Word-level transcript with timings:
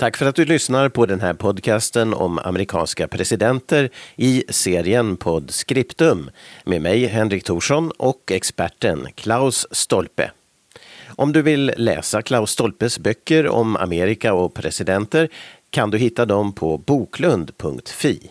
Tack 0.00 0.16
för 0.16 0.26
att 0.26 0.34
du 0.34 0.44
lyssnar 0.44 0.88
på 0.88 1.06
den 1.06 1.20
här 1.20 1.34
podcasten 1.34 2.14
om 2.14 2.38
amerikanska 2.38 3.08
presidenter 3.08 3.90
i 4.16 4.44
serien 4.48 5.16
Podscriptum 5.16 6.30
med 6.64 6.82
mig 6.82 7.06
Henrik 7.06 7.44
Thorsson 7.44 7.90
och 7.90 8.32
experten 8.32 9.08
Klaus 9.14 9.66
Stolpe. 9.70 10.30
Om 11.06 11.32
du 11.32 11.42
vill 11.42 11.72
läsa 11.76 12.22
Klaus 12.22 12.50
Stolpes 12.50 12.98
böcker 12.98 13.48
om 13.48 13.76
Amerika 13.76 14.34
och 14.34 14.54
presidenter 14.54 15.28
kan 15.70 15.90
du 15.90 15.98
hitta 15.98 16.26
dem 16.26 16.52
på 16.52 16.78
boklund.fi. 16.78 18.30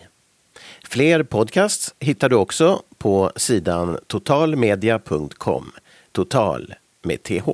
Fler 0.83 1.23
podcasts 1.23 1.95
hittar 1.99 2.29
du 2.29 2.35
också 2.35 2.81
på 2.97 3.31
sidan 3.35 3.97
totalmedia.com. 4.07 5.71
Total 6.11 6.73
med 7.01 7.23
TH. 7.23 7.49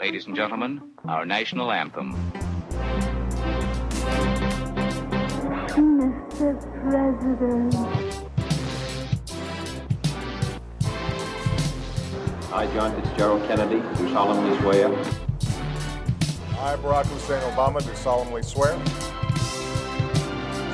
Ladies 0.00 0.28
and 0.28 0.36
gentlemen, 0.36 0.80
our 1.06 1.26
national 1.26 1.72
anthem. 1.72 2.14
Mr. 5.74 6.54
President, 6.84 7.74
I, 12.52 12.66
John 12.72 12.94
Fitzgerald 13.02 13.44
Kennedy, 13.48 13.80
do 13.98 14.08
solemnly 14.12 14.56
swear 14.60 14.86
I, 16.60 16.76
Barack 16.76 17.06
Hussein 17.06 17.42
Obama, 17.52 17.84
do 17.84 17.92
solemnly 17.96 18.44
swear. 18.44 18.74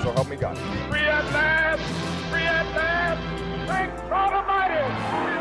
So 0.02 0.12
help 0.12 0.28
me 0.28 0.36
God. 0.36 0.59
Free 0.91 1.00
at 1.00 1.25
last! 1.33 1.83
Free 2.30 2.42
at 2.42 2.66
last! 2.77 3.69
Thank 3.69 4.11
God 4.11 4.34
Almighty! 4.34 5.34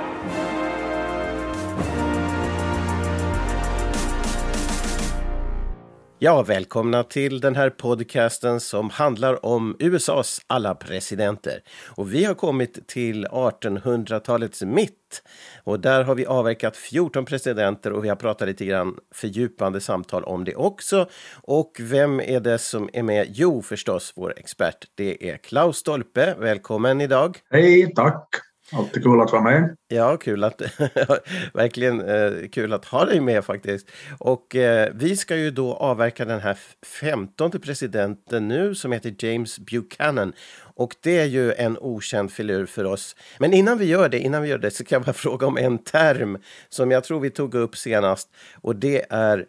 Ja, 6.23 6.44
välkomna 6.44 7.04
till 7.04 7.39
den 7.39 7.56
här 7.56 7.70
podcasten 7.70 8.59
som 8.59 8.89
handlar 8.89 9.45
om 9.45 9.75
USAs 9.80 10.42
alla 10.48 10.75
presidenter. 10.75 11.61
Och 11.95 12.14
vi 12.14 12.25
har 12.25 12.34
kommit 12.34 12.88
till 12.88 13.28
1800-talets 13.28 14.61
mitt. 14.61 15.23
Och 15.64 15.80
där 15.80 16.03
har 16.03 16.16
vi 16.16 16.25
avverkat 16.25 16.78
14 16.78 17.25
presidenter 17.25 17.92
och 17.92 18.03
vi 18.03 18.09
har 18.09 18.16
pratat 18.16 18.48
lite 18.48 18.66
grann 18.66 18.95
fördjupande 19.11 19.81
samtal 19.81 20.23
om 20.23 20.44
det 20.44 20.56
också. 20.56 21.09
Och 21.42 21.78
vem 21.80 22.20
är 22.20 22.39
det 22.39 22.58
som 22.58 22.89
är 22.94 23.03
med? 23.03 23.28
Jo, 23.30 23.61
förstås 23.61 24.14
vår 24.16 24.33
expert. 24.38 24.86
Det 24.95 25.30
är 25.30 25.38
Klaus 25.38 25.78
Stolpe. 25.78 26.36
Välkommen 26.39 27.02
idag! 27.02 27.38
Hej, 27.50 27.94
tack! 27.95 28.53
Alltid 28.72 29.03
kul 29.03 29.22
att 29.22 29.31
vara 29.31 29.44
med. 29.44 29.75
Ja, 29.88 30.17
kul 30.17 30.44
att, 30.44 30.61
verkligen 31.53 32.02
eh, 32.02 32.50
kul 32.52 32.73
att 32.73 32.86
ha 32.86 33.05
dig 33.05 33.20
med 33.20 33.45
faktiskt. 33.45 33.88
Och 34.20 34.55
eh, 34.55 34.92
vi 34.95 35.17
ska 35.17 35.36
ju 35.36 35.52
då 35.52 35.73
avverka 35.73 36.25
den 36.25 36.39
här 36.39 36.58
femtonde 37.02 37.59
presidenten 37.59 38.47
nu 38.47 38.75
som 38.75 38.92
heter 38.92 39.16
James 39.20 39.59
Buchanan. 39.59 40.33
Och 40.75 40.95
det 41.02 41.20
är 41.20 41.25
ju 41.25 41.53
en 41.53 41.78
okänd 41.78 42.31
filur 42.31 42.66
för 42.66 42.86
oss. 42.86 43.16
Men 43.39 43.53
innan 43.53 43.78
vi 43.78 43.86
gör 43.86 44.09
det, 44.09 44.20
innan 44.20 44.42
vi 44.42 44.50
gör 44.50 44.58
det 44.58 44.72
så 44.72 44.83
kan 44.83 44.95
jag 44.95 45.05
bara 45.05 45.14
fråga 45.14 45.48
om 45.48 45.58
en 45.58 45.77
term 45.77 46.38
som 46.70 46.92
jag 46.92 47.03
tror 47.03 47.20
vi 47.20 47.30
tog 47.30 47.55
upp 47.55 47.77
senast. 47.77 48.30
Och 48.61 48.75
det 48.75 49.05
är 49.09 49.45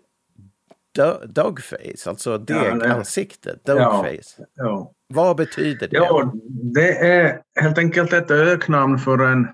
dogface, 1.26 2.08
alltså 2.10 2.38
degansikte. 2.38 3.58
Dogface. 3.64 4.44
Ja. 4.54 4.92
Vad 5.14 5.36
betyder 5.36 5.88
det? 5.88 5.96
ja, 5.96 6.32
det 6.74 6.98
är 6.98 7.40
helt 7.60 7.78
enkelt 7.78 8.12
ett 8.12 8.30
öknamn 8.30 8.98
för 8.98 9.18
en, 9.18 9.48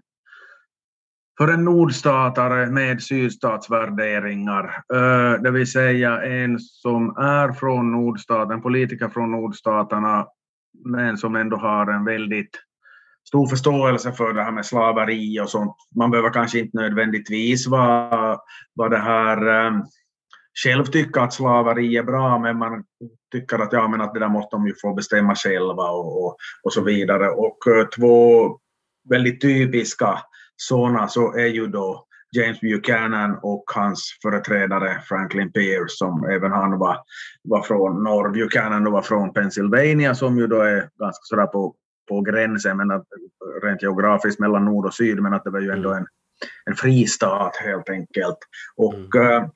för 1.38 1.48
en 1.48 1.64
nordstatare 1.64 2.66
med 2.66 3.02
sydstatsvärderingar. 3.02 4.82
Det 5.42 5.50
vill 5.50 5.70
säga 5.70 6.22
en 6.22 6.58
som 6.60 7.16
är 7.16 7.52
från 7.52 7.92
nordstaten, 7.92 8.50
en 8.50 8.62
politiker 8.62 9.08
från 9.08 9.30
nordstaterna, 9.30 10.26
men 10.84 11.18
som 11.18 11.36
ändå 11.36 11.56
har 11.56 11.86
en 11.86 12.04
väldigt 12.04 12.58
stor 13.28 13.46
förståelse 13.46 14.12
för 14.12 14.32
det 14.32 14.42
här 14.42 14.52
med 14.52 14.66
slaveri 14.66 15.40
och 15.40 15.50
sånt. 15.50 15.76
Man 15.96 16.10
behöver 16.10 16.30
kanske 16.30 16.58
inte 16.58 16.76
nödvändigtvis 16.76 17.66
vara, 17.66 18.38
vara 18.74 18.88
det 18.88 18.98
här 18.98 19.66
eh, 19.66 19.72
själv 20.64 20.84
tycka 20.84 21.20
att 21.20 21.32
slaveri 21.32 21.96
är 21.96 22.02
bra, 22.02 22.38
men 22.38 22.58
man 22.58 22.84
tycker 23.32 23.58
att, 23.58 23.72
ja, 23.72 23.88
men 23.88 24.00
att 24.00 24.14
det 24.14 24.20
där 24.20 24.28
måste 24.28 24.56
de 24.56 24.66
ju 24.66 24.74
få 24.82 24.94
bestämma 24.94 25.34
själva 25.34 25.90
och, 25.90 26.24
och, 26.24 26.36
och 26.62 26.72
så 26.72 26.82
vidare. 26.82 27.30
Och 27.30 27.66
eh, 27.66 27.86
två 27.86 28.58
väldigt 29.08 29.40
typiska 29.40 30.18
sådana 30.56 31.08
så 31.08 31.34
är 31.34 31.46
ju 31.46 31.66
då 31.66 32.06
James 32.36 32.60
Buchanan 32.60 33.38
och 33.42 33.64
hans 33.74 34.18
företrädare 34.22 35.00
Franklin 35.08 35.52
Pierce 35.52 35.98
som 35.98 36.24
även 36.24 36.52
han 36.52 36.78
var, 36.78 36.96
var 37.42 37.62
från 37.62 38.02
norr. 38.02 38.28
Buchanan 38.28 38.92
var 38.92 39.02
från 39.02 39.32
Pennsylvania 39.32 40.14
som 40.14 40.38
ju 40.38 40.46
då 40.46 40.60
är 40.60 40.88
ganska 40.98 41.22
sådär 41.22 41.46
på, 41.46 41.74
på 42.08 42.20
gränsen 42.20 42.76
men 42.76 42.90
att, 42.90 43.04
rent 43.62 43.82
geografiskt 43.82 44.40
mellan 44.40 44.64
nord 44.64 44.86
och 44.86 44.94
syd 44.94 45.22
men 45.22 45.34
att 45.34 45.44
det 45.44 45.50
var 45.50 45.60
ju 45.60 45.70
ändå 45.70 45.92
en, 45.94 46.06
en 46.64 46.74
fristat 46.74 47.56
helt 47.56 47.88
enkelt. 47.88 48.38
Och, 48.76 49.16
eh, 49.16 49.46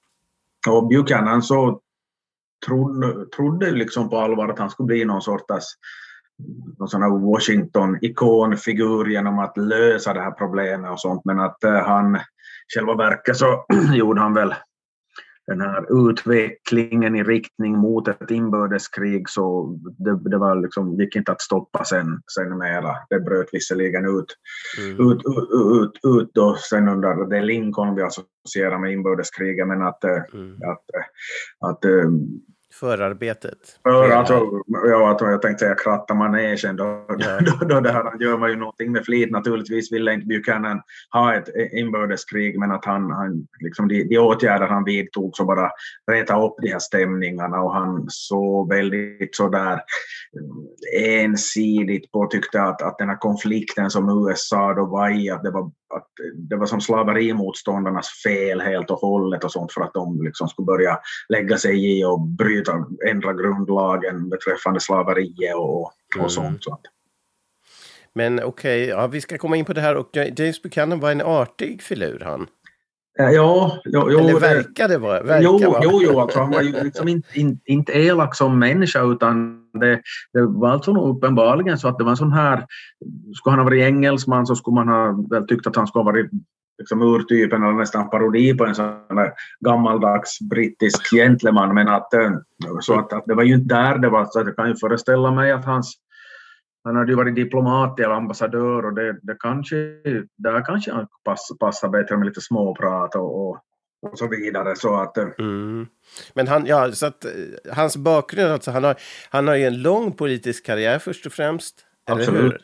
och 0.71 0.89
Buchanan 0.89 1.43
så 1.43 1.81
trodde, 2.67 3.27
trodde 3.27 3.71
liksom 3.71 4.11
på 4.11 4.19
allvar 4.19 4.49
att 4.49 4.59
han 4.59 4.71
skulle 4.71 4.87
bli 4.87 5.05
någon 5.05 5.23
sorts 5.23 5.65
någon 6.79 6.89
sån 6.89 7.03
Washington-ikonfigur 7.03 9.09
genom 9.09 9.39
att 9.39 9.57
lösa 9.57 10.13
det 10.13 10.21
här 10.21 10.31
problemet 10.31 10.91
och 10.91 11.01
sånt. 11.01 11.25
Men 11.25 11.41
att 11.41 11.65
eh, 11.65 11.75
han 11.75 12.19
själva 12.75 12.95
verket 12.95 13.37
så 13.37 13.65
gjorde 13.95 14.21
han 14.21 14.35
väl 14.35 14.55
den 15.47 15.60
här 15.60 16.09
utvecklingen 16.10 17.15
i 17.16 17.22
riktning 17.22 17.78
mot 17.78 18.09
ett 18.09 18.31
inbördeskrig 18.31 19.28
så 19.28 19.78
det, 19.99 20.31
det 20.31 20.38
var 20.38 20.56
liksom, 20.62 20.94
gick 20.94 21.16
inte 21.16 21.32
att 21.32 21.41
stoppa 21.43 21.84
sen, 21.84 22.22
sen 22.34 22.59
mera. 22.59 22.97
Det 23.10 23.21
bröt 23.21 23.49
visserligen 23.53 24.05
ut, 24.05 24.37
Mm. 24.78 25.10
ut, 25.10 25.19
ut, 25.19 25.49
ut, 25.82 26.21
ut 26.21 26.31
då 26.34 26.56
sen 26.71 26.88
under 26.88 27.27
det 27.31 27.43
Lincoln 27.43 27.94
vi 27.94 28.03
associerar 28.03 28.78
med 28.78 28.93
inbördeskriget 28.93 29.69
men 29.69 29.82
att, 29.82 30.05
eh, 30.05 30.22
Mm. 30.34 30.56
att, 30.56 30.84
eh, 30.94 31.05
att 31.69 31.84
eh, 31.84 32.11
Förarbetet. 32.81 33.59
för, 33.83 34.11
alltså, 34.11 34.51
ja, 34.89 35.11
att 35.11 35.21
jag 35.21 35.43
tänkte 35.43 35.65
säga 35.65 35.75
kratta 35.75 36.15
manegen. 36.15 36.77
Då, 36.77 37.05
Ja. 37.19 37.39
då, 37.61 37.67
då 37.67 37.81
det 37.81 37.93
här, 37.93 38.23
gör 38.23 38.39
man 38.39 38.51
ju 38.51 38.57
någonting 38.57 38.93
med 38.93 39.05
flit. 39.05 39.31
Naturligtvis 39.31 39.93
ville 39.93 40.15
inte 40.15 40.27
Buchanan 40.27 40.83
ha 41.12 41.35
ett 41.35 41.49
inbördeskrig 41.73 42.59
men 42.59 42.73
att 42.73 42.85
han, 42.85 43.11
han 43.11 43.47
liksom 43.61 43.89
de, 43.89 44.05
de 44.05 44.19
åtgärder 44.19 44.67
han 44.67 44.85
vidtog 44.85 45.37
så 45.37 45.45
bara 45.45 45.71
reta 46.12 46.43
upp 46.43 46.55
de 46.62 46.69
här 46.69 46.79
stämningarna 46.79 47.61
och 47.61 47.75
han 47.75 48.05
så 48.09 48.65
väldigt 48.65 49.37
sådär 49.37 49.73
eh, 49.73 51.23
ensidigt 51.25 52.12
på 52.12 52.27
tyckte 52.27 52.62
att, 52.62 52.83
att 52.83 52.99
den 52.99 53.09
här 53.09 53.19
konflikten 53.19 53.91
som 53.91 54.29
USA 54.29 54.75
då 54.75 54.87
var 54.87 55.11
i, 55.11 55.31
att 55.31 55.43
det 55.43 55.51
var, 55.51 55.71
att 55.97 56.09
det 56.34 56.56
var 56.56 56.66
som 56.66 56.81
slaverimotståndarnas 56.81 58.09
fel 58.25 58.60
helt 58.60 58.91
och 58.91 58.99
hållet 58.99 59.44
och 59.44 59.53
sånt 59.53 59.72
för 59.72 59.81
att 59.81 59.94
de 59.94 60.22
liksom 60.22 60.49
skulle 60.49 60.66
börja 60.66 60.99
lägga 61.28 61.59
sig 61.59 61.99
i 61.99 62.05
och 62.05 62.21
bryta, 62.21 62.87
ändra 63.10 63.32
grundlagen 63.32 64.28
beträffande 64.28 64.81
slaveriet 64.81 65.55
och, 65.56 65.93
Mm. 66.15 66.25
och 66.25 66.32
sånt. 66.32 66.65
Så 66.65 66.72
att, 66.72 66.81
Men 68.12 68.43
okej, 68.44 68.87
ja, 68.88 69.06
vi 69.06 69.21
ska 69.21 69.38
komma 69.38 69.56
in 69.56 69.65
på 69.65 69.72
det 69.72 69.81
här. 69.81 69.97
Och 69.97 70.16
James 70.37 70.62
Buchanan 70.62 71.00
var 71.00 71.10
en 71.10 71.21
artig 71.21 71.82
filur 71.82 72.21
han. 72.25 72.47
Eh, 73.21 73.31
ja, 73.31 73.79
jo, 73.85 74.09
jo, 74.11 74.19
Eller 74.19 74.33
det- 74.33 74.39
verkade 74.41 74.99
vara. 74.99 75.23
Verkar 75.23 75.41
Jo, 75.43 75.59
vara. 75.59 75.81
jo, 75.85 76.01
jo 76.03 76.21
alltså, 76.21 76.39
han 76.39 76.51
var 76.51 76.63
ju 76.63 76.73
liksom 76.85 77.09
inte, 77.09 77.29
inte, 77.41 77.61
inte 77.73 77.93
elak 77.93 78.35
som 78.35 78.59
människa 78.59 79.03
utan 79.03 79.61
det, 79.81 80.01
det 80.33 80.43
var 80.47 80.71
alltså 80.71 80.93
uppenbarligen 81.11 81.79
så 81.79 81.89
att 81.89 81.99
det 81.99 82.05
var 82.05 82.11
en 82.11 82.17
sån 82.17 82.33
här, 82.33 82.67
skulle 83.35 83.53
han 83.53 83.59
ha 83.59 83.65
varit 83.65 83.83
engelsman 83.83 84.47
så 84.47 84.55
skulle 84.57 84.75
man 84.75 84.89
ha 84.89 85.27
väl 85.31 85.47
tyckt 85.47 85.67
att 85.67 85.77
han 85.77 85.87
skulle 85.87 86.05
ha 86.05 86.13
varit 86.13 86.31
liksom 86.79 87.03
urtypen 87.03 87.63
eller 87.63 87.73
nästan 87.73 88.11
parodi 88.11 88.55
på 88.55 88.67
en 88.67 88.75
sån 88.75 88.87
där 89.09 89.33
gammaldags 89.61 90.39
brittisk 90.41 91.11
gentleman 91.17 91.75
men 91.75 91.88
att, 91.88 92.15
eh, 92.15 92.31
så 92.81 92.99
att, 92.99 93.12
att 93.12 93.25
det 93.27 93.35
var 93.35 93.43
ju 93.43 93.55
inte 93.55 93.75
där 93.75 93.99
det 93.99 94.09
var, 94.09 94.25
så 94.25 94.41
att 94.41 94.47
jag 94.47 94.56
kan 94.56 94.69
ju 94.69 94.77
föreställa 94.77 95.31
mig 95.31 95.53
att 95.53 95.65
hans 95.65 95.94
han 96.85 96.97
hade 96.97 97.13
ju 97.13 97.17
varit 97.17 97.35
diplomat 97.35 98.01
eller 98.01 98.15
ambassadör 98.15 98.85
och 98.85 98.95
det, 98.95 99.19
det 99.23 99.37
kanske, 99.41 99.77
där 100.37 100.65
kanske 100.65 100.93
han 100.93 101.07
pass, 101.25 101.49
passar 101.61 101.89
bättre 101.89 102.17
med 102.17 102.27
lite 102.27 102.41
småprat 102.41 103.15
och, 103.15 103.49
och, 103.49 103.59
och 104.03 104.19
så 104.19 104.29
vidare. 104.29 104.77
Så 104.77 104.95
att, 104.95 105.19
eh, 105.19 105.27
Mm. 105.39 105.87
Men 106.35 106.49
han, 106.49 106.67
ja, 106.67 106.93
så 106.93 107.07
att, 107.07 107.25
eh, 107.25 107.31
hans 107.73 107.97
bakgrund, 107.97 108.53
alltså, 108.53 108.71
han, 108.71 108.85
har, 108.85 108.97
han 109.31 109.49
har 109.49 109.55
ju 109.55 109.65
en 109.65 109.83
lång 109.83 110.13
politisk 110.13 110.67
karriär 110.67 110.99
först 110.99 111.27
och 111.27 111.33
främst. 111.33 111.75
Absolut. 112.11 112.55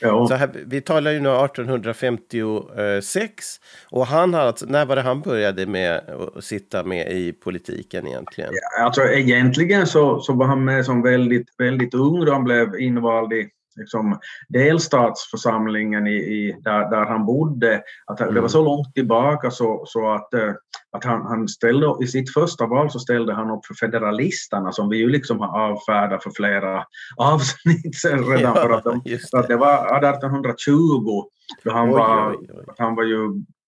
ja. 0.00 0.26
Så 0.28 0.34
här, 0.34 0.50
vi 0.66 0.80
talar 0.80 1.10
ju 1.10 1.20
nu 1.20 1.28
1856 1.28 3.60
och 3.90 4.06
han 4.06 4.34
har 4.34 4.40
alltså, 4.40 4.66
när 4.66 4.86
var 4.86 4.96
det 4.96 5.02
han 5.02 5.20
började 5.20 5.66
med 5.66 6.00
att 6.36 6.44
sitta 6.44 6.84
med 6.84 7.12
i 7.12 7.32
politiken 7.32 8.06
egentligen? 8.06 8.50
Alltså 8.80 9.02
egentligen 9.02 9.86
så, 9.86 10.20
så 10.20 10.32
var 10.32 10.46
han 10.46 10.64
med 10.64 10.84
som 10.84 11.02
väldigt, 11.02 11.48
väldigt 11.58 11.94
ung 11.94 12.24
då 12.24 12.32
han 12.32 12.44
blev 12.44 12.80
invald 12.80 13.32
i 13.32 13.50
liksom, 13.78 14.18
delstatsförsamlingen 14.48 16.06
i, 16.06 16.14
i, 16.16 16.56
där, 16.64 16.90
där 16.90 17.06
han 17.06 17.26
bodde, 17.26 17.82
att 18.06 18.18
det 18.18 18.40
var 18.40 18.48
så 18.48 18.64
långt 18.64 18.94
tillbaka 18.94 19.50
så, 19.50 19.82
så 19.86 20.12
att, 20.12 20.34
eh, 20.34 20.52
att 20.92 21.04
han, 21.04 21.22
han 21.26 21.48
ställde, 21.48 21.94
i 22.02 22.06
sitt 22.06 22.32
första 22.32 22.66
val 22.66 22.90
så 22.90 22.98
ställde 22.98 23.34
han 23.34 23.50
upp 23.50 23.66
för 23.66 23.74
federalisterna 23.74 24.72
som 24.72 24.88
vi 24.88 24.96
ju 24.96 25.08
liksom 25.08 25.40
har 25.40 25.60
avfärdat 25.70 26.22
för 26.22 26.30
flera 26.30 26.84
avsnitt 27.16 28.04
redan 28.04 28.40
Ja, 28.40 28.54
för 28.54 28.70
att, 28.70 28.84
de, 28.84 29.02
för 29.30 29.38
att 29.38 29.48
det. 29.48 29.56
var 29.56 29.98
1820 30.08 31.24
då 31.64 31.72
han, 31.72 31.88
Oj, 31.88 31.92
var, 31.94 32.30
oj, 32.30 32.50
oj. 32.54 32.64
han 32.78 32.94
var 32.96 33.02
ju 33.04 33.18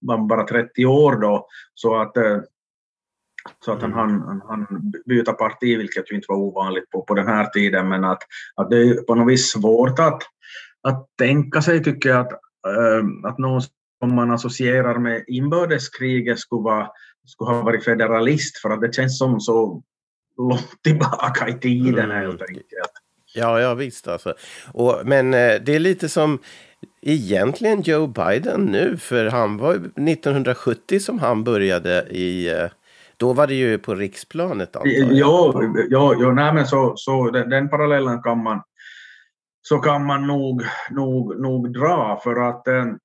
var 0.00 0.18
bara 0.28 0.46
30 0.46 0.86
år 0.86 1.16
då. 1.16 1.46
Så 1.74 2.00
att 2.00 2.16
eh, 2.16 2.36
så 3.64 3.72
att 3.72 3.82
han 3.82 3.92
Mm. 3.92 4.00
han, 4.26 4.42
han 4.48 4.92
byta 5.06 5.32
parti, 5.32 5.78
vilket 5.78 6.10
ju 6.10 6.14
inte 6.16 6.26
var 6.28 6.36
ovanligt 6.36 6.90
på, 6.90 7.02
på 7.02 7.14
den 7.14 7.26
här 7.26 7.44
tiden, 7.46 7.88
men 7.88 8.04
att, 8.04 8.22
att 8.56 8.70
det 8.70 8.76
är 8.76 9.02
på 9.02 9.14
något 9.14 9.32
vis 9.32 9.52
svårt 9.52 9.98
att, 9.98 10.22
att 10.82 11.06
tänka 11.18 11.62
sig, 11.62 11.84
tycker 11.84 12.08
jag, 12.08 12.20
att, 12.20 12.32
eh, 12.32 13.30
att 13.30 13.38
någon 13.38 13.62
som 14.00 14.14
man 14.14 14.30
associerar 14.30 14.98
med 14.98 15.24
inbördeskriget 15.26 16.38
skulle, 16.38 16.62
vara, 16.62 16.88
skulle 17.26 17.50
ha 17.50 17.62
varit 17.62 17.84
federalist, 17.84 18.58
för 18.58 18.70
att 18.70 18.80
det 18.80 18.94
känns 18.94 19.18
som 19.18 19.40
så 19.40 19.82
långt 20.38 20.82
tillbaka 20.82 21.48
i 21.48 21.52
tiden 21.54 22.04
Mm. 22.10 22.16
helt 22.22 22.42
enkelt. 22.42 22.92
Ja, 23.34 23.60
ja 23.60 23.74
visst 23.74 24.08
alltså. 24.08 24.34
Och, 24.72 25.00
men 25.04 25.34
eh, 25.34 25.54
det 25.62 25.74
är 25.74 25.78
lite 25.78 26.08
som 26.08 26.38
egentligen 27.02 27.82
Joe 27.82 28.06
Biden 28.06 28.60
nu, 28.64 28.96
för 28.96 29.26
han 29.26 29.56
var 29.56 29.72
ju 29.72 29.78
1970 29.78 31.00
som 31.00 31.18
han 31.18 31.44
började 31.44 32.06
i... 32.10 32.48
eh, 32.48 32.66
Då 33.20 33.32
var 33.32 33.46
det 33.46 33.54
ju 33.54 33.78
på 33.78 33.94
riksplanet 33.94 34.76
antar 34.76 34.90
jag. 34.90 35.12
Ja, 35.12 35.62
ja, 35.88 36.14
ja 36.18 36.32
nej, 36.32 36.54
men 36.54 36.66
så, 36.66 36.92
så 36.96 37.30
den, 37.30 37.50
den 37.50 37.68
parallellen 37.68 38.22
kan 38.22 38.42
man, 38.42 38.62
så 39.62 39.78
kan 39.78 40.06
man 40.06 40.26
nog, 40.26 40.62
nog, 40.90 41.40
nog 41.40 41.72
dra 41.72 42.20
för 42.24 42.36
att 42.48 42.68
ehm, 42.68 42.98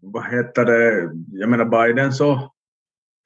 vad 0.00 0.24
heter 0.24 0.64
det, 0.64 1.10
jag 1.32 1.48
menar 1.48 1.64
Biden 1.64 2.12
så, 2.12 2.52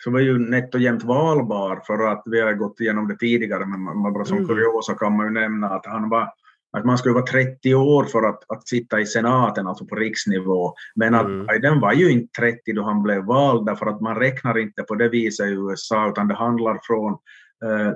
så 0.04 0.10
var 0.10 0.20
ju 0.20 0.38
nätt 0.38 0.74
och 0.74 0.80
jämnt 0.80 1.04
valbar 1.04 1.82
för 1.86 2.12
att 2.12 2.22
vi 2.26 2.40
har 2.40 2.52
gått 2.52 2.80
igenom 2.80 3.08
det 3.08 3.16
tidigare 3.16 3.66
men 3.66 4.12
bara 4.12 4.24
som 4.24 4.36
Mm. 4.36 4.48
kuriosa 4.48 4.94
kan 4.94 5.16
man 5.16 5.26
ju 5.26 5.32
nämna 5.32 5.68
att 5.68 5.86
han 5.86 6.08
var 6.08 6.32
att 6.72 6.84
man 6.84 6.98
skulle 6.98 7.14
vara 7.14 7.26
30 7.26 7.74
år 7.74 8.04
för 8.04 8.22
att, 8.28 8.50
att 8.50 8.68
sitta 8.68 9.00
i 9.00 9.06
senaten, 9.06 9.66
alltså 9.66 9.84
på 9.86 9.94
riksnivå. 9.96 10.74
Men 10.94 11.14
att 11.14 11.26
Mm. 11.26 11.46
Biden 11.46 11.80
var 11.80 11.92
ju 11.92 12.10
inte 12.10 12.40
30 12.40 12.72
då 12.72 12.82
han 12.82 13.02
blev 13.02 13.24
vald, 13.24 13.66
därför 13.66 13.86
att 13.86 14.00
man 14.00 14.16
räknar 14.16 14.58
inte 14.58 14.82
på 14.82 14.94
det 14.94 15.08
viset 15.08 15.46
i 15.46 15.50
USA, 15.52 16.08
utan 16.08 16.28
det 16.28 16.34
handlar, 16.34 16.78
från, 16.82 17.12
eh, 17.64 17.92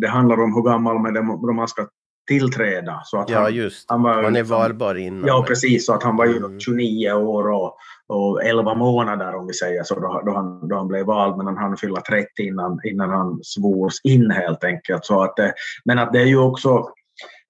det 0.00 0.08
handlar 0.08 0.40
om 0.42 0.54
hur 0.54 0.62
gammal 0.62 0.98
man, 0.98 1.14
då 1.42 1.52
man 1.52 1.68
ska 1.68 1.86
tillträda. 2.28 3.00
Så 3.04 3.18
att 3.18 3.30
Ja, 3.30 3.40
han, 3.40 3.54
just 3.54 3.90
han 3.90 4.02
var 4.02 4.14
Man 4.22 4.24
är 4.24 4.30
liksom- 4.30 4.56
valbar 4.58 4.94
innan. 4.94 5.26
Ja, 5.26 5.44
precis. 5.48 5.86
Så 5.86 5.94
att 5.94 6.02
han 6.02 6.16
var 6.16 6.26
ju 6.26 6.36
Mm. 6.36 6.60
29 6.60 7.12
år 7.12 7.48
och, 7.50 7.76
och 8.06 8.44
11 8.44 8.74
månader 8.74 9.34
om 9.34 9.46
vi 9.46 9.52
säger 9.52 9.82
så, 9.82 9.94
då, 9.94 10.22
då, 10.26 10.34
han, 10.34 10.68
då 10.68 10.76
han 10.76 10.88
blev 10.88 11.06
vald, 11.06 11.36
men 11.36 11.46
han 11.46 11.56
hann 11.56 11.76
fylla 11.76 12.00
30 12.00 12.28
innan, 12.42 12.80
innan 12.84 13.10
han 13.10 13.40
svors 13.42 13.94
in 14.04 14.30
helt 14.30 14.64
enkelt. 14.64 15.04
Så 15.04 15.22
att, 15.22 15.38
eh, 15.38 15.48
men 15.84 15.98
att 15.98 16.12
det 16.12 16.20
är 16.20 16.26
ju 16.26 16.38
också 16.38 16.84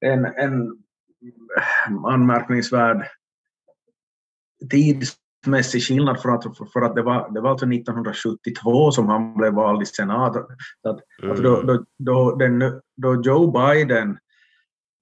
en, 0.04 0.24
en 0.24 0.70
anmärkningsvärd 2.06 3.06
tidsmässig 4.70 5.82
skillnad 5.82 6.22
för 6.22 6.28
att, 6.28 6.72
för 6.72 6.82
att 6.82 6.94
det, 6.94 7.02
var, 7.02 7.30
det 7.34 7.40
var 7.40 7.50
alltså 7.50 7.66
1972 7.66 8.90
som 8.90 9.08
han 9.08 9.36
blev 9.36 9.52
vald 9.52 9.82
i 9.82 9.86
senaten. 9.86 10.42
Så 10.82 10.88
att, 10.90 10.96
att 11.30 11.36
då, 11.42 11.56
Mm. 11.56 11.66
då, 11.66 11.84
då, 11.98 12.36
den, 12.36 12.80
då 12.96 13.22
Joe 13.22 13.50
Biden 13.50 14.18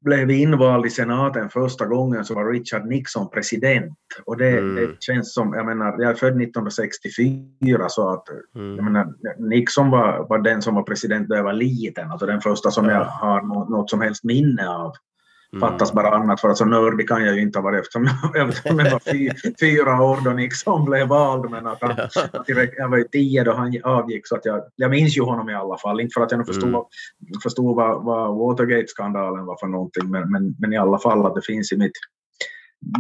blev 0.05 0.31
invald 0.31 0.87
i 0.87 0.91
senaten 0.91 1.49
första 1.51 1.87
gången 1.87 2.25
så 2.25 2.35
var 2.35 2.53
Richard 2.53 2.87
Nixon 2.87 3.31
president. 3.31 3.93
Och 4.27 4.37
det, 4.37 4.49
Mm. 4.59 4.75
det 4.75 4.97
känns 5.03 5.35
som, 5.35 5.53
jag 5.55 5.67
menar, 5.67 6.03
jag 6.03 6.11
är 6.11 6.15
född 6.15 6.37
1964 6.43 7.89
så 7.89 8.09
att 8.09 8.25
Mm. 8.55 8.77
jag 8.77 8.85
menar, 8.85 9.07
Nixon 9.49 9.91
var, 9.91 10.27
var 10.29 10.39
den 10.39 10.63
som 10.63 10.75
var 10.75 10.83
president 10.83 11.29
då 11.29 11.37
jag 11.37 11.45
var 11.45 11.53
liten, 11.53 12.11
alltså 12.11 12.27
den 12.27 12.41
första 12.41 12.71
som 12.71 12.85
Ja. 12.85 12.93
jag 12.93 13.05
har 13.05 13.43
något, 13.43 13.69
något 13.69 13.91
som 13.91 14.01
helst 14.01 14.25
minne 14.25 14.69
av. 14.69 14.93
Mm. 15.57 15.61
Fattas 15.61 15.93
bara 15.93 16.11
annat, 16.11 16.41
för 16.41 16.49
att 16.49 16.57
så 16.57 16.65
nördig 16.65 17.09
kan 17.09 17.25
jag 17.25 17.35
ju 17.35 17.43
inte 17.43 17.59
ha 17.59 17.65
varit 17.65 17.81
eftersom 17.81 18.05
jag, 18.05 18.49
eftersom 18.49 18.79
jag 18.79 18.91
var 18.91 18.99
fy, 18.99 19.31
fyra 19.61 20.03
år 20.03 20.19
då 20.25 20.31
Nixon 20.31 20.85
blev 20.85 21.09
vald. 21.09 21.51
Men 21.51 21.67
att 21.67 21.79
han, 21.81 21.91
att 22.33 22.49
jag 22.77 22.89
var 22.89 22.99
ju 22.99 23.05
tio 23.05 23.45
då 23.45 23.53
han 23.53 23.81
avgick, 23.85 24.27
så 24.27 24.37
att 24.37 24.45
jag, 24.45 24.63
jag 24.77 24.91
minns 24.91 25.17
ju 25.17 25.23
honom 25.23 25.51
i 25.51 25.55
alla 25.55 25.79
fall. 25.79 26.01
Inte 26.01 26.13
för 26.15 26.21
att 26.21 26.31
jag 26.31 26.39
nu 26.39 26.45
förstod, 26.45 26.69
Mm. 26.69 26.85
förstod 27.43 27.77
vad, 27.77 28.05
vad 28.05 28.37
Watergate-skandalen 28.37 29.47
var 29.47 29.57
för 29.61 29.67
någonting, 29.67 30.11
men, 30.11 30.31
men, 30.31 30.57
men 30.59 30.73
i 30.73 30.77
alla 30.77 30.99
fall 30.99 31.27
att 31.27 31.35
det 31.35 31.43
finns 31.43 31.73
i 31.73 31.77
mitt 31.77 31.93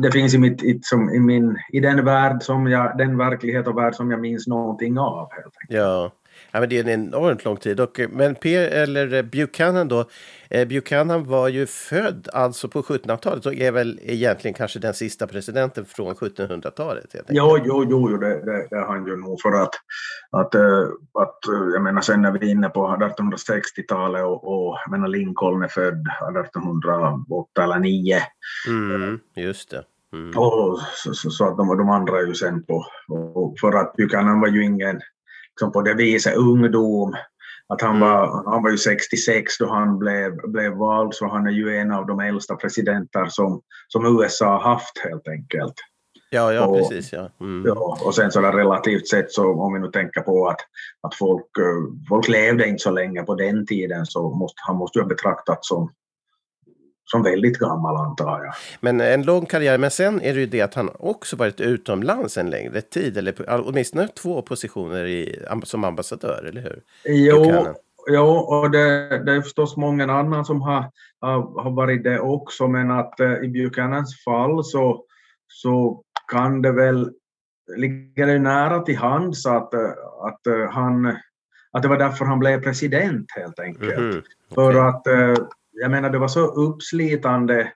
det 0.02 0.12
finns 0.12 0.34
i, 0.34 0.38
mitt, 0.38 0.62
i, 0.62 0.81
som, 0.82 1.10
i, 1.10 1.20
min, 1.20 1.58
i 1.72 1.81
den 1.81 2.04
värld 2.04 2.43
som 2.43 2.66
jag, 2.66 2.99
den 2.99 3.19
verklighet 3.19 3.66
och 3.66 3.78
värld 3.78 3.94
som 3.94 4.10
jag 4.10 4.20
minns 4.20 4.46
någonting 4.46 4.99
av. 4.99 5.28
Helt 5.32 5.44
enkelt. 5.44 5.81
Ja. 5.81 6.12
Ja, 6.52 6.60
men 6.60 6.69
det 6.69 6.78
är 6.78 6.81
en 6.81 6.88
enormt 6.88 7.44
lång 7.44 7.56
tid. 7.56 7.81
Och, 7.81 8.00
eh, 8.00 8.08
men 8.08 8.34
P, 8.34 8.56
eller 8.56 9.14
eh, 9.14 9.22
Buchanan 9.22 9.88
då, 9.88 10.04
eh, 10.50 10.69
Buchanan 10.69 11.25
var 11.25 11.49
ju 11.49 11.66
född 11.66 12.28
alltså 12.32 12.69
på 12.69 12.82
1700-talet 12.82 13.46
och 13.46 13.54
är 13.54 13.72
väl 13.72 14.00
egentligen 14.02 14.54
kanske 14.54 14.78
den 14.78 14.94
sista 14.94 15.26
presidenten 15.26 15.84
från 15.84 16.14
1700-talet. 16.14 17.12
helt 17.12 17.31
enkelt. 17.31 17.38
Jo, 17.38 17.58
jo, 17.64 17.87
jo, 17.90 18.16
det, 18.16 18.28
det, 18.28 18.66
det 18.70 18.76
är 18.76 18.87
han 18.87 19.06
ju 19.06 19.16
nog 19.16 19.40
för 19.40 19.62
att, 19.62 19.75
att, 20.31 20.54
eh, 20.54 20.82
att 21.12 21.38
jag 21.75 21.82
menar 21.82 22.00
sen 22.00 22.22
när 22.22 22.32
vi 22.32 22.46
är 22.46 22.50
inne 22.50 22.69
på 22.69 22.87
1860-talet 22.88 24.25
och, 24.25 24.44
och 24.44 24.78
jag 24.84 24.90
menar 24.90 25.08
Lincoln 25.08 25.62
är 25.62 25.69
född 25.69 26.06
1808 26.46 27.64
eller 27.64 27.78
9 27.78 28.19
Mm, 28.69 29.20
just 29.37 29.70
det. 29.70 29.84
Mm. 30.12 30.38
och 30.38 30.81
så, 30.94 31.14
så, 31.14 31.31
så 31.31 31.49
att 31.49 31.56
de, 31.56 31.78
de 31.78 31.90
andra 31.90 32.19
är 32.19 32.26
ju 32.26 32.34
sen 32.34 32.62
på, 32.64 32.87
och 33.34 33.54
för 33.60 33.72
att 33.72 33.96
Buchanan 33.96 34.40
var 34.40 34.49
ju 34.49 34.64
ingen 34.64 35.00
liksom 35.54 35.72
på 35.72 35.82
det 35.82 35.94
viset 35.94 36.37
ungdom 36.37 37.14
att 37.69 37.81
han, 37.82 37.96
Mm. 37.96 38.00
var, 38.08 38.50
han 38.52 38.62
var 38.62 38.70
ju 38.70 38.78
66 38.78 39.58
då 39.58 39.66
han 39.69 39.99
blev, 39.99 40.50
blev 40.50 40.72
vald 40.72 41.14
så 41.14 41.28
han 41.28 41.46
är 41.46 41.50
ju 41.50 41.76
en 41.76 41.90
av 41.93 42.06
de 42.06 42.20
äldsta 42.20 42.56
presidenter 42.56 43.26
som, 43.28 43.60
som 43.88 44.19
USA 44.20 44.46
har 44.46 44.60
haft 44.72 44.99
helt 44.99 45.28
enkelt. 45.28 45.75
Ja, 46.31 46.52
ja, 46.52 46.66
Och- 46.66 46.76
precis. 46.78 47.12
Ja. 47.12 47.28
Mm. 47.40 47.62
Ja, 47.66 47.99
och 48.04 48.14
sen 48.14 48.32
så 48.32 48.40
där 48.40 48.52
relativt 48.52 49.08
sett 49.08 49.32
så 49.32 49.52
om 49.62 49.72
vi 49.75 49.81
nu 49.81 49.88
tänker 49.90 50.20
på 50.20 50.49
att, 50.49 50.60
att 51.02 51.14
folk, 51.14 51.58
eh, 51.58 52.06
folk 52.08 52.28
levde 52.28 52.69
inte 52.69 52.82
så 52.82 52.90
länge 52.90 53.22
på 53.22 53.34
den 53.34 53.66
tiden 53.66 54.06
så 54.06 54.31
måste 54.31 54.56
han 54.66 54.76
måste 54.76 54.99
ju 54.99 55.02
ha 55.02 55.08
betraktats 55.08 55.69
som, 55.69 55.93
som 57.04 57.22
väldigt 57.22 57.58
gammal 57.58 57.96
antar 57.96 58.44
jag. 58.44 58.54
Men 58.81 59.00
en 59.00 59.22
lång 59.22 59.46
karriär. 59.46 59.78
Men 59.78 59.90
sen 59.90 60.20
är 60.20 60.34
det 60.34 60.40
ju 60.40 60.46
det 60.46 60.60
att 60.60 60.75
han 60.75 60.90
också 60.99 61.37
varit 61.37 61.60
utomlands 61.60 62.38
en 62.38 62.50
längre 62.50 62.81
tid. 62.81 63.16
Eller 63.16 63.34
åtminstone 63.49 64.08
två 64.08 64.43
positioner 64.43 65.04
i, 65.06 65.44
som 65.64 65.84
ambassadör, 65.84 66.44
eller 66.49 66.61
hur? 66.61 66.82
Jo, 67.04 67.66
jo 68.11 68.26
och 68.26 68.71
det, 68.71 69.09
det 69.25 69.32
är 69.32 69.42
förstås 69.42 69.76
många 69.76 70.12
andra 70.12 70.44
som 70.44 70.62
har, 70.62 70.85
har, 71.21 71.71
varit 71.71 72.04
det 72.04 72.21
också 72.21 72.68
men 72.68 72.90
att 72.90 73.21
eh, 73.21 73.32
i 73.32 73.49
Buchanans 73.49 74.25
fall 74.25 74.64
så, 74.64 75.04
så 75.49 76.02
kan 76.32 76.62
det 76.62 76.73
väl 76.73 77.11
ligger 77.76 78.26
det 78.26 78.38
nära 78.38 78.80
till 78.80 78.97
hands 78.97 79.47
att, 79.47 79.75
eh, 79.75 79.90
att, 80.23 80.47
eh, 80.47 80.71
han, 80.71 81.06
att 81.73 81.82
det 81.82 81.88
var 81.88 81.99
därför 81.99 82.25
han 82.25 82.38
blev 82.38 82.62
president 82.62 83.26
helt 83.37 83.59
enkelt. 83.59 83.99
Mhm, 83.99 84.23
För 84.54 84.71
okej. 84.71 84.80
att 84.80 85.06
eh, 85.06 85.47
jag 85.73 85.91
menar 85.91 86.11
det 86.11 86.19
var 86.19 86.29
så 86.29 86.47
uppslitande 86.47 87.73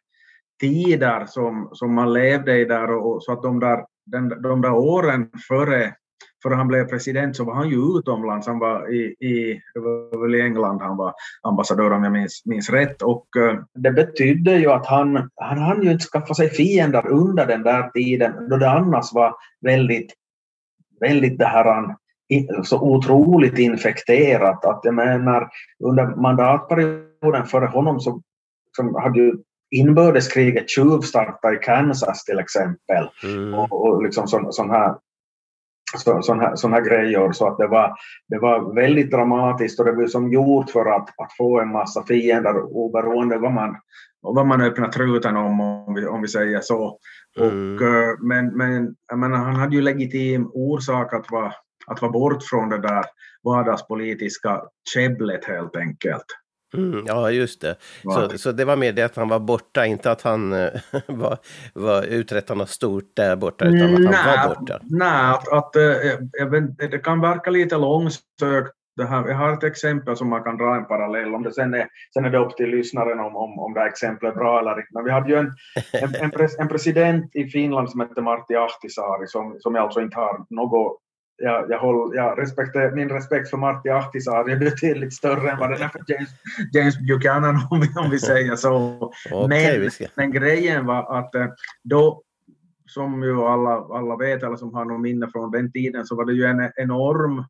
tider 0.61 1.27
som, 1.27 1.69
som 1.73 1.95
man 1.95 2.13
levde 2.13 2.59
i 2.59 2.65
där 2.65 2.91
och, 2.91 3.15
och 3.15 3.23
så 3.23 3.33
att 3.33 3.43
de 3.43 3.61
där, 3.61 3.85
den, 4.07 4.43
de 4.43 4.61
där 4.61 4.73
åren 4.73 5.31
före, 5.49 5.95
före 6.43 6.55
han 6.55 6.69
blev 6.69 6.85
president 6.85 7.37
så 7.37 7.45
var 7.45 7.55
han 7.55 7.69
ju 7.69 7.99
utomlands. 7.99 8.47
Han 8.47 8.59
var 8.59 8.95
i, 8.95 9.03
i, 9.27 9.63
det 9.75 9.81
var 9.81 10.23
väl 10.23 10.35
i 10.35 10.41
England 10.41 10.83
han 10.83 10.97
var 10.97 11.15
ambassadör 11.43 11.91
om 11.91 12.05
jag 12.05 12.13
minns, 12.13 12.43
minns 12.45 12.71
rätt 12.71 13.03
och 13.03 13.27
eh, 13.37 13.61
det 13.75 13.91
betydde 13.91 14.59
ju 14.59 14.71
att 14.71 14.87
han, 14.87 15.31
han 15.35 15.59
hann 15.59 15.83
ju 15.83 15.93
inte 15.93 16.05
skaffa 16.05 16.35
sig 16.35 16.51
fiender 16.51 17.07
under 17.07 17.47
den 17.47 17.63
där 17.63 17.91
tiden 17.91 18.49
då 18.49 18.57
det 18.57 18.71
annars 18.71 19.13
var 19.13 19.35
väldigt, 19.61 20.13
väldigt 21.01 21.39
det 21.39 21.47
här 21.47 21.97
så 22.65 22.81
otroligt 22.81 23.59
infekterat 23.59 24.65
att 24.65 24.81
jag 24.83 24.95
menar 24.95 25.49
under 25.85 26.07
mandatperioden 26.07 27.47
före 27.47 27.67
honom 27.67 28.01
så 28.01 28.23
som 28.77 28.95
hade 28.95 29.19
ju 29.19 29.35
inbördeskriget 29.71 30.71
tjuvstartat 30.71 31.55
i 31.55 31.57
Kansas 31.57 32.25
till 32.25 32.39
exempel 32.39 33.09
Mm. 33.25 33.55
och, 33.55 33.87
och 33.87 34.03
liksom 34.03 34.29
sån, 34.29 34.53
sån 34.53 34.71
här 34.71 34.95
så, 35.97 36.23
sån 36.23 36.41
här, 36.41 36.57
sån 36.57 36.73
här 36.73 36.81
grejer 36.81 37.33
så 37.33 37.49
att 37.49 37.59
det 37.59 37.67
var, 37.67 37.95
det 38.29 38.39
var 38.39 38.75
väldigt 38.75 39.11
dramatiskt 39.11 39.81
och 39.81 39.87
det 39.87 39.93
var 39.93 40.07
som 40.07 40.33
gjort 40.33 40.71
för 40.71 40.87
att, 40.87 41.09
att 41.09 41.37
få 41.39 41.61
en 41.61 41.73
massa 41.73 42.05
fiender 42.05 42.63
oberoende 42.77 43.39
vad 43.39 43.53
man, 43.53 43.77
vad 44.21 44.47
man 44.47 44.61
öppnar 44.61 44.89
truten 44.89 45.37
om, 45.37 45.61
om 45.61 45.95
vi, 45.95 46.07
om 46.07 46.23
vi 46.23 46.29
säger 46.29 46.61
så. 46.61 46.99
Mm. 47.39 47.75
Och, 47.75 47.83
eh, 47.83 48.15
men 48.21 48.57
men 48.57 48.95
menar, 49.21 49.37
han 49.37 49.57
hade 49.57 49.77
ju 49.77 49.83
legitim 49.83 50.51
orsak 50.55 51.13
att 51.13 51.31
vara, 51.31 51.53
att 51.87 52.03
vara 52.03 52.13
bort 52.13 52.43
från 52.43 52.69
det 52.69 52.79
där 52.79 53.05
vardagspolitiska 53.45 54.63
käbblet 54.95 55.45
helt 55.45 55.77
enkelt. 55.77 56.27
Mm, 56.77 57.05
ja, 57.07 57.31
just 57.31 57.61
det. 57.61 57.77
Så, 58.03 58.39
så 58.39 58.53
det 58.53 58.65
var 58.65 58.77
mer 58.77 58.93
det 58.93 59.03
att 59.03 59.17
han 59.17 59.29
var 59.29 59.39
borta, 59.39 59.87
inte 59.87 60.11
att 60.11 60.23
han 60.23 60.53
eh, 60.53 60.71
var, 61.07 61.39
var 61.75 62.03
uträttade 62.03 62.59
något 62.59 62.71
stort 62.71 63.17
där 63.17 63.37
borta, 63.37 63.65
utan 63.65 63.95
att 63.95 64.15
han 64.15 64.27
Nej, 64.27 64.49
var 64.49 64.55
borta. 64.55 64.79
Nej, 64.83 65.31
att, 65.31 65.53
att, 65.53 65.77
eh, 65.77 66.51
vet, 66.51 66.91
det 66.91 66.99
kan 66.99 67.21
verka 67.21 67.51
lite 67.51 67.77
långsökt. 67.77 68.73
Det 68.97 69.05
här, 69.05 69.29
jag 69.29 69.37
har 69.37 69.53
ett 69.53 69.65
exempel 69.65 70.17
som 70.17 70.29
man 70.29 70.43
kan 70.43 70.57
dra 70.57 70.77
en 70.77 70.85
parallell 70.85 71.35
om 71.35 71.43
det. 71.43 71.53
Sen 71.53 71.75
är, 71.75 71.89
sen 72.15 72.25
är 72.25 72.31
det 72.31 72.39
upp 72.39 72.57
till 72.57 72.71
lyssnaren 72.71 73.21
om, 73.21 73.37
om, 73.37 73.59
om 73.59 73.75
det 73.75 73.81
här 73.81 73.89
exemplet 73.89 74.33
är 74.33 74.39
bra 74.39 74.61
eller 74.61 74.71
inte. 74.71 74.91
Men 74.95 75.05
vi 75.05 75.11
hade 75.11 75.29
ju 75.29 75.37
en, 75.37 75.53
en, 75.93 76.15
en, 76.15 76.31
pres, 76.31 76.59
en 76.59 76.69
president 76.69 77.37
i 77.37 77.45
Finland 77.45 77.91
som 77.91 78.01
hette 78.01 78.21
Martti 78.21 78.55
Ahtisaari 78.55 79.27
som, 79.27 79.57
som 79.61 79.75
jag 79.75 79.85
alltså 79.85 80.01
inte 80.01 80.17
har 80.17 80.47
något 80.51 81.01
jag, 81.37 81.71
jag 81.71 81.79
håller, 81.79 82.17
jag 82.17 82.39
respekter, 82.39 82.91
min 82.91 83.09
respekt 83.09 83.51
för 83.51 83.57
Martti 83.57 83.89
Ahtisaari 83.89 84.53
är 84.53 84.57
betydligt 84.57 85.15
större 85.15 85.51
än 85.51 85.59
vad 85.59 85.71
den 85.71 85.83
är 85.83 85.89
för 85.89 86.05
James, 86.07 86.31
James 86.73 86.99
Buchanan 86.99 87.67
om 87.71 87.81
vi, 87.81 87.89
om 87.97 88.11
vi 88.11 88.19
säger 88.19 88.57
så. 88.57 89.13
Men, 89.49 89.91
men 90.15 90.33
grejen 90.33 90.87
var 90.87 91.19
att 91.19 91.35
eh, 91.35 91.47
då, 91.85 92.23
som 92.87 93.23
ju 93.23 93.41
alla, 93.41 93.71
alla 93.71 94.17
vet 94.17 94.43
eller 94.43 94.57
som 94.57 94.75
har 94.75 94.85
något 94.85 95.01
minne 95.01 95.29
från 95.33 95.51
den 95.51 95.73
tiden, 95.73 96.07
så 96.07 96.17
var 96.17 96.25
det 96.25 96.33
ju 96.33 96.45
en 96.45 96.71
enorm 96.77 97.45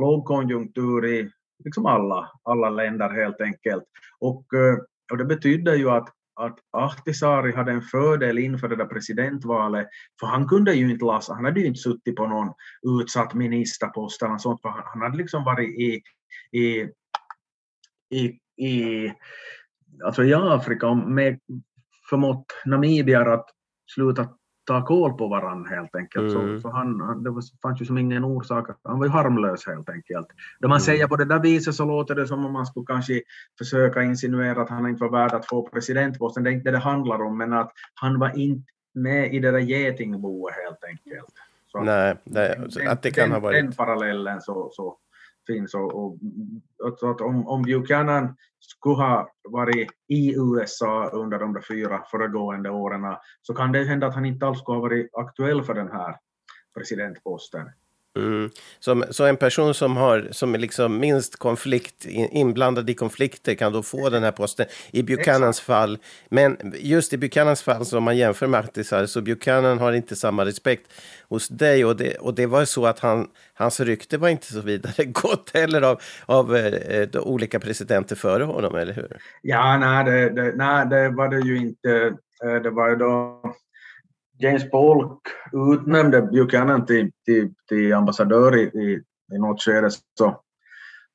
lågkonjunktur 0.00 1.06
i 1.06 1.30
liksom 1.64 1.86
alla, 1.86 2.30
alla 2.42 2.70
länder 2.70 3.10
helt 3.10 3.40
enkelt. 3.40 3.84
Och, 4.18 4.54
eh, 4.54 4.78
och 5.12 5.18
det 5.18 5.24
betydde 5.24 5.76
ju 5.76 5.90
att, 5.90 6.08
att 6.36 6.58
Ahtisaari 6.70 7.52
hade 7.52 7.72
en 7.72 7.82
fördel 7.82 8.38
inför 8.38 8.68
det 8.68 8.76
där 8.76 8.86
presidentvalet, 8.86 9.88
för 10.20 10.26
han 10.26 10.48
kunde 10.48 10.74
ju 10.74 10.90
inte 10.90 11.04
lassa, 11.04 11.34
han 11.34 11.44
hade 11.44 11.60
ju 11.60 11.66
inte 11.66 11.80
suttit 11.80 12.16
på 12.16 12.26
någon 12.26 12.52
utsatt 13.00 13.34
ministerpost 13.34 14.22
eller 14.22 14.38
sånt, 14.38 14.62
för 14.62 14.68
han, 14.68 14.82
han 14.84 15.02
hade 15.02 15.16
liksom 15.16 15.44
varit 15.44 15.68
i, 15.68 16.02
i, 16.58 16.88
i, 18.10 18.38
i, 18.66 19.12
alltså 20.04 20.24
i 20.24 20.34
Afrika 20.34 20.88
och 20.88 20.96
med 20.96 21.40
förmått 22.10 22.46
namibier 22.64 23.26
att 23.26 23.46
sluta 23.94 24.28
ta 24.66 24.84
koll 24.84 25.12
på 25.12 25.28
varandra 25.28 25.70
helt 25.70 25.96
enkelt. 25.96 26.34
Mm. 26.34 26.56
Så, 26.56 26.60
så 26.60 26.76
han, 26.76 27.22
det 27.22 27.30
var, 27.30 27.42
fanns 27.62 27.80
ju 27.80 27.84
som 27.84 27.98
ingen 27.98 28.24
orsak, 28.24 28.66
han 28.82 28.98
var 28.98 29.06
ju 29.06 29.12
harmlös 29.12 29.66
helt 29.66 29.88
enkelt. 29.88 30.26
Då 30.60 30.68
man 30.68 30.76
Mm. 30.76 30.80
säger 30.80 31.06
på 31.06 31.16
det 31.16 31.24
där 31.24 31.38
viset 31.38 31.74
så 31.74 31.84
låter 31.84 32.14
det 32.14 32.26
som 32.26 32.44
om 32.46 32.52
man 32.52 32.66
skulle 32.66 32.86
kanske 32.86 33.22
försöka 33.58 34.02
insinuera 34.02 34.62
att 34.62 34.70
han 34.70 34.88
inte 34.88 35.04
var 35.04 35.10
värd 35.10 35.32
att 35.32 35.46
få 35.46 35.68
presidentposten. 35.68 36.44
Det 36.44 36.50
är 36.50 36.52
inte 36.52 36.70
det 36.70 36.76
det 36.76 36.78
handlar 36.78 37.22
om, 37.22 37.38
men 37.38 37.52
att 37.52 37.72
han 37.94 38.18
var 38.18 38.38
inte 38.38 38.72
med 38.94 39.34
i 39.34 39.38
det 39.38 39.50
där 39.50 39.58
getingboet 39.58 40.54
helt 40.64 40.84
enkelt. 40.84 41.34
Så 41.72 41.80
Nej, 41.80 42.16
det, 42.24 42.66
så 42.68 42.78
den, 42.78 42.88
att 42.88 43.02
det 43.02 43.10
kan 43.10 43.22
den, 43.22 43.32
ha 43.32 43.40
varit... 43.40 43.64
Den 43.64 43.72
parallellen 43.72 44.40
så, 44.40 44.70
så 44.72 44.96
finns. 45.46 45.74
Och, 45.74 45.94
och, 45.94 46.18
och, 46.82 47.10
att 47.10 47.20
om, 47.20 47.48
om 47.48 47.62
Buchanan 47.62 48.36
skulle 48.58 48.94
ha 48.96 49.30
varit 49.48 49.90
i 50.08 50.34
USA 50.34 51.10
under 51.12 51.38
de 51.38 51.52
där 51.52 51.60
fyra 51.60 52.02
föregående 52.10 52.70
åren 52.70 53.16
så 53.42 53.54
kan 53.54 53.72
det 53.72 53.84
hända 53.84 54.06
att 54.06 54.14
han 54.14 54.24
inte 54.24 54.46
alls 54.46 54.58
skulle 54.58 54.76
ha 54.76 54.82
varit 54.82 55.10
aktuell 55.12 55.62
för 55.62 55.74
den 55.74 55.88
här 55.88 56.16
presidentposten. 56.74 57.70
Mm. 58.16 58.50
Som, 58.80 59.04
så 59.10 59.24
en 59.24 59.36
person 59.36 59.74
som, 59.74 59.96
har, 59.96 60.28
som 60.30 60.54
är 60.54 60.58
liksom 60.58 60.98
minst 60.98 61.36
konflikt, 61.36 62.04
in- 62.04 62.28
inblandad 62.32 62.90
i 62.90 62.94
konflikter 62.94 63.54
kan 63.54 63.72
då 63.72 63.82
få 63.82 64.10
den 64.10 64.22
här 64.22 64.32
posten 64.32 64.66
i 64.90 65.02
Buchanans 65.02 65.60
fall. 65.60 65.98
Men 66.28 66.74
just 66.78 67.12
i 67.12 67.16
Buchanans 67.18 67.62
fall, 67.62 67.86
som 67.86 68.04
man 68.04 68.16
jämför 68.16 68.46
med 68.46 68.60
Ahtisaari, 68.60 69.08
så 69.08 69.20
Buchanan 69.20 69.78
har 69.78 69.92
inte 69.92 70.16
samma 70.16 70.44
respekt 70.44 70.92
hos 71.28 71.48
dig. 71.48 71.84
Och 71.84 71.96
det, 71.96 72.14
och 72.16 72.34
det 72.34 72.46
var 72.46 72.64
så 72.64 72.86
att 72.86 72.98
han, 72.98 73.28
hans 73.54 73.80
rykte 73.80 74.18
var 74.18 74.28
inte 74.28 74.52
så 74.52 74.60
vidare 74.60 75.04
gott 75.04 75.50
heller 75.54 75.82
av, 75.82 76.00
av 76.26 76.56
eh, 76.56 77.08
de 77.08 77.18
olika 77.18 77.60
presidenter 77.60 78.16
före 78.16 78.44
honom, 78.44 78.74
eller 78.76 78.92
hur? 78.92 79.16
Ja, 79.42 79.78
nej 79.78 80.04
det, 80.04 80.30
det, 80.30 80.52
nej, 80.56 80.86
det 80.86 81.08
var 81.08 81.28
det 81.28 81.40
ju 81.40 81.56
inte. 81.56 82.16
Eh, 82.44 82.62
Det 82.62 82.70
var 82.70 82.96
då 82.96 83.40
James 84.38 84.70
Polk 84.70 85.20
utnämnde 85.72 86.22
Buchanan 86.22 86.86
till, 86.86 87.10
till, 87.24 87.54
till 87.68 87.94
ambassadör 87.94 88.56
i, 88.56 88.62
i, 88.62 89.02
i 89.34 89.38
något 89.38 89.62
skede 89.62 89.90
så, 90.18 90.40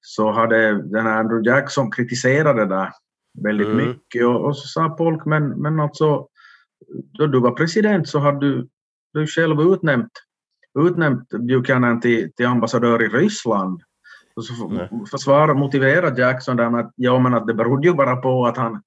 så 0.02 0.32
hade 0.32 0.82
den 0.82 1.06
här 1.06 1.20
Andrew 1.20 1.50
Jackson 1.52 1.92
kritiserat 1.92 2.56
det 2.56 2.66
där 2.66 2.90
väldigt 3.44 3.68
Mm. 3.68 3.88
mycket 3.88 4.26
och, 4.26 4.46
och 4.46 4.58
så 4.58 4.68
sa 4.68 4.90
Polk 4.90 5.26
men, 5.26 5.50
men 5.50 5.80
alltså 5.80 6.28
då 7.18 7.28
du 7.28 7.40
var 7.40 7.52
president 7.52 8.08
så 8.08 8.20
hade 8.20 8.40
du, 8.40 8.68
du 9.14 9.28
själv 9.28 9.62
utnämnt, 9.62 10.12
utnämnt 10.80 11.30
Buchanan 11.30 12.00
till, 12.00 12.34
till 12.34 12.46
ambassadör 12.46 13.04
i 13.04 13.08
Ryssland. 13.08 13.82
Och 14.36 14.46
så 14.46 14.68
Nej. 14.68 14.90
försvara, 15.12 15.54
motivera 15.54 16.18
Jackson 16.18 16.58
där 16.58 16.70
med 16.70 16.80
att, 16.80 16.94
ja, 16.96 17.20
men 17.20 17.34
att 17.34 17.48
det 17.48 17.54
berodde 17.54 17.88
ju 17.88 17.94
bara 17.94 18.16
på 18.16 18.46
att 18.46 18.58
han 18.58 18.82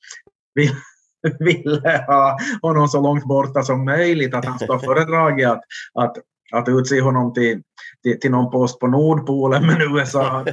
ville 1.41 2.05
ha 2.07 2.39
honom 2.63 2.89
så 2.89 3.01
långt 3.01 3.25
borta 3.25 3.63
som 3.63 3.85
möjligt, 3.85 4.35
att 4.35 4.45
han 4.45 4.59
skulle 4.59 4.73
ha 4.73 4.81
föredragit 4.81 5.47
att, 5.47 5.61
att, 5.95 6.17
att 6.53 6.69
utse 6.69 7.01
honom 7.01 7.33
till, 7.33 7.63
till, 8.03 8.21
till 8.21 8.31
någon 8.31 8.51
post 8.51 8.81
på 8.81 8.87
Nordpolen, 8.87 9.67
men 9.67 9.97
USA, 9.97 10.45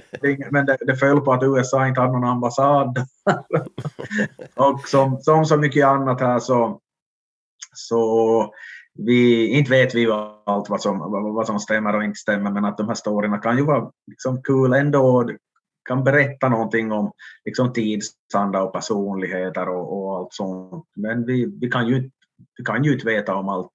men 0.51 0.65
det, 0.65 0.77
det 0.81 0.95
föll 0.95 1.21
på 1.21 1.33
att 1.33 1.43
USA 1.43 1.87
inte 1.87 2.01
hade 2.01 2.13
någon 2.13 2.29
ambassad. 2.29 2.97
och 4.55 4.87
som, 4.87 5.17
som 5.21 5.45
så 5.45 5.57
mycket 5.57 5.85
annat 5.85 6.21
här 6.21 6.39
så, 6.39 6.79
så 7.75 8.53
vi, 8.93 9.47
inte 9.47 9.71
vet 9.71 9.95
vi 9.95 10.11
allt 10.45 10.69
vad 10.69 10.81
som, 10.81 10.99
vad, 10.99 11.33
vad 11.33 11.47
som 11.47 11.59
stämmer 11.59 11.95
och 11.95 12.03
inte 12.03 12.19
stämmer, 12.19 12.51
men 12.51 12.65
att 12.65 12.77
de 12.77 12.87
här 12.87 12.95
storyna 12.95 13.37
kan 13.37 13.57
ju 13.57 13.63
vara 13.63 13.91
liksom 14.07 14.41
kul 14.43 14.73
ändå. 14.73 15.29
Kan 15.85 16.03
berätta 16.03 16.49
någonting 16.49 16.91
om 16.91 17.11
liksom 17.45 17.73
tidsanda 17.73 18.63
och 18.63 18.73
personligheter 18.73 19.69
och, 19.69 20.03
och 20.03 20.17
allt 20.17 20.33
sånt. 20.33 20.85
Men 20.95 21.25
vi, 21.25 21.57
vi, 21.61 21.69
kan 21.69 21.87
ju, 21.87 21.95
inte- 21.95 22.15
vi 22.57 22.63
kan 22.63 22.83
ju 22.83 22.93
inte 22.93 23.05
veta 23.05 23.35
om 23.35 23.49
allt, 23.49 23.71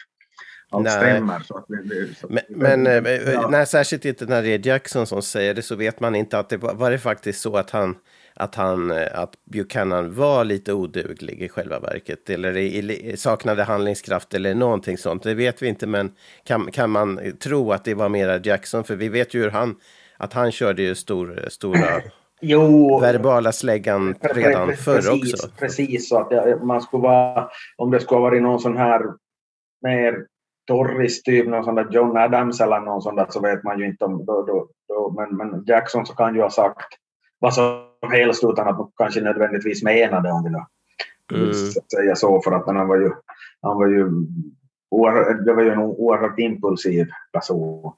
allt 0.71 0.85
Nej. 0.85 0.93
stämmer. 0.93 1.41
Så 1.41 1.57
att 1.57 1.65
vi, 1.69 2.15
så, 2.21 2.27
Men, 2.31 2.43
men 2.49 3.07
eh, 3.07 3.13
ja. 3.33 3.49
nej, 3.51 3.67
särskilt 3.67 4.05
inte 4.05 4.27
när 4.27 4.43
det 4.43 4.49
är 4.49 4.67
Jackson 4.67 5.07
som 5.07 5.23
säger 5.23 5.55
det 5.55 5.63
så 5.63 5.77
vet 5.77 6.01
man 6.01 6.15
inte 6.15 6.39
att 6.39 6.49
det 6.49 6.57
var, 6.57 6.75
var 6.75 6.91
det 6.91 6.99
faktiskt 6.99 7.41
så 7.41 7.57
att 7.57 7.71
han 7.71 7.97
att 8.39 8.55
han, 8.55 8.91
eh, 8.91 9.19
att 9.19 9.35
Buchanan 9.45 10.15
var 10.15 10.45
lite 10.45 10.73
oduglig 10.73 11.43
i 11.43 11.49
själva 11.49 11.79
verket 11.81 12.31
eller 12.31 12.57
i, 12.57 12.93
i, 12.93 13.17
saknade 13.17 13.65
handlingskraft 13.65 14.35
eller 14.35 14.55
någonting 14.55 14.99
sånt. 14.99 15.23
Det 15.23 15.35
vet 15.35 15.63
vi 15.63 15.69
inte, 15.69 15.87
men 15.87 16.13
kan, 16.45 16.71
kan 16.71 16.91
man 16.91 17.33
tro 17.41 17.73
att 17.73 17.85
det 17.85 17.95
var 17.95 18.09
mera 18.09 18.39
Jackson? 18.39 18.85
För 18.85 18.97
vi 18.97 19.09
vet 19.09 19.35
ju 19.35 19.43
hur 19.43 19.51
han, 19.51 19.77
att 20.19 20.33
han 20.33 20.53
körde 20.53 20.83
ju 20.83 20.95
stor, 20.95 21.45
stora 21.49 21.87
Jo, 22.41 22.99
verbala 23.01 23.53
släggan 23.53 24.15
redan 24.21 24.69
Precis, 24.69 24.85
förr 24.85 24.99
också. 25.15 25.49
Precis, 25.59 26.09
så 26.09 26.19
att 26.19 26.29
jag- 26.31 26.65
man 26.65 26.81
skulle 26.81 27.03
vara, 27.03 27.49
om 27.77 27.91
det 27.91 28.01
skulle 28.01 28.17
ha 28.17 28.23
varit 28.23 28.43
någon 28.43 28.61
sån 28.61 28.77
här 28.77 29.03
mer 29.83 30.27
Torris 30.67 31.23
typ, 31.23 31.49
någon 31.49 31.65
sån 31.65 31.75
där 31.75 31.89
John 31.91 32.17
Adams 32.17 32.61
eller 32.61 32.81
någon 32.81 33.03
sån 33.03 33.17
där 33.17 33.27
så 33.31 33.41
vet 33.41 33.65
man 33.65 33.79
ju 33.79 33.87
inte 33.87 34.05
om, 34.05 34.25
då, 34.25 34.43
då, 34.43 34.69
då, 34.89 35.11
men, 35.17 35.37
men 35.37 35.65
Jackson 35.67 36.07
så 36.07 36.15
kan 36.15 36.35
ju 36.35 36.41
ha 36.41 36.51
sagt 36.51 36.87
vad 37.39 37.55
som 37.55 37.81
helst 38.11 38.45
utan 38.45 38.69
att 38.69 38.79
man 38.79 38.91
kanske 38.97 39.21
nödvändigtvis 39.21 39.83
menade 39.83 40.31
om 40.33 40.45
vi 40.45 40.51
nu 40.51 40.59
Mm. 41.35 41.53
säga 41.97 42.17
så 42.17 42.41
för 42.43 42.53
att 42.53 42.67
han 42.67 42.89
var 42.89 42.97
ju, 42.97 43.11
han 43.63 43.77
var 43.77 43.87
ju 43.87 44.11
det 45.45 45.53
var 45.53 45.63
ju 45.63 45.71
en 45.71 45.79
oerhört 45.79 46.39
impulsiv 46.39 47.07
person. 47.33 47.93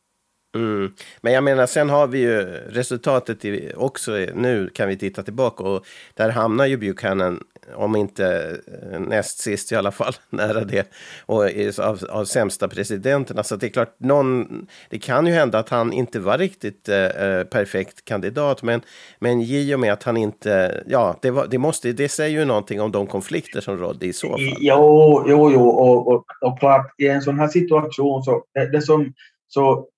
Mm. 0.54 0.92
Men 1.20 1.32
jag 1.32 1.44
menar, 1.44 1.66
sen 1.66 1.90
har 1.90 2.06
vi 2.06 2.18
ju 2.18 2.42
resultatet 2.68 3.44
i, 3.44 3.72
också 3.76 4.12
nu 4.34 4.70
kan 4.74 4.88
vi 4.88 4.96
titta 4.96 5.22
tillbaka 5.22 5.64
och 5.64 5.86
där 6.14 6.30
hamnar 6.30 6.66
ju 6.66 6.76
Buchanan, 6.76 7.42
om 7.74 7.96
inte 7.96 8.56
eh, 8.92 9.00
näst 9.00 9.38
sist 9.38 9.72
i 9.72 9.76
alla 9.76 9.90
fall, 9.90 10.12
nära 10.30 10.64
det, 10.64 10.90
och 11.26 11.44
av, 11.78 12.04
av 12.10 12.24
sämsta 12.24 12.68
presidenterna. 12.68 13.42
Så 13.42 13.56
det 13.56 13.66
är 13.66 13.70
klart, 13.70 13.94
någon, 13.98 14.66
det 14.90 14.98
kan 14.98 15.26
ju 15.26 15.32
hända 15.32 15.58
att 15.58 15.68
han 15.68 15.92
inte 15.92 16.20
var 16.20 16.38
riktigt 16.38 16.88
eh, 16.88 17.04
eh 17.04 17.44
perfekt 17.44 18.04
kandidat, 18.04 18.62
men, 18.62 18.80
men 19.18 19.40
i 19.40 19.74
och 19.74 19.80
med 19.80 19.92
att 19.92 20.02
han 20.02 20.16
inte, 20.16 20.82
ja, 20.86 21.18
det, 21.22 21.30
var, 21.30 21.46
det, 21.46 21.58
måste, 21.58 21.92
det 21.92 22.08
säger 22.08 22.38
ju 22.38 22.44
någonting 22.44 22.80
om 22.80 22.92
de 22.92 23.06
konflikter 23.06 23.60
som 23.60 23.78
rådde 23.78 24.06
i 24.06 24.12
så 24.12 24.28
fall. 24.28 24.40
Jo, 24.40 25.24
jo, 25.28 25.50
jo 25.52 25.68
och, 25.68 26.08
och, 26.08 26.24
och 26.40 26.58
klart 26.58 26.94
i 26.98 27.08
en 27.08 27.22
sån 27.22 27.38
här 27.38 27.48
situation 27.48 28.22
så 28.22 28.44
det, 28.54 28.70
det 28.70 28.82
som 28.82 29.12
så 29.48 29.88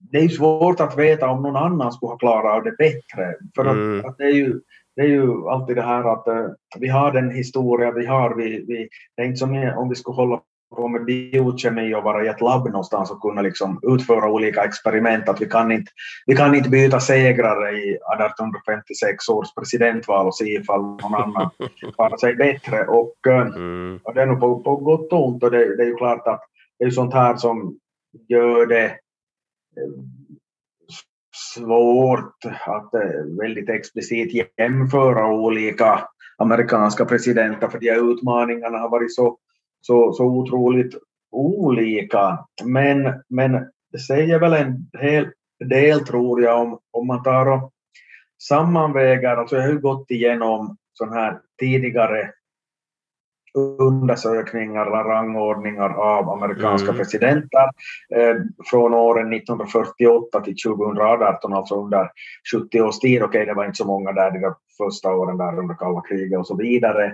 det 0.00 0.18
är 0.18 0.28
svårt 0.28 0.80
att 0.80 0.98
veta 0.98 1.28
om 1.28 1.42
någon 1.42 1.56
annan 1.56 1.92
skulle 1.92 2.10
ha 2.10 2.18
klarat 2.18 2.52
av 2.56 2.64
det 2.64 2.76
bättre. 2.78 3.34
För 3.56 3.64
att, 3.64 3.76
Mm. 3.76 4.04
att 4.06 4.18
det, 4.18 4.24
är 4.24 4.32
ju, 4.34 4.60
det 4.96 5.02
är 5.02 5.06
ju 5.08 5.48
alltid 5.48 5.76
det 5.76 5.82
här 5.82 6.12
att 6.12 6.28
eh, 6.28 6.46
vi 6.78 6.88
har 6.88 7.12
den 7.12 7.30
historia 7.30 7.90
vi 7.90 8.06
har. 8.06 8.34
Vi, 8.34 8.64
vi, 8.68 8.88
det 9.16 9.22
är 9.22 9.26
inte 9.26 9.36
som 9.36 9.72
om 9.76 9.88
vi 9.88 9.94
skulle 9.94 10.16
hålla 10.16 10.40
på 10.76 10.88
med 10.88 11.04
biokemi 11.04 11.94
och 11.94 12.02
vara 12.02 12.24
i 12.24 12.28
ett 12.28 12.40
labb 12.40 12.64
någonstans 12.64 13.10
och 13.10 13.20
kunna 13.22 13.42
liksom 13.42 13.80
utföra 13.82 14.30
olika 14.30 14.64
experiment. 14.64 15.28
Att 15.28 15.40
vi, 15.40 15.46
kan 15.46 15.72
inte, 15.72 15.92
vi 16.26 16.36
kan 16.36 16.54
inte 16.54 16.70
byta 16.70 17.00
segrare 17.00 17.70
i 17.70 17.90
1856 17.90 19.28
års 19.28 19.54
presidentval 19.54 20.26
och 20.26 20.34
se 20.36 20.44
ifall 20.44 20.82
någon 20.82 21.14
annan 21.14 21.50
klarar 21.94 22.16
sig 22.16 22.34
bättre. 22.34 22.84
Och, 22.86 23.14
eh, 23.28 23.46
Mm. 23.46 24.00
och 24.04 24.14
det 24.14 24.22
är 24.22 24.26
nog 24.26 24.40
på, 24.40 24.60
på 24.62 24.76
gott 24.76 25.12
och 25.12 25.28
ont 25.28 25.42
och 25.42 25.50
det, 25.50 25.76
det 25.76 25.82
är 25.82 25.86
ju 25.86 25.94
klart 25.96 26.26
att 26.26 26.40
det 26.78 26.84
är 26.84 26.90
sånt 26.90 27.14
här 27.14 27.36
som 27.36 27.78
gör 28.28 28.66
det 28.66 28.92
svårt 31.54 32.44
att 32.66 32.94
eh, 32.94 33.40
väldigt 33.40 33.68
explicit 33.68 34.48
jämföra 34.58 35.32
olika 35.32 36.08
amerikanska 36.38 37.04
presidenter 37.04 37.68
för 37.68 37.78
de 37.78 37.90
här 37.90 38.12
utmaningarna 38.12 38.78
har 38.78 38.88
varit 38.88 39.14
så, 39.14 39.38
så, 39.80 40.12
så 40.12 40.24
otroligt 40.24 40.94
olika. 41.30 42.38
Men, 42.64 43.22
men 43.28 43.52
det 43.92 43.98
säger 43.98 44.38
väl 44.38 44.52
en 44.52 44.90
hel 44.98 45.30
del 45.68 46.00
tror 46.00 46.42
jag 46.42 46.60
om, 46.60 46.78
om 46.92 47.06
man 47.06 47.22
tar 47.22 47.46
och 47.46 47.72
sammanväger, 48.48 49.36
alltså 49.36 49.56
jag 49.56 49.62
har 49.62 49.72
ju 49.72 49.80
gått 49.80 50.10
igenom 50.10 50.76
sådana 50.92 51.16
här 51.16 51.40
tidigare 51.58 52.30
undersökningar 53.54 54.86
eller 54.86 55.04
rangordningar 55.04 55.90
av 55.90 56.28
amerikanska 56.28 56.88
mm. 56.88 56.98
presidenter 56.98 57.64
eh, 58.16 58.36
från 58.70 58.94
åren 58.94 59.32
1948 59.32 60.40
till 60.40 60.56
2018, 60.66 61.52
alltså 61.52 61.74
under 61.74 62.10
70 62.54 62.80
års 62.80 62.98
tid. 62.98 63.22
Okej, 63.22 63.28
okay, 63.28 63.44
det 63.44 63.54
var 63.54 63.64
inte 63.64 63.76
så 63.76 63.86
många 63.86 64.12
där 64.12 64.30
de 64.30 64.54
första 64.78 65.14
åren 65.14 65.38
där 65.38 65.58
under 65.58 65.74
kalla 65.74 66.00
kriget 66.00 66.38
och 66.38 66.46
så 66.46 66.56
vidare. 66.56 67.12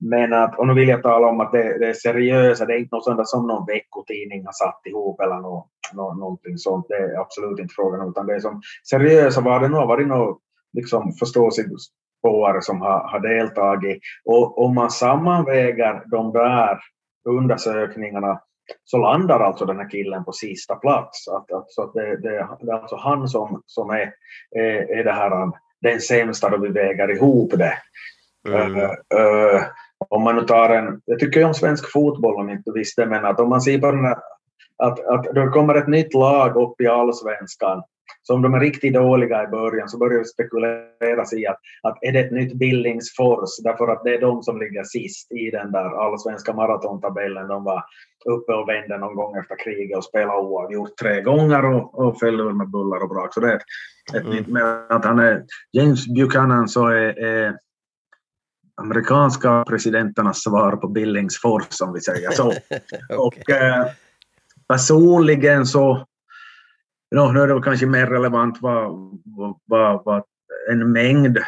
Men 0.00 0.32
att, 0.32 0.58
och 0.58 0.66
nu 0.66 0.74
vill 0.74 0.88
jag 0.88 1.02
tala 1.02 1.26
om 1.26 1.40
att 1.40 1.52
det, 1.52 1.78
det 1.78 1.88
är 1.88 1.92
seriösa, 1.92 2.64
det 2.64 2.74
är 2.74 2.78
inte 2.78 2.94
något 2.96 3.04
sånt 3.04 3.28
som 3.28 3.46
någon 3.46 3.66
veckotidning 3.66 4.44
har 4.44 4.52
satt 4.52 4.80
ihop 4.86 5.20
eller 5.20 5.36
något, 5.36 5.66
något, 5.94 6.18
någonting 6.18 6.58
sånt. 6.58 6.86
Det 6.88 6.94
är 6.94 7.20
absolut 7.20 7.58
inte 7.58 7.74
frågan 7.74 8.08
utan 8.08 8.26
det 8.26 8.34
är 8.34 8.40
som 8.40 8.62
seriösa, 8.90 9.40
vad 9.40 9.62
det 9.62 9.68
nu 9.68 9.76
har 9.76 9.86
varit 9.86 10.08
något 10.08 10.38
liksom 10.72 11.12
förståsigpåare 12.22 12.62
som 12.62 12.80
har, 12.80 13.08
har 13.08 13.20
deltagit. 13.20 14.02
Och 14.24 14.64
om 14.64 14.74
man 14.74 14.90
sammanväger 14.90 16.02
de 16.10 16.32
där 16.32 16.78
undersökningarna 17.28 18.40
så 18.84 18.98
landar 18.98 19.40
alltså 19.40 19.64
den 19.64 19.78
här 19.78 19.90
killen 19.90 20.24
på 20.24 20.32
sista 20.32 20.74
plats. 20.74 21.28
Att, 21.28 21.52
att, 21.52 21.70
så 21.70 21.82
att 21.82 21.92
det, 21.92 22.16
det, 22.16 22.48
det 22.60 22.72
är 22.72 22.74
alltså 22.74 22.96
han 22.96 23.28
som, 23.28 23.62
som 23.66 23.90
är, 23.90 24.12
är, 24.56 24.98
är 24.98 25.04
det 25.04 25.12
här, 25.12 25.50
den 25.80 26.00
sämsta 26.00 26.48
då 26.48 26.56
vi 26.56 26.68
väger 26.68 27.10
ihop 27.10 27.52
det. 27.56 27.74
Mm. 28.48 28.76
Uh, 28.76 28.82
uh, 28.84 29.62
om 30.08 30.22
man 30.22 30.36
nu 30.36 30.42
tar 30.42 30.70
en, 30.70 31.00
jag 31.04 31.18
tycker 31.18 31.44
om 31.44 31.54
svensk 31.54 31.92
fotboll 31.92 32.40
om 32.40 32.50
inte 32.50 32.70
visste, 32.74 33.06
men 33.06 33.24
att 33.24 33.40
om 33.40 33.48
man 33.48 33.60
ser 33.60 33.78
på 33.78 33.90
den 33.90 34.04
här, 34.04 34.18
att, 34.78 35.06
att 35.06 35.34
det 35.34 35.48
kommer 35.48 35.74
ett 35.74 35.88
nytt 35.88 36.14
lag 36.14 36.56
upp 36.56 36.80
i 36.80 36.86
allsvenskan, 36.86 37.82
så 38.22 38.34
om 38.34 38.42
de 38.42 38.54
är 38.54 38.60
riktigt 38.60 38.94
dåliga 38.94 39.44
i 39.44 39.46
början 39.46 39.88
så 39.88 39.98
börjar 39.98 40.18
det 40.18 40.24
spekuleras 40.24 41.32
i 41.32 41.46
att, 41.46 41.58
att 41.82 41.98
är 42.00 42.12
det 42.12 42.20
ett 42.20 42.32
nytt 42.32 42.54
Billingsfors, 42.54 43.50
därför 43.64 43.88
att 43.88 44.04
det 44.04 44.14
är 44.14 44.20
de 44.20 44.42
som 44.42 44.60
ligger 44.60 44.84
sist 44.84 45.32
i 45.32 45.50
den 45.50 45.72
där 45.72 46.04
allsvenska 46.06 46.52
maratontabellen. 46.52 47.48
De 47.48 47.64
var 47.64 47.84
uppe 48.24 48.52
och 48.52 48.68
vände 48.68 48.98
någon 48.98 49.14
gång 49.14 49.36
efter 49.36 49.56
kriget 49.64 49.98
och 49.98 50.04
spelade 50.04 50.38
oavgjort 50.38 50.96
tre 50.96 51.20
gånger 51.20 51.64
och, 51.64 51.98
och 51.98 52.18
föll 52.18 52.40
ur 52.40 52.52
med 52.52 52.70
bullar 52.70 53.02
och 53.02 53.08
brak. 53.08 53.34
Så 53.34 53.40
det 53.40 53.52
är 53.52 53.56
ett, 53.56 54.24
mm. 54.24 54.36
nytt, 54.36 54.48
men 54.48 54.62
att 54.88 55.04
han 55.04 55.18
är 55.18 55.44
James 55.72 56.06
Buchanan 56.06 56.68
så 56.68 56.86
är, 56.86 57.18
är 57.24 57.56
amerikanska 58.76 59.64
presidenternas 59.68 60.42
svar 60.42 60.76
på 60.76 60.88
Billingsfors, 60.88 61.80
om 61.80 61.92
vi 61.92 62.00
säger 62.00 62.30
så. 62.30 62.48
okay. 63.08 63.16
Och 63.16 63.50
eh, 63.50 63.86
personligen 64.68 65.66
så, 65.66 66.06
no, 67.12 67.32
nu 67.32 67.40
är 67.40 67.46
det 67.46 67.62
kanske 67.62 67.86
mer 67.86 68.06
relevant 68.06 68.58
vad, 68.60 68.90
vad, 69.66 70.04
vad 70.04 70.22
en 70.70 70.92
mängd 70.92 71.38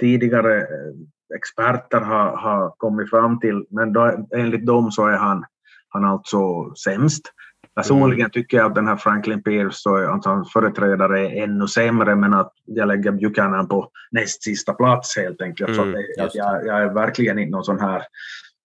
tidigare 0.00 0.60
eh, 0.60 1.36
experter 1.36 2.00
har, 2.00 2.36
har 2.36 2.74
kommit 2.76 3.10
fram 3.10 3.40
till, 3.40 3.66
men 3.70 3.92
då, 3.92 4.26
enligt 4.36 4.66
dem 4.66 4.90
så 4.90 5.06
är 5.06 5.16
han, 5.16 5.44
han 5.88 6.04
alltså 6.04 6.74
sämst. 6.74 7.32
Personligen 7.74 8.30
tycker 8.30 8.56
jag 8.56 8.66
att 8.66 8.74
den 8.74 8.88
här 8.88 8.96
Franklin 8.96 9.42
Pierce 9.42 9.90
och 9.90 9.98
alltså 9.98 10.30
hans 10.30 10.52
företrädare 10.52 11.20
är 11.20 11.42
ännu 11.42 11.68
sämre 11.68 12.16
men 12.16 12.34
att 12.34 12.52
jag 12.64 12.88
lägger 12.88 13.12
Buchanan 13.12 13.68
på 13.68 13.90
näst 14.10 14.42
sista 14.42 14.72
plats 14.72 15.16
helt 15.16 15.42
enkelt. 15.42 15.78
Mm, 15.78 15.92
så 15.92 16.04
jag, 16.16 16.66
jag, 16.66 16.82
är 16.82 16.94
verkligen 16.94 17.38
inte 17.38 17.50
någon 17.50 17.64
sån 17.64 17.80
här 17.80 18.02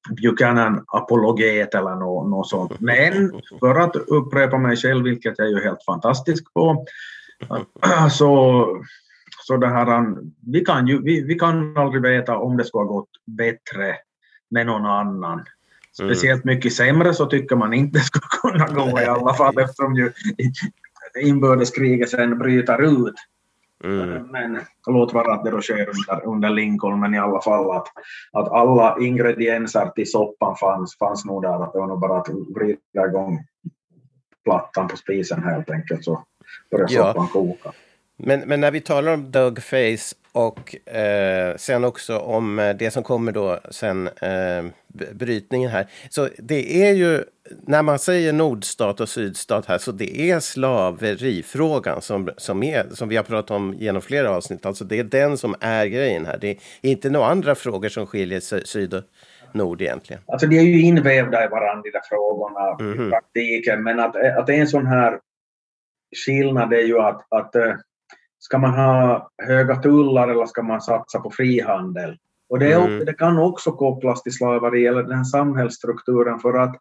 Buchanan-apologet 0.09 1.75
eller 1.75 1.95
något, 1.95 2.29
något 2.29 2.49
sånt. 2.49 2.79
Men 2.79 3.41
för 3.59 3.75
att 3.75 3.95
upprepa 3.95 4.57
mig 4.57 4.75
själv, 4.75 5.03
vilket 5.03 5.33
jag 5.37 5.47
är 5.47 5.51
ju 5.51 5.63
helt 5.63 5.83
fantastisk 5.85 6.53
på, 6.53 6.85
så, 8.11 8.65
så 9.47 9.57
det 9.57 9.67
här, 9.67 10.15
vi, 10.51 10.61
kan 10.61 10.87
ju, 10.87 11.01
vi, 11.01 11.21
vi 11.21 11.35
kan 11.35 11.77
aldrig 11.77 12.01
veta 12.01 12.37
om 12.37 12.57
det 12.57 12.65
skulle 12.65 12.83
ha 12.83 12.93
gått 12.93 13.09
bättre 13.25 13.95
med 14.49 14.65
någon 14.65 14.85
annan. 14.85 15.43
Mm. 15.99 16.15
Speciellt 16.15 16.43
mycket 16.43 16.73
sämre 16.73 17.13
så 17.13 17.25
tycker 17.25 17.55
man 17.55 17.73
inte 17.73 17.99
skulle 17.99 18.25
kunna 18.41 18.83
gå 18.83 18.99
i 18.99 19.05
alla 19.05 19.33
fall 19.33 19.57
eftersom 19.59 19.95
ju 19.95 20.11
inbördeskriget 21.21 22.09
sen 22.09 22.37
bryter 22.37 22.81
ut. 22.81 23.15
Mm. 23.83 24.27
Men 24.31 24.59
låt 24.87 25.13
vara 25.13 25.33
att 25.33 25.43
det 25.43 25.51
då 25.51 25.61
sker 25.61 25.89
under, 25.89 26.25
under 26.25 26.49
Lincoln, 26.49 26.99
men 26.99 27.13
i 27.13 27.19
alla 27.19 27.41
fall 27.41 27.71
att, 27.71 27.87
att 28.31 28.51
alla 28.51 28.97
ingredienser 28.99 29.89
till 29.89 30.11
soppan 30.11 30.55
fanns, 30.55 30.97
fanns 30.97 31.25
nog 31.25 31.41
där. 31.41 31.63
Att 31.63 31.73
det 31.73 31.79
var 31.79 31.87
nog 31.87 31.99
bara 31.99 32.17
att 32.17 32.29
vrida 32.55 33.07
igång 33.07 33.39
plattan 34.43 34.87
på 34.87 34.97
spisen 34.97 35.43
helt 35.43 35.69
enkelt 35.69 36.03
så 36.03 36.23
börjar 36.71 36.87
ja. 36.89 37.07
soppan 37.07 37.27
koka. 37.27 37.71
Men, 38.17 38.39
men 38.39 38.61
när 38.61 38.71
vi 38.71 38.81
talar 38.81 39.13
om 39.13 39.31
Doug 39.31 39.63
Face 39.63 40.15
och 40.31 40.87
eh, 40.95 41.55
sen 41.55 41.83
också 41.83 42.17
om 42.17 42.59
eh, 42.59 42.75
det 42.75 42.91
som 42.91 43.03
kommer 43.03 43.31
då 43.31 43.59
sen, 43.69 44.07
eh, 44.07 44.63
brytningen 45.13 45.69
här. 45.69 45.87
Så 46.09 46.29
det 46.37 46.83
är 46.83 46.93
ju, 46.93 47.23
när 47.67 47.81
man 47.81 47.99
säger 47.99 48.33
nordstat 48.33 48.99
och 48.99 49.09
sydstat 49.09 49.65
här, 49.65 49.77
så 49.77 49.91
det 49.91 50.31
är 50.31 50.39
slaverifrågan 50.39 52.01
som, 52.01 52.29
som, 52.37 52.63
är, 52.63 52.89
som 52.91 53.09
vi 53.09 53.15
har 53.15 53.23
pratat 53.23 53.51
om 53.51 53.73
genom 53.73 54.01
flera 54.01 54.31
avsnitt. 54.31 54.65
Alltså 54.65 54.85
det 54.85 54.99
är 54.99 55.03
den 55.03 55.37
som 55.37 55.55
är 55.59 55.85
grejen 55.85 56.25
här. 56.25 56.37
Det 56.37 56.49
är 56.49 56.57
inte 56.81 57.09
några 57.09 57.27
andra 57.27 57.55
frågor 57.55 57.89
som 57.89 58.07
skiljer 58.07 58.39
syd 58.65 58.93
och 58.93 59.03
nord 59.51 59.81
egentligen. 59.81 60.21
Alltså 60.25 60.47
de 60.47 60.57
är 60.57 60.63
ju 60.63 60.81
invävda 60.81 61.45
i 61.45 61.47
varandra, 61.47 61.81
de 61.83 61.91
där 61.91 62.01
frågorna 62.09 62.75
mm 62.79 62.93
-hmm. 62.93 63.07
i 63.07 63.09
praktiken. 63.09 63.83
Men 63.83 63.99
att, 63.99 64.15
att 64.15 64.47
det 64.47 64.55
är 64.55 64.59
en 64.59 64.67
sån 64.67 64.87
här 64.87 65.19
skillnad 66.25 66.73
är 66.73 66.83
ju 66.83 66.99
att, 66.99 67.25
att 67.29 67.55
eh, 67.55 67.73
Ska 68.43 68.57
man 68.57 68.73
ha 68.73 69.29
höga 69.37 69.75
tullar 69.75 70.27
eller 70.27 70.45
ska 70.45 70.63
man 70.63 70.81
satsa 70.81 71.19
på 71.19 71.29
frihandel? 71.31 72.17
Och 72.49 72.59
det, 72.59 72.71
är, 72.71 72.87
mm. 72.87 73.05
det 73.05 73.13
kan 73.13 73.39
också 73.39 73.71
kopplas 73.71 74.23
till 74.23 74.33
slaveri 74.33 74.87
eller 74.87 75.03
den 75.03 75.17
här 75.17 75.23
samhällsstrukturen 75.23 76.39
för 76.39 76.53
att, 76.53 76.75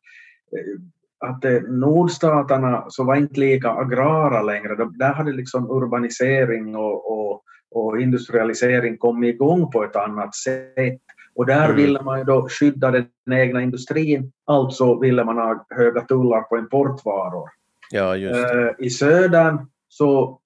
eh, 0.56 1.28
att 1.30 1.44
eh, 1.44 1.60
nordstaterna 1.68 2.84
så 2.88 3.04
var 3.04 3.16
inte 3.16 3.40
lika 3.40 3.70
agrara 3.70 4.42
längre. 4.42 4.88
Där 4.98 5.12
hade 5.12 5.32
liksom 5.32 5.70
urbanisering 5.70 6.76
och, 6.76 7.12
och, 7.12 7.42
och 7.70 8.00
industrialisering 8.00 8.98
kommit 8.98 9.34
igång 9.34 9.70
på 9.70 9.84
ett 9.84 9.96
annat 9.96 10.34
sätt. 10.34 11.00
Och 11.34 11.46
där 11.46 11.64
mm. 11.64 11.76
ville 11.76 12.02
man 12.02 12.18
ju 12.18 12.24
då 12.24 12.48
skydda 12.48 12.90
den 12.90 13.06
egna 13.32 13.62
industrin, 13.62 14.32
alltså 14.46 14.98
ville 14.98 15.24
man 15.24 15.36
ha 15.36 15.66
höga 15.70 16.00
tullar 16.00 16.40
på 16.40 16.58
importvaror. 16.58 17.48
Ja, 17.90 18.16
just 18.16 18.48
det. 18.48 18.68
Eh, 18.68 18.74
I 18.78 18.90
södern 18.90 19.58
så 19.88 20.38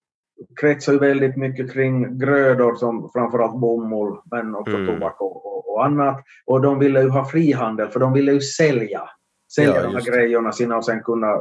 kretsar 0.61 0.93
ju 0.93 0.99
väldigt 0.99 1.37
mycket 1.37 1.73
kring 1.73 2.19
grödor 2.19 2.75
som 2.75 3.11
framförallt 3.13 3.61
bomull, 3.61 4.19
men 4.31 4.55
också 4.55 4.77
mm. 4.77 4.87
tobak 4.87 5.21
och, 5.21 5.47
och, 5.47 5.75
och, 5.75 5.85
annat. 5.85 6.25
Och 6.47 6.61
de 6.61 6.79
ville 6.79 7.03
ju 7.03 7.09
ha 7.09 7.25
frihandel, 7.25 7.89
för 7.89 8.01
de 8.01 8.13
ville 8.13 8.33
ju 8.33 8.41
sälja, 8.41 9.03
sälja 9.55 9.75
ja, 9.75 9.83
de 9.83 9.95
här 9.95 10.13
grejerna 10.13 10.53
sina 10.53 10.77
och 10.77 10.85
sen 10.85 11.03
kunna 11.03 11.41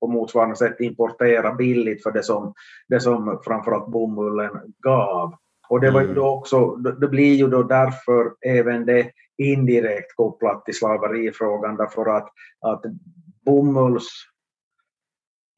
på 0.00 0.06
motsvarande 0.06 0.56
sätt 0.56 0.80
importera 0.80 1.54
billigt 1.54 2.02
för 2.02 2.12
det 2.12 2.22
som, 2.22 2.54
det 2.88 3.00
som 3.00 3.40
framförallt 3.44 3.92
bomullen 3.92 4.50
gav. 4.82 5.34
Och 5.68 5.80
det 5.80 5.90
var 5.90 6.00
ju 6.00 6.04
mm. 6.04 6.16
då 6.16 6.28
också, 6.28 6.76
det 6.76 7.08
blir 7.08 7.34
ju 7.34 7.48
då 7.48 7.62
därför 7.62 8.32
även 8.46 8.86
det 8.86 9.10
indirekt 9.38 10.16
kopplat 10.16 10.64
till 10.64 10.76
slaverifrågan 10.76 11.76
därför 11.76 12.16
att, 12.16 12.28
att 12.60 12.82
bomulls 13.44 14.08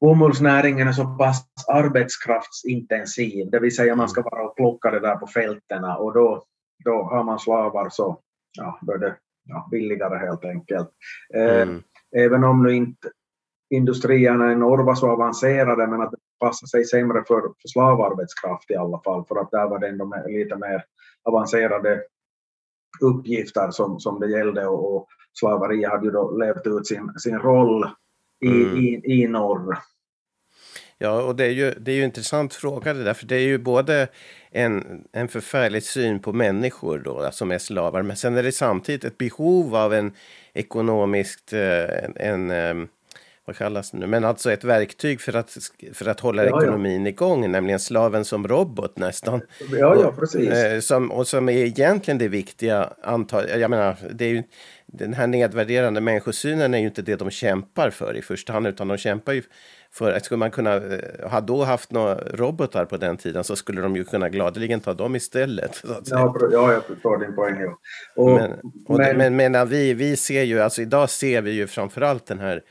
bomullsnäringen 0.01 0.87
är 0.87 0.91
så 0.91 1.05
pass 1.05 1.45
arbetskraftsintensiv, 1.67 3.49
det 3.51 3.59
vill 3.59 3.75
säga 3.75 3.95
man 3.95 4.09
ska 4.09 4.21
vara 4.21 4.43
och 4.43 4.55
plocka 4.55 4.91
det 4.91 4.99
där 4.99 5.15
på 5.15 5.27
fältena 5.27 5.97
och 5.97 6.13
då, 6.13 6.43
då 6.85 7.03
har 7.03 7.23
man 7.23 7.39
slavar 7.39 7.89
så 7.89 8.19
ja, 8.57 8.79
då 8.81 8.93
är 8.93 8.97
det 8.97 9.15
ja, 9.45 9.67
billigare 9.71 10.17
helt 10.17 10.45
enkelt. 10.45 10.89
Eh, 11.33 11.61
mm. 11.61 11.83
Även 12.15 12.43
om 12.43 12.63
nu 12.63 12.73
inte 12.73 13.09
industrierna 13.69 14.51
i 14.51 14.55
norr 14.55 14.83
var 14.83 14.95
så 14.95 15.09
avancerade 15.09 15.87
men 15.87 16.01
att 16.01 16.11
det 16.11 16.17
passar 16.39 16.67
sig 16.67 16.85
sämre 16.85 17.23
för, 17.27 17.41
för 17.41 17.67
slavarbetskraft 17.67 18.71
i 18.71 18.75
alla 18.75 19.01
fall 19.03 19.25
för 19.25 19.35
att 19.35 19.51
där 19.51 19.67
var 19.67 19.79
det 19.79 19.87
ändå 19.87 20.15
lite 20.27 20.55
mer 20.55 20.83
avancerade 21.23 22.03
uppgifter 23.01 23.71
som, 23.71 23.99
som 23.99 24.19
det 24.19 24.27
gällde 24.31 24.67
och, 24.67 24.95
och 24.95 25.07
slaveriet 25.39 25.91
hade 25.91 26.05
ju 26.05 26.11
då 26.11 26.37
levt 26.37 26.67
ut 26.67 26.87
sin, 26.87 27.13
sin 27.17 27.39
roll 27.39 27.89
i, 28.41 28.47
mm. 28.47 28.77
i, 28.77 29.01
i 29.05 29.27
norr. 29.27 29.77
Ja, 31.01 31.21
och 31.21 31.35
det 31.35 31.45
är 31.45 31.49
ju, 31.49 31.71
det 31.71 31.91
är 31.91 31.95
ju 31.95 32.01
en 32.01 32.05
intressant 32.05 32.53
fråga 32.53 32.93
det 32.93 33.03
där, 33.03 33.13
för 33.13 33.25
det 33.25 33.35
är 33.35 33.39
ju 33.39 33.57
både 33.57 34.07
en, 34.51 35.03
en 35.11 35.27
förfärlig 35.27 35.83
syn 35.83 36.19
på 36.19 36.33
människor 36.33 36.99
då, 36.99 37.29
som 37.31 37.51
är 37.51 37.57
slavar, 37.57 38.01
men 38.01 38.17
sen 38.17 38.37
är 38.37 38.43
det 38.43 38.51
samtidigt 38.51 39.03
ett 39.03 39.17
behov 39.17 39.75
av 39.75 39.93
en 39.93 40.11
ekonomiskt, 40.53 41.53
eh, 41.53 42.03
en, 42.03 42.15
en 42.15 42.51
eh, 42.51 42.87
vad 43.49 43.57
kallas 43.57 43.91
det 43.91 43.97
nu, 43.97 44.07
men 44.07 44.25
alltså 44.25 44.51
ett 44.51 44.63
verktyg 44.63 45.21
för 45.21 45.35
att, 45.35 45.57
för 45.93 46.07
att 46.09 46.19
hålla 46.19 46.43
Ja, 46.45 46.49
ja. 46.49 46.61
ekonomin 46.61 47.07
igång, 47.07 47.51
nämligen 47.51 47.79
slaven 47.79 48.25
som 48.25 48.47
robot 48.47 48.97
nästan. 48.97 49.41
Ja, 49.71 49.95
ja, 50.01 50.13
precis. 50.19 50.49
Eh, 50.49 50.79
Som, 50.79 51.11
och 51.11 51.27
som 51.27 51.49
är 51.49 51.53
egentligen 51.53 52.17
det 52.17 52.27
viktiga 52.27 52.93
antal, 53.03 53.43
jag 53.49 53.69
menar, 53.69 53.95
det 54.13 54.25
är 54.25 54.29
ju, 54.29 54.43
den 54.85 55.13
här 55.13 55.27
nedvärderande 55.27 56.01
människosynen 56.01 56.73
är 56.73 56.79
ju 56.79 56.85
inte 56.85 57.01
det 57.01 57.15
de 57.15 57.29
kämpar 57.29 57.89
för 57.89 58.17
i 58.17 58.21
första 58.21 58.53
hand, 58.53 58.67
utan 58.67 58.87
de 58.87 58.97
kämpar 58.97 59.33
ju 59.33 59.43
för 59.91 60.11
att 60.11 60.25
skulle 60.25 60.37
man 60.37 60.51
kunna, 60.51 60.75
eh, 60.75 61.29
ha 61.29 61.41
då 61.41 61.63
haft 61.63 61.91
några 61.91 62.15
robotar 62.15 62.85
på 62.85 62.97
den 62.97 63.17
tiden 63.17 63.43
så 63.43 63.55
skulle 63.55 63.81
de 63.81 63.95
ju 63.95 64.03
kunna 64.03 64.29
gladeligen 64.29 64.79
ta 64.79 64.93
dem 64.93 65.15
istället. 65.15 65.83
Ja, 66.05 66.35
ja, 66.51 66.73
jag 66.73 66.83
förstår 66.83 67.17
din 67.17 67.35
poäng. 67.35 67.61
Ja. 67.61 67.77
Och, 68.15 68.31
Men, 68.31 68.51
och 68.87 68.97
det, 68.99 69.13
men, 69.17 69.35
men 69.35 69.69
vi, 69.69 69.93
vi 69.93 70.15
ser 70.15 70.43
ju, 70.43 70.59
alltså 70.59 70.81
idag 70.81 71.09
ser 71.09 71.41
vi 71.41 71.51
ju 71.51 71.67
framförallt 71.67 72.25
den 72.25 72.39
här 72.39 72.61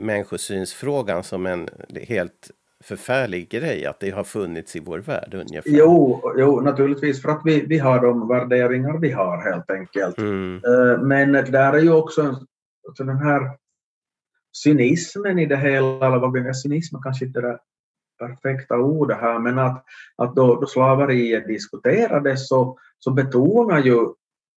människosynsfrågan 0.00 1.22
som 1.22 1.46
en 1.46 1.68
helt 2.08 2.50
förfärlig 2.84 3.48
grej, 3.48 3.86
att 3.86 4.00
det 4.00 4.10
har 4.10 4.24
funnits 4.24 4.76
i 4.76 4.80
vår 4.80 4.98
värld 4.98 5.34
ungefär. 5.34 5.70
Jo, 5.70 6.22
jo, 6.36 6.60
naturligtvis 6.60 7.22
för 7.22 7.28
att 7.28 7.40
vi, 7.44 7.66
vi 7.66 7.78
har 7.78 8.02
de 8.02 8.28
värderingar 8.28 8.98
vi 8.98 9.10
har 9.10 9.42
helt 9.42 9.70
enkelt. 9.70 10.18
Mm, 10.18 10.56
Eh, 10.56 11.02
Men 11.02 11.32
där 11.32 11.72
är 11.72 11.78
ju 11.78 11.92
också 11.92 12.22
alltså 12.88 13.04
den 13.04 13.18
här 13.18 13.50
cynismen 14.52 15.38
i 15.38 15.46
det 15.46 15.56
hela, 15.56 16.06
eller 16.06 16.18
vad 16.18 16.44
det, 16.44 16.54
cynism 16.54 16.96
kanske 17.02 17.24
inte 17.24 17.38
är 17.38 17.42
det 17.42 17.58
perfekta 18.18 18.76
ordet 18.76 19.20
här, 19.20 19.38
men 19.38 19.58
att, 19.58 19.84
att 20.16 20.36
då, 20.36 20.60
då 20.60 20.66
slaveriet 20.66 21.46
diskuterades 21.46 22.48
så, 22.48 22.78
så 22.98 23.10
betonar 23.10 23.78
ju 23.78 24.08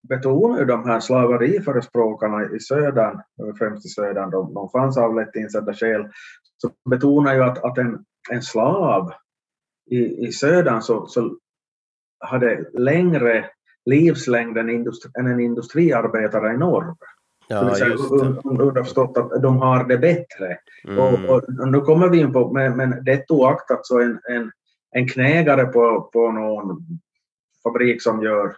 betonar 0.10 0.60
ju 0.60 0.66
de 0.66 0.86
här 0.86 1.00
slaveriförespråkarna 1.00 2.46
i 2.56 2.60
södern, 2.60 3.22
främst 3.58 3.86
i 3.86 3.90
södern, 3.90 4.30
de, 4.30 4.54
de 4.54 4.70
fanns 4.70 4.98
av 4.98 5.16
lätt 5.16 5.36
insedda 5.36 5.74
skäl, 5.74 6.08
så 6.58 6.70
betonar 6.90 7.36
ju 7.36 7.44
att, 7.44 7.64
att 7.64 7.78
en, 7.78 8.06
en 8.32 8.42
slav 8.42 9.12
i, 9.92 10.28
i 10.28 10.32
södern 10.32 10.82
så, 10.82 11.08
så 11.08 11.38
hade 12.20 12.70
längre 12.74 13.46
livslängd 13.86 14.58
än, 14.58 14.70
industri, 14.70 15.12
än 15.20 15.28
en 15.28 15.40
industriarbetare 15.40 16.54
i 16.54 16.58
norr. 16.58 16.96
Ja, 17.48 17.76
säga, 17.76 17.90
det. 17.90 17.96
un- 17.96 18.62
underförstått 18.62 19.18
att 19.18 19.42
de 19.42 19.58
har 19.58 19.84
det 19.84 19.98
bättre. 19.98 20.58
Mm, 20.88 21.00
Och, 21.00 21.14
och, 21.30 21.44
och 21.60 21.68
nu 21.72 21.82
kommer 21.82 22.10
vi 22.10 22.20
in 22.20 22.34
på, 22.34 22.54
men, 22.54 22.78
men 22.78 23.04
det 23.04 23.32
oaktat 23.32 23.86
så 23.86 24.00
en, 24.02 24.20
en, 24.30 24.52
en 24.92 25.08
knägare 25.08 25.66
på, 25.66 26.10
på 26.14 26.32
någon 26.32 26.78
fabrik 27.64 28.04
som 28.04 28.24
gör 28.24 28.56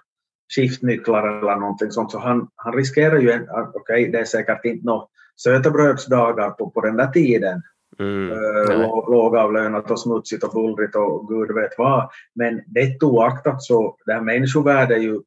skiftnycklar 0.56 1.28
eller 1.28 1.56
någonting 1.56 1.92
sånt, 1.92 2.12
så 2.12 2.20
han, 2.20 2.48
han 2.56 2.74
riskerar 2.74 3.18
ju, 3.20 3.32
en- 3.32 3.48
okej 3.74 4.08
det 4.12 4.20
är 4.20 4.26
säkert 4.26 4.66
inte 4.66 4.86
några 4.86 5.06
sötebrödsdagar 5.36 6.50
på, 6.50 6.70
på 6.70 6.82
den 6.82 6.98
där 6.98 7.08
tiden, 7.08 7.62
mm, 8.00 8.30
lå- 8.70 9.12
lågavlönat 9.12 9.92
och 9.92 10.00
smutsigt 10.00 10.44
och 10.44 10.54
bullrigt 10.54 10.96
och 10.96 11.28
gud 11.28 11.56
vet 11.56 11.72
vad, 11.78 12.10
men 12.36 12.62
det 12.68 13.04
oaktat 13.04 13.64
så 13.64 13.96
det 14.06 14.14
här 14.14 14.22
människovärdet 14.22 14.98
är 14.98 15.02
ju 15.02 15.20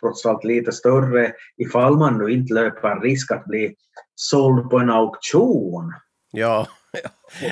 trots 0.00 0.26
allt 0.26 0.44
lite 0.44 0.72
större 0.72 1.32
ifall 1.56 1.96
man 1.96 2.18
nu 2.18 2.28
inte 2.32 2.54
löper 2.54 3.00
risk 3.00 3.32
att 3.32 3.44
bli 3.44 3.74
såld 4.14 4.70
på 4.70 4.78
en 4.78 4.90
auktion. 4.90 5.92
Ja, 6.32 6.66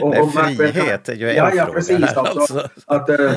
Och- 0.03 0.11
nej, 0.11 0.21
och 0.21 0.35
märk 0.35 0.61
väl- 0.61 0.73
frihet 0.73 1.09
är 1.09 1.15
ju 1.15 1.31
en 1.31 1.37
Ja, 1.37 1.51
ja, 1.55 1.69
precis, 1.73 2.03
alltså. 2.17 2.21
alltså. 2.41 2.69
att, 2.87 3.09
äh, 3.11 3.31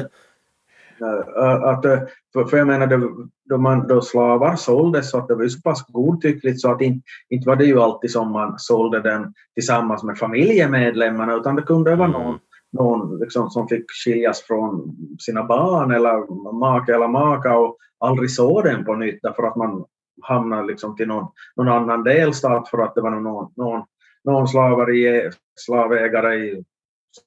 att 1.63 1.85
äh, 1.85 1.99
för, 2.33 2.45
för 2.45 2.57
jag 2.57 2.67
menar, 2.67 2.87
det, 2.87 3.09
då, 3.49 3.57
man, 3.57 3.87
då 3.87 4.01
slavar 4.01 4.55
såldes 4.55 5.11
så 5.11 5.17
att 5.17 5.27
det 5.27 5.35
var 5.35 5.43
ju 5.43 5.49
så 5.49 5.61
pass 5.61 5.85
godtyckligt 5.87 6.61
så 6.61 6.71
att 6.71 6.81
inte, 6.81 7.05
inte 7.29 7.49
var 7.49 7.55
det 7.55 7.65
ju 7.65 7.79
alltid 7.79 8.11
som 8.11 8.31
man 8.31 8.59
sålde 8.59 8.99
den 8.99 9.33
tillsammans 9.53 10.03
med 10.03 10.17
familjemedlemmarna 10.17 11.35
utan 11.35 11.55
det 11.55 11.61
kunde 11.61 11.95
vara 11.95 12.09
Mm. 12.09 12.21
någon, 12.21 12.39
någon 12.71 13.19
liksom, 13.19 13.49
som 13.49 13.67
fick 13.67 13.85
skiljas 14.05 14.41
från 14.41 14.95
sina 15.19 15.43
barn 15.43 15.91
eller 15.91 16.53
make 16.53 16.95
eller 16.95 17.07
maka 17.07 17.57
och 17.57 17.77
aldrig 17.99 18.31
såg 18.31 18.63
den 18.63 18.85
på 18.85 18.95
nytt 18.95 19.19
därför 19.21 19.43
att 19.43 19.55
man 19.55 19.85
hamnade 20.21 20.67
liksom 20.67 20.95
till 20.95 21.07
någon, 21.07 21.27
någon 21.55 21.67
annan 21.67 22.03
delstat 22.03 22.69
för 22.69 22.77
att 22.77 22.95
det 22.95 23.01
var 23.01 23.09
någon, 23.09 23.51
någon, 23.55 23.83
någon 24.23 24.47
slaveri, 24.47 25.29
slavägare 25.59 26.35
i 26.35 26.63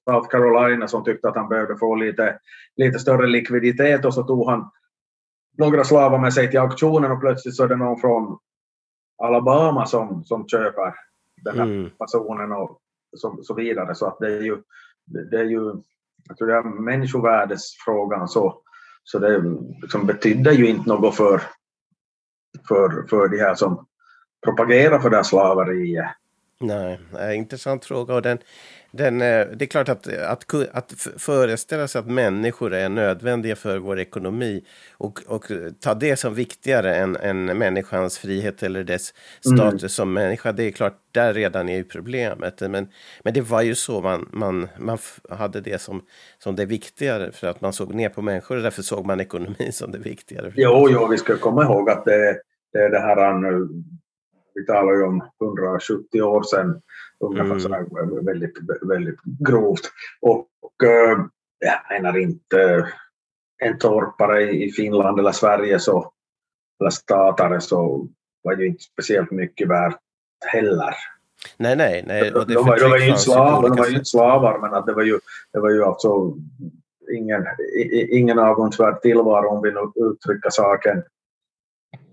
South 0.05 0.29
Carolina 0.29 0.88
som 0.88 1.05
tyckte 1.05 1.29
att 1.29 1.37
han 1.37 1.49
behövde 1.49 1.77
få 1.77 1.94
lite, 1.94 2.38
lite 2.77 2.99
större 2.99 3.27
likviditet 3.27 4.05
och 4.05 4.14
så 4.14 4.22
tog 4.22 4.51
han 4.51 4.70
några 5.59 5.85
slavar 5.85 6.18
med 6.18 6.35
sig 6.35 6.51
till 6.51 6.61
auktionen 6.61 7.12
och 7.12 7.20
plötsligt 7.20 7.57
så 7.57 7.64
är 7.64 7.68
det 7.68 7.77
någon 7.77 8.01
från 8.01 8.38
Alabama 9.22 9.87
som, 9.87 10.25
som 10.25 10.49
köper 10.49 10.94
den 11.37 11.59
här 11.59 11.64
Mm. 11.66 11.90
personen 11.99 12.53
och 12.53 12.81
så, 13.16 13.38
så 13.42 13.55
vidare. 13.55 13.94
Så 13.94 14.07
att 14.07 14.18
det 14.18 14.27
är 14.27 14.42
ju, 14.42 14.62
det 15.05 15.37
är 15.37 15.44
ju 15.44 15.83
jag 16.29 16.37
tror 16.37 16.49
det 16.49 16.55
är 16.55 16.62
människovärdesfrågan 16.62 18.29
så, 18.29 18.61
så 19.05 19.18
det 19.18 19.42
liksom 19.83 20.07
betydde 20.07 20.53
ju 20.53 20.66
inte 20.66 20.88
något 20.88 21.16
för, 21.16 21.42
för, 22.68 23.07
för 23.11 23.29
de 23.29 23.38
här 23.38 23.55
som 23.55 23.87
propagerar 24.44 24.99
för 24.99 25.11
det 25.11 25.16
här 25.16 25.22
slaveriet. 25.22 26.11
Nej, 26.61 26.99
nej, 27.12 27.37
intressant 27.37 27.85
fråga. 27.85 28.14
Och 28.14 28.23
den, 28.23 28.38
den, 28.90 29.23
eh, 29.23 29.47
det 29.47 29.64
är 29.64 29.66
klart 29.66 29.88
att, 29.88 30.09
att, 30.09 30.55
att 30.73 30.92
föreställa 31.16 31.88
sig 31.88 31.99
att 31.99 32.07
människor 32.07 32.75
är 32.75 32.88
nödvändiga 32.88 33.57
för 33.57 33.79
vår 33.79 33.99
ekonomi 33.99 34.64
och, 34.92 35.23
och 35.27 35.45
ta 35.81 35.95
det 35.95 36.16
som 36.16 36.35
viktigare 36.35 36.97
än, 36.97 37.16
än 37.16 37.45
människans 37.45 38.19
frihet 38.19 38.62
eller 38.62 38.85
dess 38.85 39.14
status 39.40 39.95
som 39.95 40.12
människa. 40.12 40.53
Det 40.53 40.64
är 40.64 40.71
klart, 40.71 40.99
där 41.12 41.35
redan 41.35 41.69
är 41.69 41.77
ju 41.77 41.85
problemet. 41.85 42.61
Men, 42.61 42.88
men 43.23 43.35
det 43.35 43.40
var 43.40 43.62
ju 43.62 43.75
så 43.75 44.01
man, 44.01 44.29
man, 44.33 44.69
man 44.79 44.99
hade 45.31 45.61
det 45.61 45.79
som, 45.79 46.03
som 46.38 46.57
det 46.57 46.64
viktigare 46.64 47.33
för 47.33 47.47
att 47.47 47.61
man 47.61 47.73
såg 47.73 47.95
ner 47.95 48.09
på 48.09 48.23
människor 48.23 48.57
och 48.57 48.62
därför 48.62 48.83
såg 48.83 49.07
man 49.07 49.21
ekonomin 49.21 49.73
som 49.73 49.92
det 49.92 49.99
viktigare. 49.99 50.53
Jo, 50.57 50.88
jo, 50.90 51.07
vi 51.07 51.19
ska 51.19 51.37
komma 51.37 51.62
ihåg 51.64 51.90
att 51.90 52.05
det, 52.05 52.40
det 52.73 52.79
är 52.79 52.90
det 52.90 53.01
här 53.01 53.33
nu, 53.33 53.69
vi 54.57 54.66
talar 54.66 54.92
ju 54.92 55.03
om 55.03 55.23
170 55.42 56.23
år 56.23 56.42
sedan, 56.42 56.83
ungefär 57.21 57.77
Mm. 57.77 58.25
väldigt, 58.25 58.55
väldigt 58.83 59.21
grovt. 59.23 59.90
Och 60.21 60.49
eh, 60.85 61.19
jag 61.59 61.79
menar 61.90 62.19
inte 62.19 62.88
en 63.62 63.79
torpare 63.79 64.51
i 64.51 64.71
Finland 64.73 65.19
eller 65.19 65.33
Sverige 65.33 65.79
så, 65.79 66.12
eller 66.81 66.90
statare 66.90 67.61
så 67.61 68.09
var 68.42 68.57
ju 68.57 68.66
inte 68.66 68.83
speciellt 68.83 69.31
mycket 69.31 69.69
värt 69.69 69.99
heller. 70.47 70.95
Nej, 71.57 71.77
nej, 71.77 72.05
nej. 72.07 72.33
Och 72.33 72.47
det 72.47 72.55
de, 72.55 72.66
var, 72.66 72.79
de 72.79 72.90
var 72.90 72.99
ju 72.99 73.09
inte 73.09 73.21
slavar, 73.21 73.69
de 73.69 73.77
var 73.77 73.87
ju 73.87 73.92
inte 73.92 74.05
slavar 74.05 74.59
men 74.59 74.75
att 74.75 74.87
det 74.87 74.92
var 74.92 75.03
ju, 75.03 75.19
det 75.53 75.61
var 75.61 75.71
ju 75.71 75.85
alltså 75.85 76.35
ingen, 77.12 77.47
ingen 78.11 78.38
avundsvärd 78.38 79.03
tillvaro 79.03 79.49
om 79.49 79.62
vi 79.62 79.71
nu 79.73 80.07
uttrycker 80.11 80.51
saken 80.51 81.03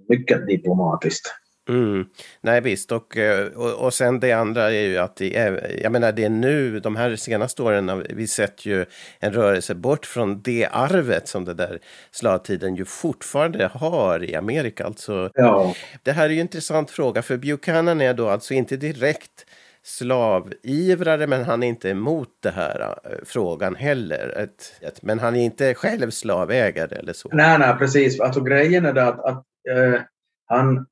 mycket 0.10 0.47
diplomatiskt. 0.47 1.36
Mm. 1.69 2.06
Nej 2.41 2.62
visst, 2.62 2.91
och, 2.91 3.17
eh, 3.17 3.47
och, 3.47 3.86
och 3.86 3.93
sen 3.93 4.19
det 4.19 4.32
andra 4.32 4.71
är 4.71 4.88
ju 4.88 4.97
att 4.97 5.15
det 5.15 5.38
är, 5.38 5.80
jag 5.84 5.91
menar 5.91 6.12
det 6.12 6.23
är 6.23 6.30
nu, 6.30 6.80
de 6.80 6.95
här 6.95 7.15
senaste 7.15 7.63
åren 7.63 8.06
vi 8.10 8.28
sett 8.28 8.65
ju 8.65 8.86
en 9.19 9.34
rörelse 9.34 9.76
bort 9.76 10.06
från 10.06 10.41
det 10.41 10.67
arvet 10.71 11.28
som 11.28 11.45
det 11.45 11.54
där 11.54 11.80
slavtiden 12.12 12.76
ju 12.76 12.86
fortfarande 12.86 13.69
har 13.73 14.23
i 14.23 14.36
Amerika. 14.36 14.86
Alltså, 14.86 15.30
Ja, 15.34 15.76
det 16.04 16.12
här 16.12 16.26
är 16.26 16.30
ju 16.30 16.36
en 16.36 16.41
intressant 16.41 16.91
fråga, 16.91 17.21
för 17.21 17.38
Buchanan 17.38 18.02
är 18.02 18.13
då 18.13 18.30
alltså 18.30 18.54
inte 18.54 18.78
direkt 18.78 19.45
slavivrare, 19.84 21.28
men 21.28 21.43
han 21.43 21.63
är 21.63 21.67
inte 21.67 21.89
emot 21.89 22.30
det 22.39 22.52
här 22.52 22.95
eh, 23.04 23.12
frågan 23.26 23.76
heller. 23.76 24.34
Ett, 24.38 24.73
ett, 24.82 25.02
men 25.02 25.19
han 25.19 25.36
är 25.36 25.43
inte 25.43 25.73
själv 25.73 26.10
slavägare 26.10 26.95
eller 26.95 27.13
så. 27.13 27.30
nej, 27.34 27.60
nej, 27.60 27.76
precis. 27.80 28.19
Alltså 28.19 28.41
grejen 28.41 28.86
är 28.86 28.93
det 28.93 29.08
att, 29.08 29.19
att 29.19 29.43
eh, 29.69 30.02
han, 30.45 30.86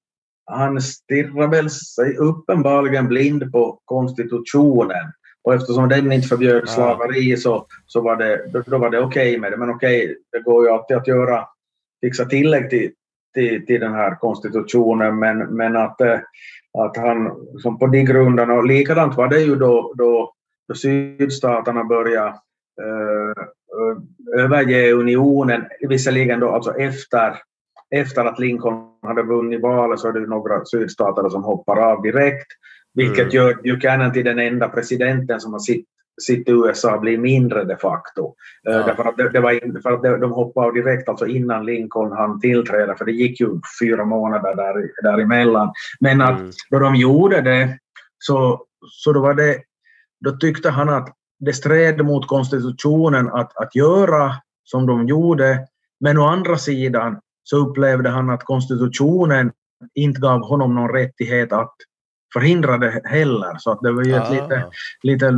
han 0.52 0.82
stirrar 0.82 1.48
väl 1.48 1.70
sig 1.70 2.18
uppenbarligen 2.18 3.08
blind 3.08 3.52
på 3.52 3.80
konstitutionen. 3.86 5.12
Och 5.44 5.54
eftersom 5.54 5.90
den 5.90 6.12
inte 6.12 6.28
förbjöd 6.28 6.70
slaveri 6.70 7.38
så, 7.38 7.66
så 7.86 8.02
var 8.02 8.16
det, 8.16 8.50
då, 8.54 8.64
då 8.66 8.78
var 8.78 8.90
det 8.90 9.00
okej 9.00 9.40
med 9.40 9.52
det. 9.52 9.58
Men 9.58 9.70
okej, 9.70 10.18
det 10.32 10.40
går 10.40 10.66
ju 10.66 10.72
alltid 10.72 10.98
att 10.98 11.08
göra, 11.08 11.48
fixa 12.02 12.26
tillägg 12.26 12.70
till, 12.70 12.92
till, 13.34 13.66
till 13.66 13.80
den 13.80 13.94
här 13.94 14.16
konstitutionen. 14.16 15.20
Men, 15.20 15.38
men 15.38 15.76
att, 15.76 16.02
eh, 16.02 16.20
att 16.78 16.98
han, 16.98 17.32
som 17.62 17.80
på 17.80 17.88
de 17.88 18.04
grunderna, 18.04 18.54
och 18.54 18.66
likadant 18.66 19.18
var 19.18 19.28
det 19.28 19.40
ju 19.40 19.56
då, 19.56 19.94
då, 19.98 20.34
då 20.68 20.76
sydstaterna 20.76 21.84
började 21.84 22.28
eh, 22.82 23.44
eh, 23.78 24.44
överge 24.44 24.92
unionen, 24.92 25.66
visserligen 25.82 26.40
då 26.40 26.50
alltså 26.50 26.76
efter, 26.76 27.38
efter 27.96 28.26
att 28.26 28.40
Lincoln 28.40 28.88
hade 29.02 29.24
vunnit 29.24 29.62
valet 29.62 30.00
så 30.00 30.08
är 30.08 30.14
det 30.14 30.20
några 30.28 30.66
sydstater 30.66 31.30
som 31.30 31.44
hoppar 31.44 31.78
av 31.78 32.02
direkt, 32.02 32.48
vilket 32.94 33.20
Mm. 33.20 33.30
gör 33.30 33.54
Buchanan 33.64 34.14
till 34.14 34.26
den 34.26 34.40
enda 34.40 34.70
presidenten 34.70 35.40
som 35.40 35.54
har 35.54 35.60
sitt, 35.60 35.86
sitt 36.22 36.50
USA 36.50 36.98
blir 36.98 37.18
mindre 37.18 37.64
de 37.64 37.76
facto. 37.78 38.34
Eh, 38.68 38.74
Ja. 38.74 38.84
Därför 38.86 39.04
att, 39.04 39.18
det, 39.18 39.30
det 39.30 39.40
var 39.40 39.82
för 39.82 39.92
att 39.92 40.04
de, 40.04 40.20
de 40.20 40.32
hoppade 40.32 40.68
av 40.68 40.74
direkt 40.74 41.10
alltså 41.10 41.28
innan 41.28 41.66
Lincoln 41.66 42.12
hann 42.12 42.40
tillträda, 42.40 42.96
för 42.96 43.06
det 43.06 43.12
gick 43.12 43.40
ju 43.42 43.50
fyra 43.82 44.06
månader 44.06 44.56
där, 44.56 44.90
däremellan. 45.04 45.72
Men 46.00 46.22
att 46.22 46.40
Mm. 46.40 46.52
då 46.70 46.80
de 46.80 46.96
gjorde 46.96 47.42
det 47.42 47.78
så, 48.20 48.66
så 48.86 49.14
då 49.14 49.20
var 49.22 49.34
det 49.34 49.58
då 50.26 50.32
tyckte 50.32 50.70
han 50.70 50.90
att 50.90 51.10
det 51.40 51.54
stred 51.54 52.06
mot 52.06 52.28
konstitutionen 52.28 53.30
att, 53.32 53.58
att 53.58 53.76
göra 53.76 54.32
som 54.64 54.86
de 54.86 55.08
gjorde, 55.08 55.60
men 56.00 56.18
å 56.18 56.26
andra 56.28 56.58
sidan 56.58 57.20
så 57.52 57.58
upplevde 57.58 58.10
han 58.10 58.30
att 58.30 58.44
konstitutionen 58.44 59.52
inte 59.96 60.22
gav 60.22 60.42
honom 60.42 60.76
någon 60.76 60.90
rättighet 60.90 61.54
att 61.54 61.74
förhindra 62.34 62.78
det 62.78 63.02
heller. 63.06 63.58
Så 63.58 63.72
att 63.72 63.80
det 63.82 63.92
var 63.92 64.04
ju 64.04 64.16
ett 64.16 64.30
Ah. 64.30 64.32
lite, 64.34 64.66
lite 65.04 65.32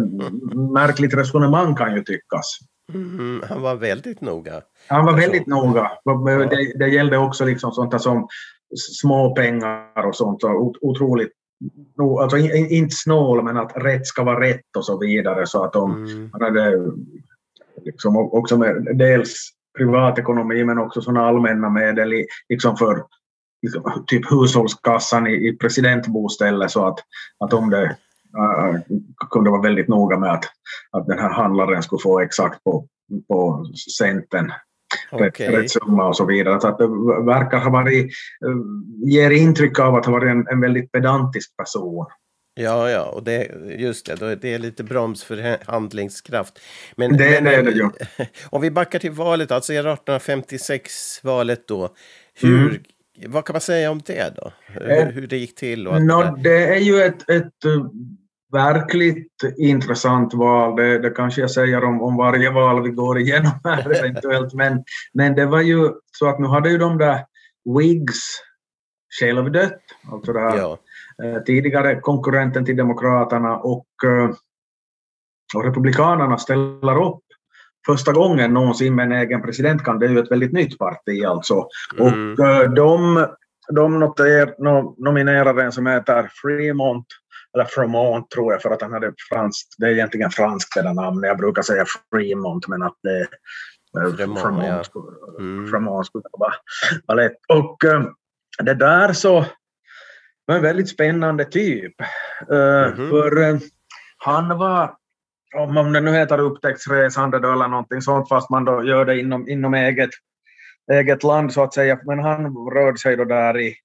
märkligt 0.73 1.13
resonemang 1.13 1.75
kan 1.75 1.95
ju 1.95 2.03
tyckas. 2.03 2.57
Mm, 2.93 3.41
han 3.49 3.61
var 3.61 3.75
väldigt 3.75 4.21
noga. 4.21 4.61
Han 4.87 5.05
var 5.05 5.13
Alltså, 5.13 5.27
väldigt 5.29 5.47
noga. 5.47 5.91
Det, 6.49 6.73
det 6.79 6.87
gällde 6.87 7.17
också 7.17 7.45
liksom 7.45 7.71
sånt 7.71 8.01
som 8.01 8.27
små 9.01 9.35
pengar 9.35 10.07
och 10.07 10.15
sånt. 10.15 10.41
Så 10.41 10.47
ot- 10.47 10.77
otroligt, 10.81 11.31
alltså 12.21 12.37
in- 12.37 12.55
in- 12.55 12.69
inte 12.71 12.95
snål, 12.95 13.43
men 13.43 13.57
att 13.57 13.71
rätt 13.75 14.07
ska 14.07 14.23
vara 14.23 14.39
rätt 14.41 14.75
och 14.77 14.85
så 14.85 14.97
vidare. 14.99 15.47
Så 15.47 15.63
att 15.63 15.73
de, 15.73 15.91
Mm. 16.05 16.29
han 16.33 16.41
hade 16.41 16.91
liksom 17.85 18.17
också 18.17 18.57
med 18.57 18.87
dels 18.97 19.49
privatekonomi 19.77 20.63
men 20.63 20.77
också 20.77 21.01
sådana 21.01 21.27
allmänna 21.27 21.69
medel 21.69 22.13
i, 22.13 22.25
liksom 22.49 22.77
för 22.77 23.03
liksom, 23.61 24.03
typ 24.07 24.31
hushållskassan 24.31 25.27
i, 25.27 25.47
i 25.47 25.57
presidentbostället 25.57 26.71
så 26.71 26.87
att, 26.87 26.99
att 27.39 27.53
om 27.53 27.69
det 27.69 27.83
äh, 28.37 28.79
kunde 29.29 29.49
vara 29.49 29.61
väldigt 29.61 29.87
noga 29.87 30.19
med 30.19 30.31
att, 30.31 30.45
att 30.91 31.07
den 31.07 31.19
här 31.19 31.29
handlaren 31.29 31.83
skulle 31.83 32.01
få 32.01 32.19
exakt 32.19 32.63
på, 32.63 32.87
på 33.27 33.65
centen 33.97 34.51
rätt, 35.11 35.33
Okej. 35.33 35.47
rätt 35.47 35.71
summa 35.71 36.07
och 36.07 36.17
så 36.17 36.25
vidare. 36.25 36.61
Så 36.61 36.67
att 36.67 36.77
det 36.77 36.87
verkar 37.25 37.59
ha 37.59 37.69
varit, 37.69 38.05
äh, 38.45 39.11
ger 39.11 39.31
intryck 39.31 39.79
av 39.79 39.95
att 39.95 40.05
ha 40.05 40.11
varit 40.11 40.31
en, 40.31 40.47
en 40.47 40.61
väldigt 40.61 40.91
pedantisk 40.91 41.57
person. 41.57 42.05
Ja, 42.55 42.89
ja, 42.89 43.03
och 43.05 43.23
det, 43.23 43.47
just 43.79 44.05
det, 44.19 44.35
det 44.35 44.53
är 44.53 44.59
lite 44.59 44.83
broms 44.83 45.23
för 45.23 45.57
handlingskraft. 45.71 46.59
Men, 46.95 47.17
Det- 47.17 47.43
men, 47.43 47.65
det 47.65 47.71
ju. 47.71 47.89
Om 48.49 48.61
vi 48.61 48.71
backar 48.71 48.99
till 48.99 49.11
valet, 49.11 49.51
alltså 49.51 49.73
1856-valet 49.73 51.67
då. 51.67 51.89
Hur, 52.33 52.69
Mm. 52.69 52.83
Vad 53.27 53.45
kan 53.45 53.53
man 53.53 53.61
säga 53.61 53.91
om 53.91 54.01
det 54.05 54.33
då? 54.35 54.51
Hur, 54.67 54.89
Eh, 54.91 55.05
hur 55.05 55.27
det 55.27 55.37
gick 55.37 55.55
till 55.55 55.87
och 55.87 56.01
Nå, 56.01 56.35
det 56.43 56.65
är 56.75 56.79
ju 56.79 57.01
ett, 57.01 57.29
ett 57.29 57.65
eh, 57.65 57.85
verkligt 58.51 59.33
intressant 59.57 60.33
val. 60.33 60.75
Det, 60.75 60.99
det 60.99 61.09
kanske 61.09 61.41
jag 61.41 61.51
säger 61.51 61.83
om, 61.83 62.01
om 62.01 62.17
varje 62.17 62.49
val 62.49 62.83
vi 62.83 62.89
går 62.89 63.19
igenom 63.19 63.51
här 63.63 63.91
eventuellt. 63.99 64.53
Men, 64.53 64.83
men 65.13 65.35
det 65.35 65.45
var 65.45 65.61
ju 65.61 65.89
så 66.11 66.27
att 66.29 66.39
nu 66.39 66.47
hade 66.47 66.69
ju 66.69 66.77
de 66.77 66.97
där 66.97 67.25
Whigs 67.79 68.41
självdött, 69.19 69.81
alltså 70.11 70.33
det 70.33 70.39
här 70.39 70.57
Ja, 70.57 70.77
tidigare 71.45 71.99
konkurrenten 71.99 72.65
till 72.65 72.75
Demokraterna 72.75 73.57
och, 73.57 73.87
eh, 74.05 74.29
och 75.55 75.65
Republikanerna 75.65 76.37
ställer 76.37 77.01
upp 77.01 77.23
första 77.85 78.11
gången 78.11 78.53
någonsin 78.53 78.95
med 78.95 79.05
en 79.05 79.11
egen 79.11 79.41
presidentkandidat. 79.41 79.99
Det 79.99 80.13
är 80.13 80.17
ju 80.17 80.23
ett 80.23 80.31
väldigt 80.31 80.53
nytt 80.53 80.77
parti 80.77 81.25
alltså. 81.25 81.67
Mm. 81.99 82.33
Och 82.33 82.39
eh, 82.39 82.71
de, 82.71 83.27
de 83.75 83.99
noter, 83.99 84.55
no, 84.63 84.95
nominerade 84.97 85.63
en 85.63 85.71
som 85.71 85.87
heter 85.87 86.31
Fremont, 86.41 87.05
eller 87.53 87.65
Fremont 87.65 88.29
tror 88.31 88.53
jag 88.53 88.61
för 88.61 88.69
att 88.69 88.81
han 88.81 88.93
hade 88.93 89.13
franskt, 89.31 89.75
det 89.77 89.85
är 89.85 89.91
egentligen 89.91 90.29
franskt 90.29 90.75
det 90.75 90.81
där 90.81 90.93
namnet. 90.93 91.27
Jag 91.27 91.37
brukar 91.37 91.61
säga 91.61 91.85
Fremont 92.11 92.67
men 92.67 92.83
att 92.83 92.97
det 93.03 93.21
eh, 93.21 94.15
Fremont, 94.15 94.39
Fremont, 94.39 94.89
ja. 94.93 95.01
Mm. 95.39 95.67
Fremont 95.67 96.05
skulle 96.05 96.23
vara, 96.31 97.15
lätt. 97.15 97.37
Och 97.49 97.85
eh, 97.85 98.03
det 98.63 98.73
där 98.73 99.13
så 99.13 99.45
var 100.45 100.55
en 100.55 100.61
väldigt 100.61 100.89
spännande 100.89 101.45
typ. 101.45 102.01
Eh, 102.51 102.91
Mhm. 102.97 103.09
För 103.09 103.41
eh, 103.41 103.57
han 104.17 104.57
var, 104.57 104.95
om 105.55 105.93
det 105.93 106.01
nu 106.01 106.11
heter 106.11 106.39
upptäcktsresande 106.39 107.39
då 107.39 107.51
eller 107.51 107.67
någonting 107.67 108.01
sånt, 108.01 108.29
fast 108.29 108.49
man 108.49 108.65
då 108.65 108.83
gör 108.83 109.05
det 109.05 109.19
inom, 109.19 109.49
inom 109.49 109.73
eget, 109.73 110.09
eget 110.91 111.23
land 111.23 111.53
så 111.53 111.63
att 111.63 111.73
säga. 111.73 111.99
Men 112.03 112.19
han 112.19 112.55
rörde 112.73 112.97
sig 112.97 113.15
då 113.15 113.25
där 113.25 113.59
i 113.59 113.75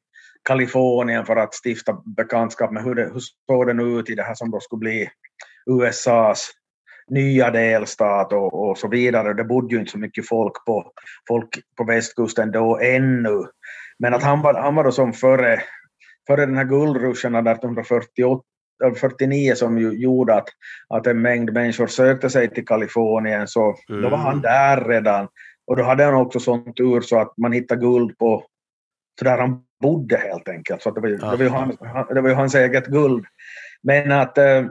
Kalifornien 0.48 1.26
för 1.26 1.36
att 1.36 1.54
stifta 1.64 2.02
bekantskap 2.16 2.70
med 2.72 2.84
hur, 2.84 2.94
det, 2.94 3.10
hur 3.12 3.20
såg 3.46 3.66
det 3.66 3.72
nu 3.74 3.82
ut 3.82 4.10
i 4.10 4.14
det 4.14 4.22
här 4.22 4.34
som 4.34 4.50
då 4.50 4.60
skulle 4.60 4.80
bli 4.80 5.10
USAs 5.70 6.50
nya 7.10 7.50
delstat 7.50 8.32
och, 8.32 8.68
och 8.68 8.78
så 8.78 8.88
vidare. 8.88 9.34
Det 9.34 9.44
bodde 9.44 9.74
ju 9.74 9.80
inte 9.80 9.92
så 9.92 9.98
mycket 9.98 10.28
folk 10.28 10.64
på, 10.66 10.92
folk 11.28 11.48
på 11.76 11.84
västkusten 11.84 12.50
då 12.52 12.78
ännu. 12.78 13.44
Men 13.98 14.14
att 14.14 14.22
han 14.22 14.42
var, 14.42 14.54
han 14.54 14.74
var 14.74 14.84
då 14.84 14.92
som 14.92 15.12
före, 15.12 15.62
före 16.28 16.46
den 16.46 16.56
här 16.56 16.64
guldruschen 16.64 17.34
1848 17.34 18.42
äh, 18.84 18.92
49 18.94 19.54
som 19.54 19.78
ju 19.78 19.92
gjorde 19.92 20.34
att, 20.34 20.48
att 20.88 21.06
en 21.06 21.22
mängd 21.22 21.52
människor 21.52 21.86
sökte 21.86 22.30
sig 22.30 22.48
till 22.50 22.66
Kalifornien 22.66 23.48
så 23.48 23.74
då 23.88 24.08
var 24.08 24.18
han 24.18 24.28
Mm. 24.32 24.42
där 24.42 24.88
redan. 24.88 25.28
Och 25.66 25.76
då 25.76 25.82
hade 25.82 26.04
han 26.04 26.14
också 26.14 26.40
sån 26.40 26.74
tur 26.74 27.00
så 27.00 27.20
att 27.20 27.32
man 27.36 27.52
hittade 27.52 27.80
guld 27.80 28.18
på 28.18 28.44
så 29.18 29.24
där 29.24 29.38
han 29.38 29.62
bodde 29.82 30.16
helt 30.16 30.48
enkelt. 30.48 30.82
Så 30.82 30.88
att 30.88 30.94
det, 30.94 31.00
var 31.00 31.08
ju, 31.08 31.16
det, 31.16 31.26
var 31.26 31.38
ju 31.38 31.48
han- 31.48 32.14
det 32.14 32.20
var 32.20 32.28
ju 32.28 32.34
hans 32.34 32.54
eget 32.54 32.86
guld. 32.86 33.24
Men 33.82 34.12
att 34.12 34.38
eh, 34.38 34.64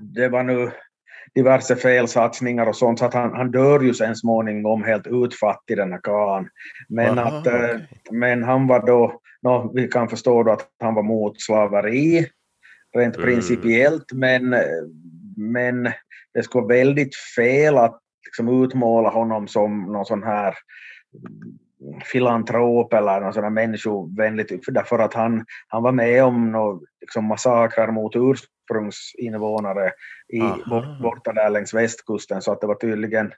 det 0.00 0.28
var 0.28 0.42
nu 0.42 0.70
diverse 1.34 1.76
felsatsningar 1.76 2.66
och 2.66 2.76
sånt 2.76 2.98
så 2.98 3.04
att 3.04 3.14
han, 3.14 3.34
han 3.34 3.50
dör 3.50 3.80
ju 3.80 3.94
sen 3.94 4.16
småningom 4.16 4.84
helt 4.84 5.06
utfattig 5.06 5.76
den 5.76 5.92
här 5.92 6.00
karln. 6.02 6.48
Men, 6.88 7.18
Aha, 7.18 7.38
att, 7.38 7.46
eh, 7.46 7.80
men 8.10 8.42
han 8.42 8.66
var 8.66 8.86
då, 8.86 9.20
nå, 9.42 9.72
vi 9.74 9.88
kan 9.88 10.08
förstå 10.08 10.42
då 10.42 10.52
att 10.52 10.68
han 10.80 10.94
var 10.94 11.02
mot 11.02 11.40
slaveri 11.40 12.26
rent 12.96 13.16
Mm. 13.16 13.26
principiellt 13.26 14.12
men, 14.12 14.56
men 15.36 15.92
det 16.34 16.42
skulle 16.42 16.62
vara 16.62 16.76
väldigt 16.76 17.16
fel 17.36 17.78
att 17.78 18.00
liksom 18.24 18.64
utmåla 18.64 19.08
honom 19.08 19.48
som 19.48 19.82
någon 19.82 20.06
sån 20.06 20.22
här 20.22 20.54
filantrop 22.04 22.92
eller 22.92 23.20
någon 23.20 23.32
sån 23.32 23.42
här 23.42 23.50
människovänligt, 23.50 24.64
för 24.64 24.72
därför 24.72 24.98
att 24.98 25.14
han, 25.14 25.44
han 25.68 25.82
var 25.82 25.92
med 25.92 26.24
om 26.24 26.52
några 26.52 26.80
liksom 27.00 27.24
massakrer 27.24 27.92
mot 27.92 28.16
ursprungsinvånare 28.70 29.92
i, 30.28 30.40
Aha. 30.40 30.58
bort, 30.66 31.02
borta 31.02 31.32
där 31.32 31.50
längs 31.50 31.74
västkusten 31.74 32.42
så 32.42 32.52
att 32.52 32.60
det 32.60 32.66
var 32.66 32.74
tydligen 32.74 33.32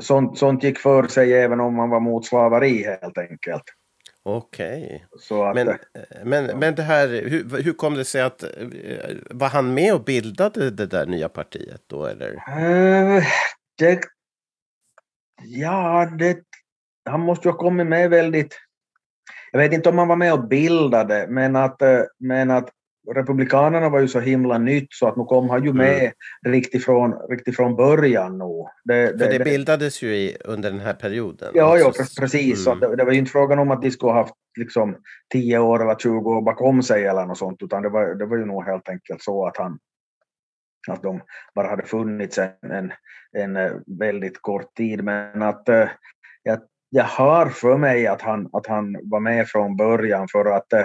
sånt, 0.00 0.38
sånt 0.38 0.62
gick 0.62 0.78
för 0.78 1.06
sig 1.06 1.32
även 1.32 1.60
om 1.60 1.74
man 1.74 1.90
var 1.90 2.00
mot 2.00 2.26
slaveri 2.26 2.82
helt 2.82 3.18
enkelt. 3.18 3.62
okej. 4.22 5.06
Att, 5.30 5.54
Men, 5.54 5.78
men, 6.24 6.58
men 6.58 6.74
det 6.74 6.82
här, 6.82 7.08
hur, 7.08 7.62
hur 7.62 7.72
kom 7.72 7.94
det 7.94 8.04
sig 8.04 8.22
att... 8.22 8.42
eh, 8.42 8.50
Var 9.30 9.48
han 9.48 9.74
med 9.74 9.94
och 9.94 10.04
bildade 10.04 10.70
det 10.70 10.86
där 10.86 11.06
nya 11.06 11.28
partiet 11.28 11.82
då, 11.86 12.06
eller? 12.06 12.32
Eh, 12.32 13.22
det, 13.78 14.00
ja, 15.42 16.06
det, 16.18 16.38
han 17.10 17.20
måste 17.20 17.48
ju 17.48 17.52
ha 17.52 17.58
kommit 17.58 17.86
med 17.86 18.10
väldigt... 18.10 18.60
Jag 19.52 19.58
vet 19.60 19.72
inte 19.72 19.88
om 19.88 19.98
han 19.98 20.08
var 20.08 20.16
med 20.16 20.32
och 20.32 20.48
bildade, 20.48 21.26
men 21.28 21.56
att, 21.56 21.82
eh, 21.82 22.00
men 22.18 22.50
att 22.50 22.70
Republikanerna 23.14 23.88
var 23.88 24.00
ju 24.00 24.08
så 24.08 24.20
himla 24.20 24.58
nytt 24.58 24.92
så 24.92 25.08
att 25.08 25.16
nu 25.16 25.24
kom 25.24 25.50
han 25.50 25.64
ju 25.64 25.72
med 25.72 26.12
riktigt, 26.46 26.84
från, 26.84 27.12
riktigt 27.30 27.56
från 27.56 27.76
början. 27.76 28.38
Nu. 28.38 28.44
Det, 28.84 29.18
För 29.18 29.30
det 29.38 29.44
bildades 29.44 30.02
ju 30.02 30.14
i, 30.16 30.36
under 30.44 30.70
den 30.70 30.80
här 30.80 30.94
perioden. 30.94 31.50
Ja, 31.54 31.78
ja 31.78 31.90
pre- 31.90 32.20
precis. 32.20 32.64
Så 32.64 32.70
Mm. 32.72 32.82
att 32.84 32.90
det, 32.90 32.96
det 32.96 33.04
var 33.04 33.12
ju 33.12 33.18
inte 33.18 33.30
frågan 33.30 33.58
om 33.58 33.70
att 33.70 33.82
de 33.82 33.90
skulle 33.90 34.12
ha 34.12 34.18
haft 34.20 34.34
liksom, 34.58 34.96
10 35.32 35.58
år 35.58 35.82
eller 35.82 35.94
20 35.94 36.30
år 36.30 36.42
bakom 36.42 36.82
sig 36.82 37.04
eller 37.06 37.26
något 37.26 37.38
sånt, 37.38 37.62
utan 37.62 37.82
det 37.82 37.88
var, 37.88 38.14
det 38.14 38.26
var 38.26 38.36
ju 38.36 38.44
nog 38.44 38.64
helt 38.64 38.88
enkelt 38.88 39.22
så 39.22 39.46
att 39.46 39.56
han 39.56 39.78
att 40.88 41.02
de 41.02 41.20
bara 41.54 41.68
hade 41.68 41.82
funnits 41.82 42.38
en, 42.38 42.70
en, 42.70 42.92
en 43.38 43.56
eh, 43.56 43.72
väldigt 43.98 44.42
kort 44.42 44.74
tid. 44.74 45.04
Men 45.04 45.42
att 45.42 45.68
eh, 45.68 45.88
jag, 46.42 46.58
jag 46.90 47.04
har 47.04 47.46
för 47.48 47.76
mig 47.76 48.06
att 48.06 48.22
han, 48.22 48.48
att 48.52 48.66
han 48.66 48.96
var 49.02 49.20
med 49.20 49.48
från 49.48 49.76
början 49.76 50.28
för 50.32 50.44
att, 50.44 50.72
eh, 50.72 50.84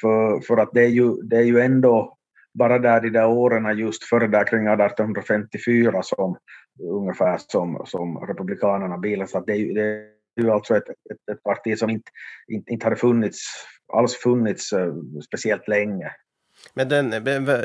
för, 0.00 0.40
för 0.40 0.56
att 0.56 0.70
det, 0.72 0.80
är 0.84 0.88
ju, 0.88 1.14
det 1.22 1.36
är 1.36 1.42
ju 1.42 1.60
ändå 1.60 2.16
bara 2.54 2.78
där 2.78 3.00
de 3.00 3.10
där 3.10 3.26
åren 3.26 3.78
just 3.78 4.04
före 4.04 4.26
där 4.26 4.44
kring 4.44 4.66
1854 4.66 6.02
som 6.02 6.36
ungefär 6.82 7.38
som, 7.46 7.82
som 7.86 8.18
Republikanerna 8.18 8.98
bildades. 8.98 9.34
Att 9.34 9.46
det, 9.46 9.52
är 9.52 9.56
ju- 9.56 9.72
det 9.74 9.82
är 9.82 10.42
ju 10.42 10.50
alltså 10.50 10.76
ett, 10.76 10.88
ett, 10.88 11.32
ett 11.32 11.42
parti 11.42 11.78
som 11.78 11.90
inte, 11.90 12.10
inte, 12.48 12.72
inte 12.72 12.86
hade 12.86 12.96
funnits, 12.96 13.38
alls 13.92 14.16
funnits 14.16 14.72
eh, 14.72 14.94
speciellt 15.26 15.68
länge. 15.68 16.10
Men 16.74 16.88
den, 16.88 17.12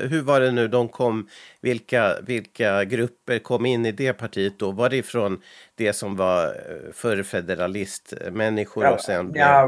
hur 0.09 0.21
var 0.21 0.39
det 0.39 0.51
nu 0.51 0.67
de 0.67 0.89
kom, 0.89 1.27
vilka, 1.61 2.15
vilka 2.21 2.83
grupper 2.83 3.39
kom 3.39 3.65
in 3.65 3.85
i 3.85 3.91
det 3.91 4.13
partiet 4.13 4.59
då? 4.59 4.71
Var 4.71 4.89
det 4.89 4.97
ifrån 4.97 5.41
det 5.75 5.93
som 5.93 6.15
var 6.15 6.45
eh, 6.45 6.91
förr 6.93 7.23
federalistmänniskor 7.23 8.93
och 8.93 9.01
sen 9.01 9.31
blev... 9.31 9.43
Ja, 9.43 9.67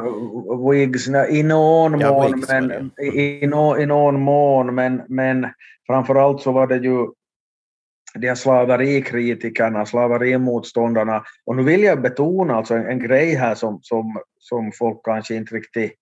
Whigs 0.71 1.07
i 1.29 1.43
någon 1.43 1.99
Ja, 1.99 2.09
mån, 2.11 2.41
var 2.41 2.61
men, 2.61 2.91
i, 3.01 3.43
i, 3.43 3.47
nå- 3.47 3.77
i 3.77 3.85
någon 3.85 4.21
mån, 4.21 4.75
men, 4.75 5.01
men 5.07 5.47
framförallt 5.87 6.41
så 6.41 6.51
var 6.51 6.67
det 6.67 6.77
ju 6.77 7.07
de 8.15 8.27
här 8.27 8.35
slaverikritikerna, 8.35 9.85
slaverimotståndarna. 9.85 11.23
Och 11.45 11.55
nu 11.55 11.63
vill 11.63 11.83
jag 11.83 12.01
betona 12.01 12.55
alltså 12.55 12.73
en, 12.73 12.85
en 12.87 12.99
grej 12.99 13.35
här 13.35 13.55
som, 13.55 13.79
som, 13.81 14.21
som 14.39 14.71
folk 14.71 15.01
kanske 15.03 15.35
inte 15.35 15.55
riktigt 15.55 15.93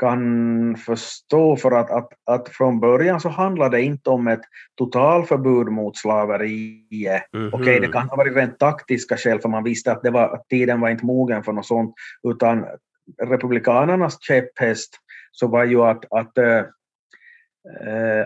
kan 0.00 0.76
förstå 0.76 1.56
för 1.56 1.70
att, 1.70 1.90
att, 1.90 2.08
att 2.26 2.48
från 2.48 2.80
början 2.80 3.20
så 3.20 3.28
handlade 3.28 3.76
det 3.76 3.82
inte 3.82 4.10
om 4.10 4.28
ett 4.28 4.40
totalförbud 4.78 5.66
mot 5.66 5.96
slaveriet. 5.96 7.22
Mm 7.32 7.46
-hmm. 7.46 7.48
Okej, 7.48 7.60
okay, 7.60 7.80
det 7.80 7.92
kan 7.92 8.08
ha 8.08 8.16
varit 8.16 8.36
rent 8.36 8.58
taktiska 8.58 9.16
skäl 9.16 9.40
för 9.40 9.48
man 9.48 9.64
visste 9.64 9.92
att, 9.92 10.02
det 10.02 10.10
var, 10.10 10.34
att 10.34 10.48
tiden 10.48 10.80
var 10.80 10.88
inte 10.88 11.06
mogen 11.06 11.42
för 11.42 11.52
något 11.52 11.66
sånt, 11.66 11.94
utan 12.28 12.66
republikanernas 13.22 14.22
käpphäst 14.22 14.96
så 15.32 15.46
var 15.46 15.64
ju 15.64 15.82
att, 15.82 16.04
att, 16.12 16.38
äh, 16.38 16.62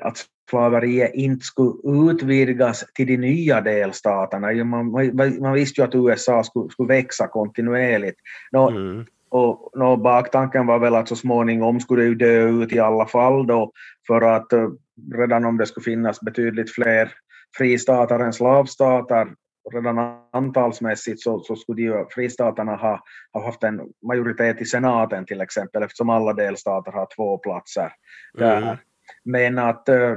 att 0.00 0.26
slaveriet 0.50 1.14
inte 1.14 1.44
skulle 1.44 2.10
utvidgas 2.10 2.84
till 2.94 3.06
de 3.06 3.16
nya 3.16 3.60
delstaterna. 3.60 4.64
Man, 4.64 4.90
man, 4.90 5.40
man 5.40 5.52
visste 5.52 5.80
ju 5.80 5.84
att 5.84 5.94
USA 5.94 6.44
skulle, 6.44 6.70
skulle 6.70 6.88
växa 6.88 7.28
kontinuerligt. 7.28 8.18
Nå, 8.52 8.70
mm. 8.70 9.06
Och 9.36 9.70
no, 9.74 9.96
baktanken 9.96 10.66
var 10.66 10.78
väl 10.78 10.94
att 10.94 11.08
så 11.08 11.16
småningom 11.16 11.80
skulle 11.80 12.02
det 12.02 12.08
ju 12.08 12.14
dö 12.14 12.48
ut 12.48 12.72
i 12.72 12.78
alla 12.78 13.06
fall 13.06 13.46
då, 13.46 13.72
för 14.06 14.20
att 14.20 14.52
uh, 14.52 14.70
redan 15.14 15.44
om 15.44 15.56
det 15.56 15.66
skulle 15.66 15.84
finnas 15.84 16.20
betydligt 16.20 16.74
fler 16.74 17.12
fristater 17.56 18.18
än 18.20 18.32
slavstater, 18.32 19.34
redan 19.72 19.98
antalsmässigt 20.32 21.20
så, 21.20 21.40
så 21.40 21.56
skulle 21.56 21.82
ju 21.82 22.04
fristaterna 22.10 22.76
ha, 22.76 23.00
ha 23.32 23.44
haft 23.44 23.62
en 23.62 23.80
majoritet 24.06 24.60
i 24.60 24.64
senaten 24.64 25.26
till 25.26 25.40
exempel, 25.40 25.82
eftersom 25.82 26.10
alla 26.10 26.32
delstater 26.32 26.92
har 26.92 27.08
två 27.16 27.38
platser 27.38 27.92
där. 28.34 28.62
Mm. 28.62 28.76
Men 29.24 29.58
att 29.58 29.88
uh, 29.88 30.16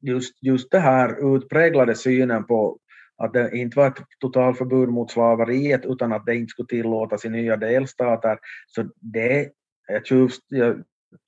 just, 0.00 0.42
just 0.42 0.70
det 0.70 0.80
här 0.80 1.36
utpräglade 1.36 1.94
synen 1.94 2.44
på 2.44 2.78
att 3.18 3.32
det 3.32 3.56
inte 3.56 3.78
var 3.78 3.86
ett 3.86 4.02
totalförbud 4.20 4.88
mot 4.88 5.10
slaveriet 5.10 5.84
utan 5.84 6.12
att 6.12 6.26
det 6.26 6.36
inte 6.36 6.50
skulle 6.50 6.68
tillåtas 6.68 7.24
i 7.24 7.28
nya 7.28 7.56
delstater. 7.56 8.38
Så 8.66 8.84
det, 9.00 9.48
jag, 9.88 10.06
tjuv, 10.06 10.30
jag 10.48 10.82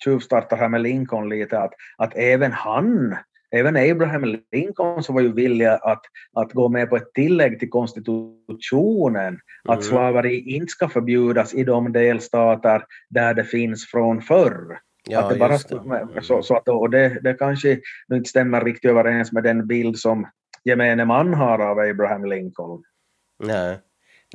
tjuvstartar 0.05 0.57
här 0.57 0.69
med 0.69 0.81
Lincoln 0.81 1.29
lite, 1.29 1.59
att, 1.59 1.73
att 1.97 2.17
även 2.17 2.53
han 2.53 3.17
Även 3.51 3.77
Abraham 3.77 4.39
Lincoln 4.53 5.03
så 5.03 5.13
var 5.13 5.21
ju 5.21 5.33
villig 5.33 5.67
att, 5.67 6.03
att 6.33 6.53
gå 6.53 6.69
med 6.69 6.91
på 6.91 6.97
ett 6.97 7.13
tillägg 7.15 7.59
till 7.59 7.71
konstitutionen 7.71 9.27
mm. 9.27 9.39
att 9.65 9.85
slaveri 9.85 10.41
inte 10.41 10.71
ska 10.71 10.89
förbjudas 10.89 11.55
i 11.55 11.65
de 11.65 11.93
delstater 11.93 12.85
där 13.11 13.35
det 13.35 13.45
finns 13.45 13.87
från 13.87 14.23
förr. 14.23 14.79
Ja, 15.09 15.21
att 15.21 15.31
det 15.31 15.37
bara, 15.37 15.59
det. 15.69 15.99
Mm. 15.99 16.23
Så, 16.23 16.43
så, 16.43 16.57
att, 16.57 16.69
och 16.69 16.91
det, 16.91 17.21
det 17.23 17.35
kanske 17.35 17.81
inte 18.13 18.29
stämmer 18.29 18.65
riktigt 18.65 18.91
överens 18.91 19.33
med 19.33 19.43
den 19.43 19.67
bild 19.67 19.99
som 19.99 20.27
gemene 20.65 21.05
man 21.05 21.35
har 21.35 21.59
av 21.59 21.79
Abraham 21.79 22.25
Lincoln. 22.25 22.83
Nej. 23.45 23.79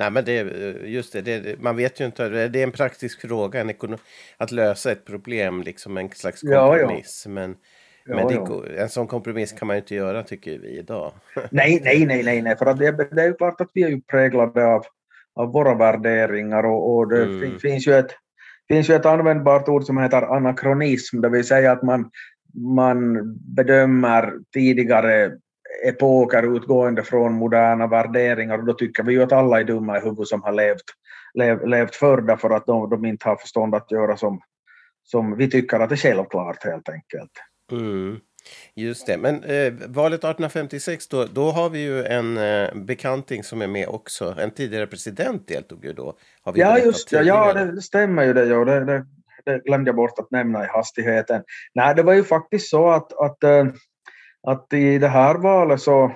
Nej, 0.00 0.10
men 0.10 0.24
det, 0.24 0.42
just 0.84 1.12
det, 1.12 1.20
det, 1.20 1.60
man 1.60 1.76
vet 1.76 2.00
ju 2.00 2.04
inte, 2.04 2.48
det 2.48 2.58
är 2.58 2.64
en 2.64 2.72
praktisk 2.72 3.20
fråga 3.20 3.60
en 3.60 3.98
att 4.36 4.52
lösa 4.52 4.92
ett 4.92 5.04
problem, 5.04 5.62
liksom 5.62 5.96
en 5.96 6.10
slags 6.10 6.40
kompromiss. 6.40 7.22
Ja, 7.26 7.30
ja. 7.30 7.34
Men, 7.34 7.56
ja, 8.04 8.14
men 8.14 8.28
det, 8.28 8.80
en 8.82 8.88
sån 8.88 9.06
kompromiss 9.06 9.52
kan 9.52 9.66
man 9.66 9.76
ju 9.76 9.80
inte 9.80 9.94
göra 9.94 10.22
tycker 10.22 10.58
vi 10.58 10.78
idag. 10.78 11.12
nej, 11.50 11.80
nej, 11.84 12.06
nej, 12.06 12.22
nej, 12.22 12.42
nej, 12.42 12.56
för 12.56 12.66
att 12.66 12.78
det, 12.78 13.14
det 13.14 13.22
är 13.22 13.26
ju 13.26 13.34
klart 13.34 13.60
att 13.60 13.70
vi 13.74 13.82
är 13.82 13.88
ju 13.88 14.00
präglade 14.00 14.66
av, 14.66 14.84
av 15.34 15.52
våra 15.52 15.74
värderingar 15.74 16.66
och, 16.66 16.96
och 16.96 17.08
det 17.08 17.22
mm. 17.22 17.58
finns, 17.58 17.88
ju 17.88 17.94
ett, 17.94 18.10
finns 18.68 18.90
ju 18.90 18.94
ett 18.94 19.06
användbart 19.06 19.68
ord 19.68 19.84
som 19.84 19.98
heter 19.98 20.22
anakronism, 20.36 21.20
det 21.20 21.28
vill 21.28 21.46
säga 21.46 21.72
att 21.72 21.82
man, 21.82 22.10
man 22.54 23.18
bedömer 23.54 24.32
tidigare 24.52 25.38
epoker 25.86 26.56
utgående 26.56 27.02
från 27.02 27.32
moderna 27.32 27.86
värderingar 27.86 28.58
och 28.58 28.64
då 28.64 28.72
tycker 28.72 29.02
vi 29.02 29.12
ju 29.12 29.22
att 29.22 29.32
alla 29.32 29.60
är 29.60 29.64
dumma 29.64 29.98
i 29.98 30.00
huvudet 30.00 30.28
som 30.28 30.42
har 30.42 30.52
levt, 30.52 30.84
lev, 31.34 31.68
levt 31.68 31.94
förr 31.94 32.20
därför 32.20 32.50
att 32.50 32.66
de, 32.66 32.90
de 32.90 33.04
inte 33.04 33.28
har 33.28 33.36
förstånd 33.36 33.74
att 33.74 33.90
göra 33.90 34.16
som, 34.16 34.40
som 35.02 35.36
vi 35.36 35.50
tycker 35.50 35.80
att 35.80 35.88
det 35.88 35.94
är 35.94 35.96
självklart 35.96 36.64
helt 36.64 36.88
enkelt. 36.88 37.32
Mm. 37.72 38.20
Just 38.74 39.06
det, 39.06 39.18
men 39.18 39.44
eh, 39.44 39.72
valet 39.88 40.18
1856 40.18 41.08
då, 41.08 41.24
då 41.24 41.50
har 41.50 41.70
vi 41.70 41.78
ju 41.78 42.04
en 42.04 42.36
eh, 42.36 42.74
bekanting 42.74 43.44
som 43.44 43.62
är 43.62 43.66
med 43.66 43.88
också. 43.88 44.34
En 44.38 44.50
tidigare 44.50 44.86
president 44.86 45.48
deltog 45.48 45.84
ju 45.84 45.92
då. 45.92 46.16
ja, 46.54 46.78
just 46.78 47.10
det, 47.10 47.22
ja, 47.22 47.52
det 47.52 47.82
stämmer 47.82 48.24
ju 48.24 48.32
det, 48.32 48.44
ja, 48.44 48.64
det, 48.64 48.84
det, 48.84 49.06
det 49.44 49.58
glömde 49.64 49.88
jag 49.88 49.96
bort 49.96 50.18
att 50.18 50.30
nämna 50.30 50.64
i 50.64 50.66
hastigheten. 50.66 51.42
Nej, 51.74 51.94
det 51.94 52.02
var 52.02 52.12
ju 52.12 52.24
faktiskt 52.24 52.68
så 52.68 52.88
att, 52.88 53.12
att 53.12 53.44
äh, 53.44 53.64
att 54.46 54.72
i 54.72 54.98
det 54.98 55.08
här 55.08 55.34
valet 55.34 55.80
så, 55.80 56.12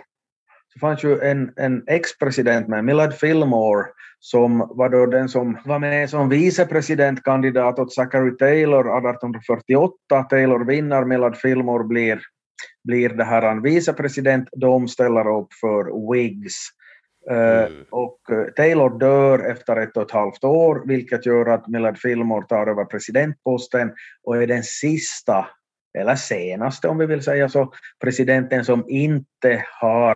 så 0.73 0.79
fanns 0.81 1.05
ju 1.05 1.21
en, 1.21 1.53
en 1.57 1.85
ex-president 1.87 2.69
med, 2.69 2.85
Millard 2.85 3.15
Fillmore, 3.15 3.87
som 4.21 4.59
var 4.59 4.89
då 4.89 5.07
den 5.07 5.29
som 5.29 5.59
var 5.65 5.79
med 5.79 6.11
som 6.11 6.29
vicepresidentkandidat 6.29 7.79
åt 7.79 7.95
Zachary 7.95 8.37
Taylor 8.37 8.81
1848. 8.81 10.23
Taylor 10.31 10.65
vinner, 10.65 11.05
Millard 11.05 11.37
Fillmore 11.37 11.85
blir, 11.85 12.21
blir 12.85 13.09
det 13.09 13.25
här 13.25 13.43
en 13.43 13.63
vicepresident. 13.63 14.49
De 14.53 14.89
ställer 14.89 15.39
upp 15.39 15.53
för 15.61 16.13
Whigs. 16.13 16.69
Eh, 17.31 17.65
mm. 17.65 17.85
och 17.91 18.21
eh, 18.31 18.45
Taylor 18.57 18.99
dör 18.99 19.51
efter 19.51 19.77
ett 19.77 19.97
och 19.97 20.03
ett 20.03 20.11
halvt 20.11 20.45
år, 20.45 20.83
vilket 20.87 21.27
gör 21.27 21.47
att 21.47 21.69
Millard 21.69 21.99
Fillmore 21.99 22.47
tar 22.47 22.67
över 22.67 22.85
presidentposten 22.85 23.93
och 24.23 24.43
är 24.43 24.47
den 24.47 24.63
sista 24.63 25.47
eller 25.99 26.15
senaste 26.15 26.89
om 26.89 26.99
vi 26.99 27.07
vill 27.07 27.23
säga 27.23 27.49
så, 27.49 27.73
presidenten 28.01 28.65
som 28.65 28.85
inte 28.89 29.65
har 29.81 30.15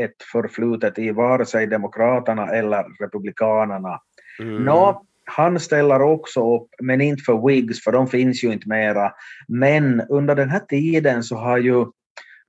ett 0.00 0.22
förflutet 0.32 0.98
i 0.98 1.10
vare 1.10 1.46
sig 1.46 1.66
Demokraterna 1.66 2.48
eller 2.48 2.84
Republikanerna. 3.00 4.00
Mm. 4.40 4.64
Nå, 4.64 5.02
han 5.24 5.60
ställer 5.60 6.02
också 6.02 6.56
upp, 6.56 6.68
men 6.82 7.00
inte 7.00 7.22
för 7.22 7.46
Whigs, 7.48 7.84
för 7.84 7.92
de 7.92 8.06
finns 8.08 8.44
ju 8.44 8.52
inte 8.52 8.68
mera. 8.68 9.12
Men 9.48 10.00
under 10.00 10.34
den 10.34 10.50
här 10.50 10.60
tiden 10.60 11.22
så 11.22 11.36
har 11.36 11.58
ju 11.58 11.86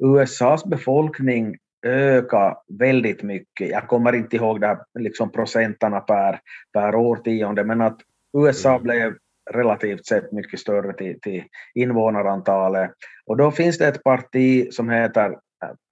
USAs 0.03 0.65
befolkning 0.65 1.57
ökat 1.85 2.63
väldigt 2.79 3.23
mycket. 3.23 3.69
Jag 3.69 3.87
kommer 3.87 4.13
inte 4.13 4.35
ihåg 4.35 4.61
det 4.61 4.67
här, 4.67 4.77
liksom 4.99 5.31
procentarna 5.31 5.99
per, 5.99 6.39
per 6.73 6.95
årtionde, 6.95 7.63
men 7.63 7.81
att 7.81 7.97
USA 8.37 8.69
mm. 8.69 8.83
blev 8.83 9.13
relativt 9.51 10.05
sett 10.05 10.31
mycket 10.31 10.59
större 10.59 10.93
till, 10.93 11.19
till 11.21 11.43
invånarantalet. 11.73 12.91
Och 13.25 13.37
då 13.37 13.51
finns 13.51 13.77
det 13.77 13.87
ett 13.87 14.03
parti 14.03 14.73
som 14.73 14.89
heter 14.89 15.35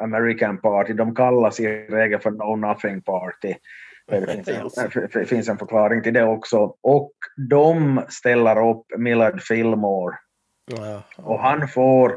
American 0.04 0.58
Party, 0.62 0.94
de 0.94 1.16
kallas 1.16 1.60
i 1.60 1.68
regel 1.68 2.20
för 2.20 2.32
No 2.32 2.56
Nothing 2.56 3.02
Party. 3.02 3.56
Det 4.08 4.44
finns, 4.46 4.78
en, 4.78 5.26
finns 5.26 5.50
en 5.50 5.58
förklaring 5.58 6.04
till 6.04 6.14
det 6.14 6.24
också. 6.24 6.76
Och 6.84 7.12
de 7.50 8.02
ställer 8.10 8.70
upp 8.70 8.86
Millard 8.98 9.42
Fillmore. 9.42 10.16
Och 11.18 11.40
han 11.40 11.68
får, 11.68 12.10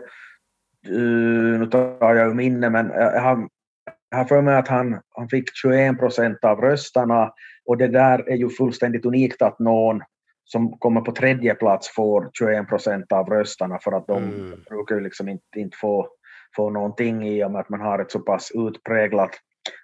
uh, 0.88 1.59
nu 1.59 1.66
tar 1.66 2.14
jag 2.14 2.29
ur 2.29 2.35
minne, 2.35 2.70
men 2.70 2.90
jag 2.94 3.20
har, 3.20 3.49
jag 4.11 4.18
har 4.18 4.25
för 4.25 4.42
mig 4.42 4.57
att 4.57 4.68
han, 4.68 5.01
han 5.09 5.29
fick 5.29 5.57
21 5.57 5.99
procent 5.99 6.44
av 6.44 6.61
rösterna 6.61 7.33
och 7.66 7.77
det 7.77 7.88
där 7.88 8.29
är 8.29 8.37
ju 8.37 8.51
fullständigt 8.51 9.05
unikt 9.05 9.42
att 9.42 9.59
någon 9.59 10.03
som 10.45 10.79
kommer 10.79 11.01
på 11.01 11.13
tredje 11.13 11.55
plats 11.55 11.89
får 11.95 12.31
21 12.33 12.69
procent 12.69 13.13
av 13.13 13.29
rösterna 13.29 13.79
för 13.79 13.93
att 13.93 14.07
de 14.07 14.23
mm. 14.23 14.61
brukar 14.71 15.01
liksom 15.01 15.29
inte, 15.29 15.45
inte 15.61 15.77
få, 15.77 16.09
få 16.57 16.71
någonting 16.71 17.29
i 17.29 17.45
och 17.45 17.51
med 17.51 17.61
att 17.61 17.69
man 17.69 17.81
har 17.81 17.99
ett 17.99 18.11
så 18.11 18.19
pass 18.19 18.51
utpräglat 18.55 19.31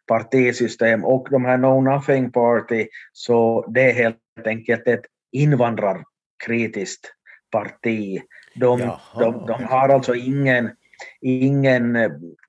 partisystem. 0.07 1.05
Och 1.05 1.29
de 1.31 1.45
här 1.45 1.59
No 1.59 1.81
Nothing 1.81 2.33
Party, 2.33 2.87
så 3.13 3.67
det 3.69 3.91
är 3.91 3.95
helt 3.95 4.17
enkelt 4.47 4.87
ett 4.87 5.05
invandrarkritiskt 5.33 7.15
parti. 7.53 8.23
De, 8.55 8.81
de, 9.19 9.47
de, 9.47 9.65
har 9.65 9.89
alltså 9.89 10.15
ingen, 10.15 10.71
ingen 11.21 11.99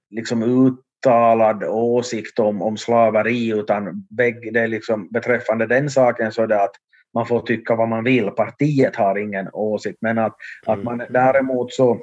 liksom 0.09 0.43
uttalad 0.43 1.63
åsikt 1.63 2.39
om, 2.39 2.61
om 2.61 2.77
slaveri 2.77 3.49
utan 3.49 4.07
bägge, 4.09 4.51
det 4.51 4.67
liksom, 4.67 5.07
beträffande 5.11 5.67
den 5.67 5.89
saken 5.89 6.31
så 6.31 6.43
är 6.43 6.47
det 6.47 6.63
att 6.63 6.75
man 7.13 7.25
får 7.25 7.39
tycka 7.39 7.75
vad 7.75 7.89
man 7.89 8.03
vill, 8.03 8.29
partiet 8.29 8.95
har 8.95 9.17
ingen 9.17 9.49
åsikt, 9.53 9.97
men 10.01 10.17
att, 10.17 10.35
mm. 10.67 10.79
att 10.79 10.85
man 10.85 11.03
däremot 11.09 11.73
så 11.73 11.99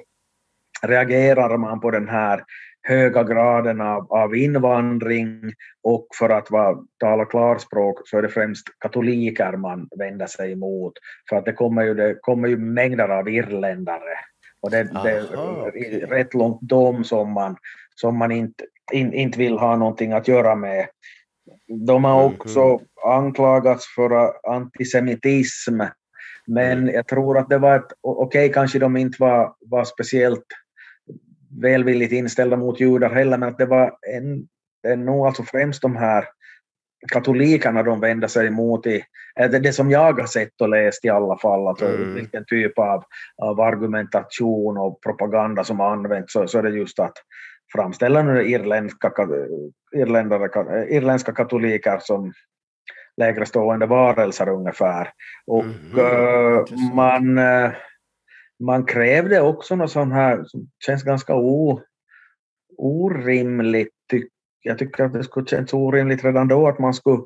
reagerar 0.83 1.57
man 1.57 1.81
på 1.81 1.90
den 1.90 2.09
här 2.09 2.44
höga 2.83 3.23
graden 3.23 3.81
av, 3.81 4.12
av 4.12 4.37
invandring 4.37 5.53
och 5.83 6.07
för 6.18 6.29
att 6.29 6.51
vara, 6.51 6.77
tala 7.01 7.25
klarspråk 7.25 8.09
så 8.09 8.18
är 8.18 8.23
det 8.23 8.29
främst 8.29 8.66
katoliker 8.79 9.53
man 9.53 9.88
vänder 9.99 10.27
sig 10.27 10.53
emot. 10.53 10.92
För 11.29 11.37
att 11.37 11.44
det 11.44 11.53
kommer 11.53 11.83
ju, 11.83 11.94
det 11.94 12.14
kommer 12.21 12.49
ju 12.49 12.57
mängder 12.57 13.09
av 13.09 13.29
irländare 13.29 14.18
och 14.61 14.71
det, 14.71 14.90
Aha, 14.94 15.03
det 15.05 15.11
är 15.11 15.25
okay. 15.69 16.00
rätt 16.00 16.35
långt 16.35 16.59
dem 16.61 17.04
som 17.04 17.33
man, 17.33 17.56
som 17.94 18.17
man 18.19 18.33
inte, 18.33 18.65
in, 18.92 19.13
inte 19.13 19.38
vill 19.38 19.59
ha 19.59 19.77
någonting 19.77 20.13
att 20.13 20.29
göra 20.29 20.54
med. 20.54 20.87
De 21.69 22.04
har 22.04 22.29
mhm. 22.29 22.35
också 22.35 22.60
mm 22.60 22.79
anklagats 23.04 23.94
för 23.94 24.33
antisemitism, 24.50 25.81
men 26.46 26.79
mm. 26.79 26.94
jag 26.94 27.06
tror 27.06 27.38
att 27.38 27.48
det 27.48 27.58
var 27.58 27.77
ett, 27.77 27.92
okej 28.02 28.27
okay, 28.27 28.52
kanske 28.52 28.79
de 28.79 28.96
inte 28.96 29.16
var, 29.21 29.54
var 29.60 29.85
speciellt 29.85 30.46
välvilligt 31.60 32.12
inställda 32.12 32.56
mot 32.56 32.81
judar 32.81 33.10
heller, 33.10 33.38
men 33.38 33.48
att 33.48 33.58
det 33.58 33.66
var 33.66 33.96
en, 34.16 34.48
en 34.88 35.04
nog 35.04 35.27
alltså 35.27 35.42
främst 35.42 35.83
de 35.83 35.96
här 35.96 36.25
katolikerna 37.12 37.83
de 37.83 38.00
vänder 38.00 38.29
sig 38.29 38.46
emot 38.46 38.87
i, 38.87 39.02
det, 39.37 39.58
det 39.58 39.73
som 39.73 39.90
jag 39.90 40.21
har 40.21 40.27
sett 40.27 40.60
och 40.60 40.69
läst 40.69 41.04
i 41.04 41.08
alla 41.08 41.38
fall, 41.38 41.69
alltså 41.69 41.87
Mm. 41.87 42.14
vilken 42.14 42.44
typ 42.44 42.79
av, 42.79 43.04
av 43.42 43.60
argumentation 43.60 44.79
och 44.79 45.02
propaganda 45.02 45.64
som 45.64 45.81
har 45.81 45.92
använts, 45.92 46.33
så, 46.33 46.46
så 46.46 46.58
är 46.58 46.62
det 46.62 46.71
just 46.71 46.98
att 46.98 47.14
framställa 47.73 48.23
nu 48.23 48.48
irländska, 48.48 49.08
ka- 49.08 49.73
irländare, 49.96 50.48
ka- 50.48 50.87
irländska 50.88 51.33
katoliker 51.33 51.98
som 51.98 52.33
lägre 53.16 53.46
stående 53.46 53.87
varelser 53.87 54.48
ungefär. 54.48 55.12
Och 55.46 55.64
eh, 55.64 56.58
intressant. 56.58 56.94
man, 56.94 57.38
eh, 57.38 57.71
man 58.60 58.85
krävde 58.85 59.40
också 59.40 59.77
något 59.77 59.90
sånt 59.90 60.12
här 60.12 60.44
som 60.44 60.69
känns 60.87 61.02
ganska 61.02 61.35
o, 61.35 61.81
orimligt. 62.79 63.94
Jag 64.62 64.79
tycker 64.79 65.04
att 65.04 65.12
det 65.12 65.25
skulle 65.25 65.46
känns 65.46 65.75
orimligt 65.75 66.25
redan 66.25 66.48
då 66.48 66.69
att 66.69 66.79
man 66.79 66.94
skulle 66.94 67.23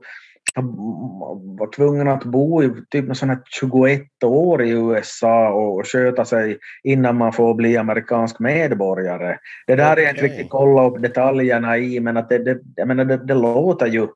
vara 1.59 1.71
tvungen 1.71 2.09
att 2.09 2.25
bo 2.25 2.63
i 2.63 2.71
typ 2.91 3.07
någon 3.07 3.15
sån 3.15 3.29
här 3.29 3.39
21 3.61 4.25
år 4.25 4.63
i 4.63 4.71
USA 4.71 5.53
och 5.53 5.87
sköta 5.87 6.25
sig 6.25 6.59
innan 6.83 7.17
man 7.17 7.33
får 7.33 7.55
bli 7.55 7.77
amerikansk 7.77 8.39
medborgare. 8.39 9.39
Det 9.67 9.77
där 9.77 9.89
har 9.89 9.97
jag 9.97 10.11
inte 10.11 10.25
riktigt 10.25 10.51
kollat 10.51 10.93
upp 10.93 11.03
detaljerna 11.03 11.79
i, 11.79 12.01
men 12.01 12.17
att 12.17 12.29
det, 12.29 12.39
det, 12.39 12.61
jag 12.77 12.89
menar, 12.89 13.05
det, 13.05 13.17
det 13.17 13.35
låter 13.35 13.87
ju 13.87 14.09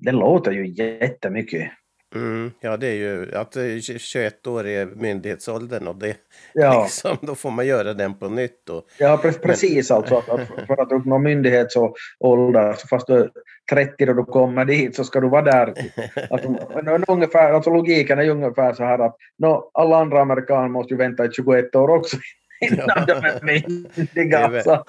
det 0.00 0.12
låter 0.12 0.52
ju 0.52 0.66
jättemycket. 0.66 1.70
Mm, 2.14 2.50
ja, 2.60 2.76
det 2.76 2.86
är 2.86 2.94
ju 2.94 3.34
att 3.34 3.56
eh, 3.56 3.62
21 3.98 4.46
år 4.46 4.66
är 4.66 4.86
myndighetsåldern 4.86 5.86
och 5.88 5.96
det, 5.96 6.16
Ja. 6.54 6.82
liksom, 6.84 7.16
då 7.20 7.34
får 7.34 7.50
man 7.50 7.66
göra 7.66 7.94
den 7.94 8.14
på 8.18 8.28
nytt. 8.28 8.68
Och, 8.68 8.84
Ja, 8.98 9.20
pre- 9.22 9.38
precis. 9.42 9.90
Alltså, 9.90 10.16
att, 10.16 10.28
att 10.28 10.40
för 10.66 10.82
att 10.82 10.92
uppnå 10.92 11.18
myndighetsålder, 11.18 12.72
så 12.72 12.86
fast 12.88 13.06
du 13.06 13.14
är 13.14 13.30
30 13.70 14.06
då 14.06 14.12
du 14.12 14.24
kommer 14.24 14.64
dit 14.64 14.96
så 14.96 15.04
ska 15.04 15.20
du 15.20 15.28
vara 15.28 15.42
där. 15.42 15.74
Alltså, 16.30 16.56
men 16.82 17.04
ungefär, 17.08 17.52
alltså 17.52 17.70
logiken 17.70 18.18
är 18.18 18.22
ju 18.22 18.30
ungefär 18.30 18.72
så 18.74 18.84
här 18.84 18.98
att 18.98 19.16
no, 19.38 19.70
alla 19.74 19.96
andra 19.96 20.20
amerikaner 20.20 20.68
måste 20.68 20.94
ju 20.94 20.98
vänta 20.98 21.24
i 21.24 21.32
21 21.32 21.74
år 21.76 21.88
också 21.90 22.16
innan 22.60 22.86
Ja. 22.88 23.04
de 23.06 23.12
är 23.12 23.22
Det 23.46 23.52
är 23.56 23.68
myndiga. 23.96 24.48
väl- 24.48 24.62
Så, 24.62 24.84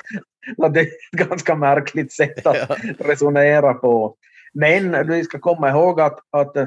så 0.58 0.68
det 0.68 0.80
är 0.80 0.84
ett 0.86 1.28
ganska 1.30 1.56
märkligt 1.56 2.14
sätt 2.14 2.46
att 2.48 2.58
Ja. 2.70 2.76
resonera 3.00 3.74
på. 3.74 4.16
Men 4.54 5.08
vi 5.08 5.24
ska 5.24 5.40
komma 5.40 5.70
ihåg 5.70 6.02
att, 6.02 6.20
att 6.32 6.58
eh, 6.58 6.66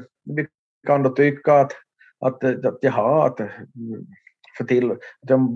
kan 0.86 1.02
då 1.02 1.10
tycka 1.10 1.54
att, 1.54 1.72
att, 2.20 2.44
att 2.44 2.78
jaha, 2.80 3.26
att 3.26 3.40
för 4.56 4.64
till, 4.64 4.96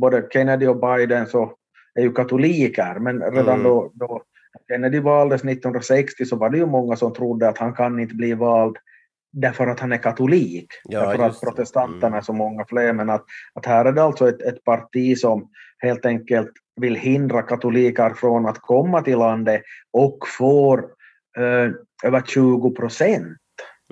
både 0.01 0.29
Kennedy 0.33 0.67
och 0.67 0.81
Biden 0.81 1.27
så 1.27 1.53
är 1.95 2.03
ju 2.03 2.13
katoliker, 2.13 2.99
men 2.99 3.23
redan 3.23 3.49
Mm. 3.61 3.63
då, 3.63 3.93
då 3.95 4.23
Kennedy 4.69 5.01
valdes 5.01 5.45
1960 5.45 6.25
så 6.25 6.37
var 6.37 6.51
det 6.51 6.59
ju 6.59 6.67
många 6.67 6.97
som 6.97 7.13
trodde 7.13 7.49
att 7.49 7.59
han 7.59 7.75
kan 7.75 8.01
inte 8.01 8.15
bli 8.15 8.35
vald 8.35 8.77
därför 9.33 9.67
att 9.67 9.81
han 9.81 9.93
är 9.93 9.97
katolik. 9.99 10.67
Ja, 10.85 11.01
därför 11.01 11.25
att 11.25 11.41
protestanterna 11.41 12.07
Mm. 12.07 12.19
är 12.19 12.21
så 12.21 12.33
många 12.33 12.65
fler. 12.65 12.93
Men 12.93 13.11
att, 13.11 13.25
att 13.55 13.67
här 13.67 13.85
är 13.85 13.93
det 13.93 14.03
alltså 14.03 14.29
ett, 14.29 14.43
ett 14.43 14.65
parti 14.65 15.19
som 15.19 15.49
helt 15.79 16.07
enkelt 16.07 16.51
vill 16.81 16.95
hindra 16.97 17.43
katoliker 17.43 18.11
från 18.11 18.47
att 18.47 18.59
komma 18.59 19.03
till 19.03 19.19
landet 19.19 19.63
och 19.93 20.19
får 20.39 20.79
eh, 21.39 21.71
över 22.05 22.23
20 22.27 22.71
procent. 22.71 23.39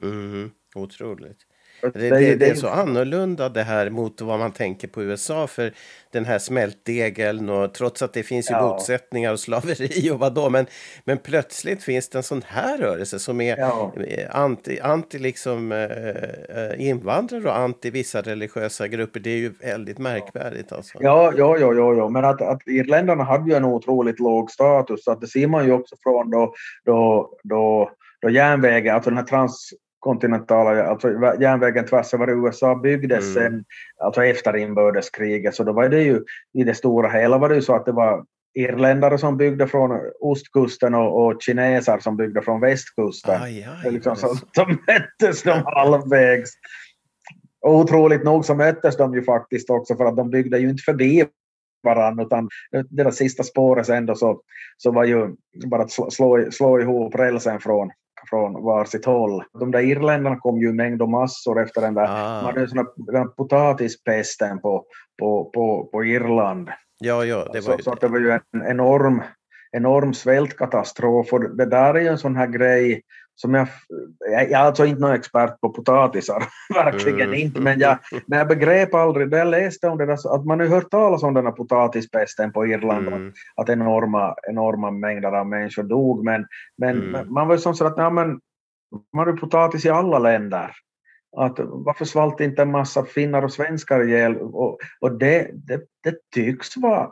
mm, 0.02 0.50
otroligt. 0.76 1.38
Det, 1.82 1.90
Det, 1.90 2.34
det, 2.34 2.46
är 2.46 2.54
så 2.54 2.68
annorlunda 2.68 3.48
det 3.48 3.62
här 3.62 3.90
mot 3.90 4.20
vad 4.20 4.38
man 4.38 4.52
tänker 4.52 4.88
på 4.88 5.02
USA 5.02 5.46
för 5.46 5.72
den 6.12 6.24
här 6.24 6.38
smältdegeln 6.38 7.48
och 7.50 7.74
trots 7.74 8.02
att 8.02 8.12
det 8.12 8.22
finns 8.22 8.50
ju 8.50 8.54
Ja. 8.54 8.68
motsättningar 8.68 9.32
och 9.32 9.40
slaveri 9.40 10.10
och 10.12 10.18
vad 10.18 10.34
då 10.34 10.50
men, 10.50 10.66
men 11.04 11.18
plötsligt 11.18 11.82
finns 11.82 12.08
det 12.08 12.18
en 12.18 12.22
sån 12.22 12.42
här 12.46 12.78
rörelse 12.78 13.18
som 13.18 13.40
är 13.40 13.58
Ja. 13.58 13.92
eh, 14.08 14.36
anti, 14.36 14.80
anti 14.80 15.18
liksom 15.18 15.72
eh, 15.72 15.82
eh, 15.82 16.88
invandrare 16.88 17.44
och 17.48 17.58
anti 17.58 17.90
vissa 17.90 18.20
religiösa 18.22 18.88
grupper. 18.88 19.20
Det 19.20 19.30
är 19.30 19.38
ju 19.38 19.52
väldigt 19.60 19.98
märkvärdigt 19.98 20.72
alltså. 20.72 20.98
Ja, 21.00 21.32
ja, 21.36 21.58
ja, 21.58 21.74
ja, 21.74 21.94
ja. 21.94 22.08
men 22.08 22.24
att, 22.24 22.42
att 22.42 22.66
irländarna 22.66 23.24
hade 23.24 23.50
ju 23.50 23.56
en 23.56 23.64
otroligt 23.64 24.20
låg 24.20 24.50
status, 24.50 25.04
så 25.04 25.12
att 25.12 25.20
det 25.20 25.26
ser 25.26 25.46
man 25.46 25.64
ju 25.66 25.72
också 25.72 25.96
från 26.02 26.30
då, 26.30 26.54
då, 26.84 27.30
då, 27.44 27.90
då 28.22 28.30
järnvägen, 28.30 28.94
alltså 28.94 29.10
den 29.10 29.16
här 29.16 29.24
transkontinentala, 30.06 30.84
alltså 30.84 31.08
järnvägen 31.40 31.86
tvärs 31.86 32.14
över 32.14 32.30
USA 32.30 32.74
byggdes 32.74 33.36
Mm. 33.36 33.52
sen, 33.52 33.64
alltså 34.04 34.24
efter 34.24 34.56
inbördeskriget, 34.56 35.54
så 35.54 35.64
då 35.64 35.72
var 35.72 35.88
det 35.88 36.02
ju 36.02 36.24
i 36.54 36.64
det 36.64 36.74
stora 36.74 37.08
hela 37.08 37.38
var 37.38 37.48
det 37.48 37.54
ju 37.54 37.62
så 37.62 37.74
att 37.74 37.86
det 37.86 37.92
var 37.92 38.24
irländare 38.54 39.18
som 39.18 39.36
byggde 39.36 39.66
från 39.66 40.00
ostkusten 40.20 40.94
och, 40.94 41.26
och 41.26 41.42
kineser 41.42 41.98
som 41.98 42.16
byggde 42.16 42.42
från 42.42 42.60
västkusten. 42.60 43.42
Aj, 43.42 43.68
aj, 43.84 43.92
liksom 43.92 44.16
så, 44.16 44.28
så 44.28 44.66
möttes 44.66 45.42
de 45.42 45.62
halvvägs. 45.64 46.50
Och 47.60 47.74
otroligt 47.74 48.24
nog 48.24 48.44
så 48.44 48.54
möttes 48.54 48.96
de 48.96 49.14
ju 49.14 49.22
faktiskt 49.22 49.70
också 49.70 49.96
för 49.96 50.04
att 50.04 50.16
de 50.16 50.30
byggde 50.30 50.58
ju 50.58 50.68
inte 50.68 50.82
förbi 50.82 51.24
varandra 51.82 52.24
utan 52.24 52.48
det 52.90 53.04
där 53.04 53.10
sista 53.10 53.42
spåret 53.42 53.86
sen 53.86 54.06
då 54.06 54.14
så, 54.14 54.40
så 54.76 54.92
var 54.92 55.04
ju 55.04 55.36
bara 55.66 55.82
att 55.82 55.90
slå, 55.90 56.10
slå, 56.10 56.50
slå 56.50 56.80
ihop 56.80 57.14
rälsen 57.14 57.60
från, 57.60 57.90
från 58.30 58.64
varsitt 58.64 59.04
håll. 59.04 59.44
De 59.60 59.70
där 59.70 59.80
irländarna 59.80 60.36
kom 60.36 60.58
ju 60.58 60.68
i 60.68 60.72
mängd 60.72 61.02
och 61.02 61.10
massor 61.10 61.62
efter 61.62 61.80
den 61.80 61.94
där 61.94 62.04
Ah. 62.04 62.42
man 62.42 62.44
hade 62.44 62.68
såna, 62.68 62.86
den 62.96 63.14
där 63.14 63.24
potatispesten 63.24 64.60
på, 64.60 64.84
på, 65.18 65.50
på, 65.54 65.88
på 65.92 66.04
Irland. 66.04 66.68
Ja, 66.98 67.24
ja, 67.24 67.48
det 67.52 67.60
var 67.60 67.72
så, 67.72 67.78
ju 67.78 67.82
så 67.82 67.94
det 67.94 68.08
var 68.08 68.18
ju 68.18 68.30
en 68.30 68.66
enorm, 68.66 69.22
enorm 69.72 70.14
svältkatastrof 70.14 71.32
och 71.32 71.56
det 71.56 71.66
där 71.66 71.94
är 71.94 72.00
ju 72.00 72.08
en 72.08 72.18
sån 72.18 72.36
här 72.36 72.46
grej 72.46 73.02
som 73.40 73.54
jag, 73.54 73.68
jag 74.18 74.50
är 74.50 74.56
alltså 74.56 74.84
inte 74.86 75.00
någon 75.00 75.12
expert 75.14 75.60
på 75.60 75.68
potatisar, 75.72 76.42
verkligen 76.74 77.28
Mm. 77.28 77.34
inte, 77.40 77.60
men 77.60 77.78
jag, 77.78 77.98
men 78.26 78.38
jag 78.38 78.48
begrep 78.48 78.94
aldrig, 78.94 79.30
det 79.30 79.38
jag 79.38 79.48
läste 79.48 79.88
om 79.88 79.98
det 79.98 80.06
där, 80.06 80.34
att 80.34 80.44
man 80.44 80.58
har 80.60 80.66
ju 80.66 80.72
hört 80.72 80.90
talas 80.90 81.22
om 81.22 81.34
den 81.34 81.44
här 81.44 81.52
potatispesten 81.52 82.52
på 82.52 82.66
Irland, 82.66 83.08
Mm. 83.08 83.32
att 83.56 83.68
enorma, 83.68 84.34
enorma 84.50 84.90
mängder 84.90 85.32
av 85.32 85.46
människor 85.46 85.82
dog, 85.82 86.24
men, 86.24 86.46
men 86.78 87.14
Mm. 87.14 87.32
man 87.34 87.48
var 87.48 87.54
ju 87.54 87.58
som 87.60 87.74
så 87.74 87.86
att, 87.86 87.94
ja, 87.96 88.10
men, 88.10 88.40
man 89.14 89.26
har 89.26 89.32
ju 89.32 89.36
potatis 89.38 89.84
i 89.84 89.90
alla 89.90 90.18
länder. 90.18 90.70
Att 91.36 91.58
varför 91.58 92.04
svalt 92.04 92.40
inte 92.40 92.62
en 92.62 92.70
massa 92.70 93.04
finnar 93.04 93.42
och 93.42 93.52
svenskar 93.52 94.02
ihjäl? 94.08 94.36
Och, 94.36 94.78
och 95.00 95.18
det, 95.18 95.50
det, 95.54 95.80
det 96.04 96.14
tycks 96.34 96.76
vara 96.76 97.10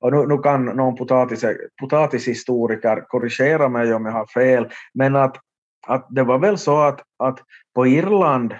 och 0.00 0.12
nu, 0.12 0.26
nu 0.26 0.38
kan 0.38 0.64
någon 0.64 0.96
potatis, 0.96 1.44
potatishistoriker 1.80 3.04
korrigera 3.08 3.68
mig 3.68 3.94
om 3.94 4.06
jag 4.06 4.12
har 4.12 4.26
fel, 4.26 4.68
men 4.94 5.16
att, 5.16 5.36
att 5.86 6.06
det 6.10 6.22
var 6.22 6.38
väl 6.38 6.58
så 6.58 6.80
att, 6.80 7.00
att 7.18 7.38
på 7.74 7.86
Irland 7.86 8.54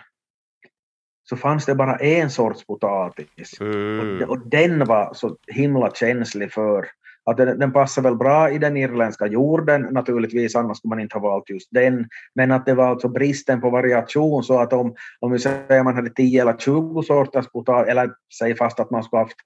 så 1.28 1.36
fanns 1.36 1.66
det 1.66 1.74
bara 1.74 1.96
en 1.96 2.30
sorts 2.30 2.66
potatis. 2.66 3.60
Mm. 3.60 4.22
Och, 4.22 4.28
och 4.28 4.48
den 4.48 4.84
var 4.84 5.14
så 5.14 5.36
himla 5.46 5.90
känslig 5.90 6.52
för 6.52 6.86
att 7.30 7.36
den, 7.36 7.58
den 7.58 7.72
passar 7.72 8.02
väl 8.02 8.16
bra 8.16 8.50
i 8.50 8.58
den 8.58 8.76
irländska 8.76 9.26
jorden 9.26 9.82
naturligtvis, 9.82 10.56
annars 10.56 10.78
skulle 10.78 10.88
man 10.88 11.00
inte 11.00 11.18
ha 11.18 11.28
valt 11.28 11.50
just 11.50 11.68
den. 11.70 12.08
Men 12.34 12.52
att 12.52 12.66
det 12.66 12.74
var 12.74 12.86
alltså 12.86 13.08
bristen 13.08 13.60
på 13.60 13.70
variation 13.70 14.44
så 14.44 14.58
att 14.58 14.72
om, 14.72 14.94
om 15.20 15.32
vi 15.32 15.38
säger 15.38 15.82
man 15.82 15.94
hade 15.94 16.10
10 16.10 16.42
eller 16.42 16.56
20 16.58 17.02
sorters 17.02 17.46
potatis, 17.46 17.90
eller 17.90 18.10
säg 18.38 18.54
fast 18.54 18.80
att 18.80 18.90
man 18.90 19.02
skulle 19.02 19.22
haft 19.22 19.36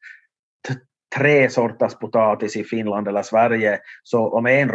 tre 1.17 1.51
sorters 1.51 1.95
potatis 1.95 2.57
i 2.57 2.65
Finland 2.65 3.09
eller 3.09 3.23
Sverige, 3.23 3.79
så 4.03 4.29
om 4.29 4.47
en 4.47 4.69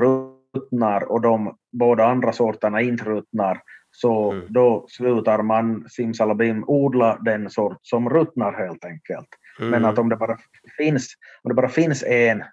ruttnar 0.55 1.11
och 1.11 1.21
de 1.21 1.57
båda 1.71 2.05
andra 2.05 2.33
sorterna 2.33 2.81
inte 2.81 3.03
ruttnar, 3.03 3.61
så 3.91 4.31
Mm. 4.31 4.45
då 4.49 4.85
slutar 4.89 5.41
man 5.41 5.89
simsalabim 5.89 6.63
odla 6.67 7.17
den 7.21 7.49
sort 7.49 7.79
som 7.81 8.09
ruttnar 8.09 8.53
helt 8.53 8.85
enkelt. 8.85 9.27
Mm. 9.59 9.71
Men 9.71 9.85
att 9.85 9.99
om 9.99 10.09
det 10.09 10.15
bara 10.15 10.37
finns, 10.77 11.13
om 11.43 11.49
det 11.49 11.55
bara 11.55 11.69
finns 11.69 12.03
en, 12.03 12.43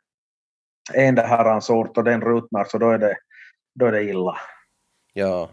en 0.94 1.14
det 1.14 1.22
här 1.22 1.60
sort 1.60 1.98
och 1.98 2.04
den 2.04 2.20
ruttnar 2.20 2.64
så 2.64 2.78
då 2.78 2.90
är 2.90 2.98
det, 2.98 3.16
då 3.74 3.86
är 3.86 3.92
det 3.92 4.02
illa. 4.04 4.36
Ja, 5.12 5.50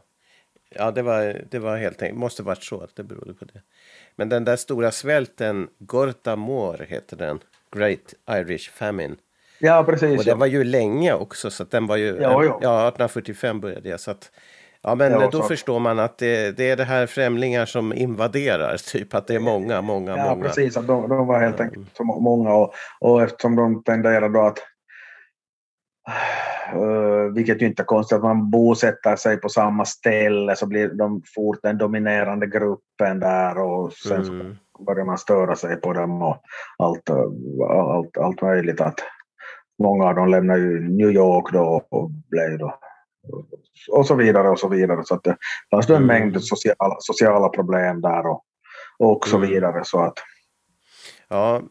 ja 0.70 0.91
det, 0.91 1.02
var, 1.02 1.41
det 1.52 1.60
var 1.60 1.78
helt 1.78 2.02
enkelt, 2.02 2.20
måste 2.20 2.43
varit 2.43 2.64
så 2.64 2.82
att 2.82 2.95
det 2.95 3.04
berodde 3.04 3.34
på 3.34 3.45
det. 3.45 3.62
Men 4.16 4.30
den 4.30 4.45
där 4.45 4.56
stora 4.56 4.91
svälten, 4.91 5.70
Gortamor 5.80 6.86
heter 6.88 7.18
den, 7.18 7.39
Great 7.72 8.14
Irish 8.30 8.72
Famine. 8.72 9.16
Ja, 9.60 9.84
precis. 9.84 10.20
Och 10.20 10.26
det 10.26 10.34
var 10.36 10.45
ju 10.45 10.64
länge 10.64 11.14
också, 11.14 11.49
så 11.49 11.64
att 11.64 11.72
den 11.72 11.88
var 11.88 11.95
ju... 11.97 12.05
Ja, 12.07 12.43
ja. 12.43 12.60
ja 12.62 12.88
1845 12.88 13.60
började 13.62 13.89
det. 13.89 13.97
Så 13.97 14.12
att, 14.12 14.32
ja, 14.82 14.95
men 14.95 15.12
Ja, 15.12 15.30
då 15.32 15.41
så- 15.41 15.47
förstår 15.47 15.80
man 15.80 15.99
att 15.99 16.18
det, 16.18 16.57
det 16.57 16.70
är 16.70 16.78
det 16.78 16.84
här 16.84 17.05
främlingar 17.07 17.66
som 17.66 17.93
invaderar, 17.93 18.78
typ 18.78 19.14
att 19.16 19.28
det 19.28 19.36
är 19.36 19.39
många, 19.39 19.82
många, 19.82 20.18
Ja, 20.18 20.30
många. 20.30 20.43
precis. 20.47 20.78
Att 20.78 20.88
de, 20.88 21.10
de 21.10 21.28
var 21.28 21.39
helt 21.39 21.60
enkelt 21.60 21.88
så 21.97 22.03
må- 22.03 22.20
många 22.20 22.53
och, 22.53 22.74
och 22.99 23.22
eftersom 23.24 23.55
de 23.55 23.84
tenderar 23.84 24.30
då 24.30 24.41
att 24.41 24.57
Uh, 26.76 27.34
vilket 27.36 27.62
ju 27.62 27.66
inte 27.68 27.82
är 27.82 27.86
konstigt 27.86 28.16
att 28.16 28.24
man 28.24 28.49
bosätter 28.51 29.16
sig 29.16 29.38
på 29.38 29.49
samma 29.49 29.86
ställe 29.86 30.55
så 30.55 30.66
blir 30.68 30.88
de 30.88 31.22
fort 31.36 31.60
den 31.64 31.78
dominerande 31.78 32.47
gruppen 32.47 33.20
där 33.20 33.57
och 33.57 33.93
sen 33.93 34.26
så 34.26 34.32
Mm. 34.34 34.55
börjar 34.86 35.05
man 35.05 35.18
störa 35.18 35.55
sig 35.55 35.76
på 35.76 35.93
dem 35.93 36.22
och 36.22 36.41
allt, 36.78 37.10
allt, 37.70 38.18
allt 38.18 38.41
möjligt. 38.41 38.82
Att 38.82 38.99
många 39.80 40.06
av 40.06 40.16
dem 40.16 40.28
lämnar 40.30 40.58
ju 40.58 40.80
New 40.90 41.10
York 41.12 41.54
då 41.54 41.86
och 41.90 42.10
blev 42.30 42.58
då 42.58 42.80
och 43.92 44.06
så 44.06 44.16
vidare 44.16 44.50
och 44.50 44.60
så 44.60 44.68
vidare. 44.68 45.02
Så 45.04 45.16
att 45.16 45.24
det 45.24 45.38
fanns 45.72 45.90
en 45.90 45.96
Mm. 45.96 46.08
mängd 46.08 46.44
sociala, 46.44 46.96
sociala 47.00 47.50
problem 47.50 48.02
där 48.02 48.28
och, 48.28 48.44
och 49.00 49.28
så 49.28 49.38
Mm. 49.38 49.50
vidare. 49.50 49.82
Så 49.84 50.00
att, 50.00 50.14
Ja, 51.32 51.62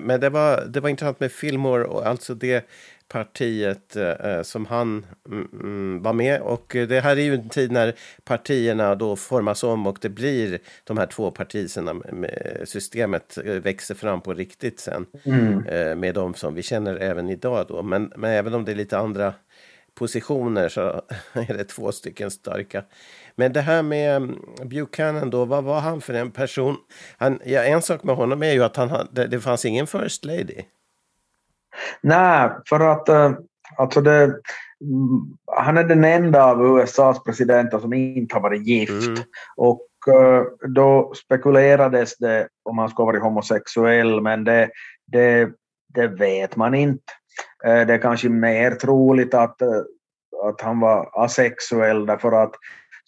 men 0.00 0.20
det 0.20 0.30
var, 0.30 0.64
det 0.64 0.80
var 0.80 0.88
intressant 0.88 1.20
med 1.20 1.32
Fillmore 1.32 1.84
och 1.84 2.06
alltså 2.06 2.34
det 2.34 2.68
partiet 3.12 3.96
eh, 3.96 4.42
som 4.42 4.66
han 4.66 5.06
mm, 5.28 5.48
mm, 5.52 6.02
var 6.02 6.12
med. 6.12 6.40
Och 6.40 6.76
eh, 6.76 6.88
det 6.88 7.00
här 7.00 7.16
är 7.16 7.20
ju 7.20 7.34
en 7.34 7.48
tid 7.48 7.72
när 7.72 7.94
partierna 8.24 8.94
då 8.94 9.16
formas 9.16 9.64
om 9.64 9.86
och 9.86 9.98
det 10.00 10.08
blir 10.08 10.58
de 10.84 10.98
här 10.98 11.06
två 11.06 11.30
partierna 11.30 11.94
systemet 12.64 13.38
eh, 13.44 13.54
växer 13.54 13.94
fram 13.94 14.20
på 14.20 14.34
riktigt 14.34 14.80
sen. 14.80 15.06
mm. 15.24 15.66
eh, 15.66 15.94
med 15.94 16.14
de 16.14 16.34
som 16.34 16.54
vi 16.54 16.62
känner 16.62 16.96
även 16.96 17.28
idag 17.28 17.66
då. 17.68 17.82
Men, 17.82 18.12
men 18.16 18.30
även 18.30 18.54
om 18.54 18.64
det 18.64 18.72
är 18.72 18.76
lite 18.76 18.98
andra 18.98 19.34
positioner 19.94 20.68
så 20.68 20.80
är 21.32 21.54
det 21.54 21.64
två 21.64 21.92
stycken 21.92 22.30
starka. 22.30 22.84
Men 23.36 23.52
det 23.52 23.60
här 23.60 23.82
med 23.82 24.16
mm, 24.16 24.38
Buchanan 24.64 25.30
då, 25.30 25.44
vad 25.44 25.64
var 25.64 25.80
han 25.80 26.00
för 26.00 26.14
en 26.14 26.30
person? 26.30 26.76
Han, 27.18 27.40
ja, 27.44 27.62
en 27.62 27.82
sak 27.82 28.02
med 28.02 28.16
honom 28.16 28.42
är 28.42 28.52
ju 28.52 28.64
att 28.64 28.76
han, 28.76 28.90
hade- 28.90 29.26
det 29.26 29.40
fanns 29.40 29.64
ingen 29.64 29.86
first 29.86 30.24
lady. 30.24 30.62
Nej, 32.00 32.50
för 32.68 32.80
att 32.80 33.08
eh, 33.08 33.32
alltså 33.76 34.00
det, 34.00 34.22
mm, 34.24 35.36
han 35.56 35.78
är 35.78 35.84
den 35.84 36.04
enda 36.04 36.44
av 36.44 36.62
USAs 36.78 37.24
presidenter 37.24 37.78
som 37.78 37.92
inte 37.92 38.34
har 38.34 38.40
varit 38.42 38.66
gift. 38.66 39.06
Mm. 39.06 39.22
Och 39.56 39.86
eh, 40.14 40.42
då 40.68 41.12
spekulerades 41.24 42.16
det 42.18 42.48
om 42.62 42.78
han 42.78 42.88
skulle 42.88 43.06
varit 43.06 43.22
homosexuell, 43.22 44.20
men 44.20 44.44
det, 44.44 44.70
det, 45.06 45.50
det 45.94 46.06
vet 46.06 46.56
man 46.56 46.74
inte. 46.74 47.12
Eh, 47.64 47.86
Det 47.86 47.94
är 47.94 47.98
kanske 47.98 48.28
mer 48.28 48.70
troligt 48.70 49.34
att, 49.34 49.62
att 50.44 50.60
han 50.60 50.80
var 50.80 51.10
asexuell 51.24 52.06
därför 52.06 52.32
att 52.32 52.52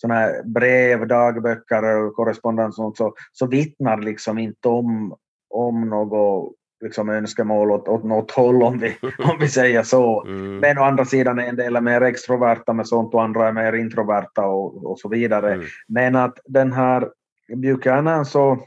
sådana 0.04 0.20
här 0.20 0.42
brev, 0.42 1.06
dagböcker 1.06 1.96
och 1.96 2.14
korrespondens 2.14 2.78
och 2.78 2.84
sånt, 2.84 2.96
så, 2.96 3.14
så 3.32 3.46
vittnar 3.46 3.98
liksom 3.98 4.38
inte 4.38 4.68
om, 4.68 5.16
om 5.50 5.88
något 5.88 6.54
liksom 6.84 7.08
önskemål 7.08 7.70
åt, 7.70 7.88
åt 7.88 8.04
något 8.04 8.30
håll 8.30 8.62
om 8.62 8.78
vi, 8.78 8.96
om 9.18 9.36
vi 9.40 9.48
säger 9.48 9.82
så. 9.82 10.24
Mm. 10.24 10.58
Men 10.58 10.78
å 10.78 10.82
andra 10.82 11.04
sidan 11.04 11.38
är 11.38 11.46
en 11.46 11.56
del 11.56 11.76
är 11.76 11.80
mer 11.80 12.00
extroverta 12.00 12.72
med 12.72 12.86
sånt 12.86 13.14
och 13.14 13.22
andra 13.22 13.48
är 13.48 13.52
mer 13.52 13.72
introverta 13.72 14.46
och, 14.46 14.90
och 14.90 14.98
så 14.98 15.08
vidare. 15.08 15.52
Mm. 15.52 15.66
Men 15.88 16.16
att 16.16 16.38
den 16.44 16.72
här 16.72 17.08
Buchanan 17.56 18.26
så 18.26 18.58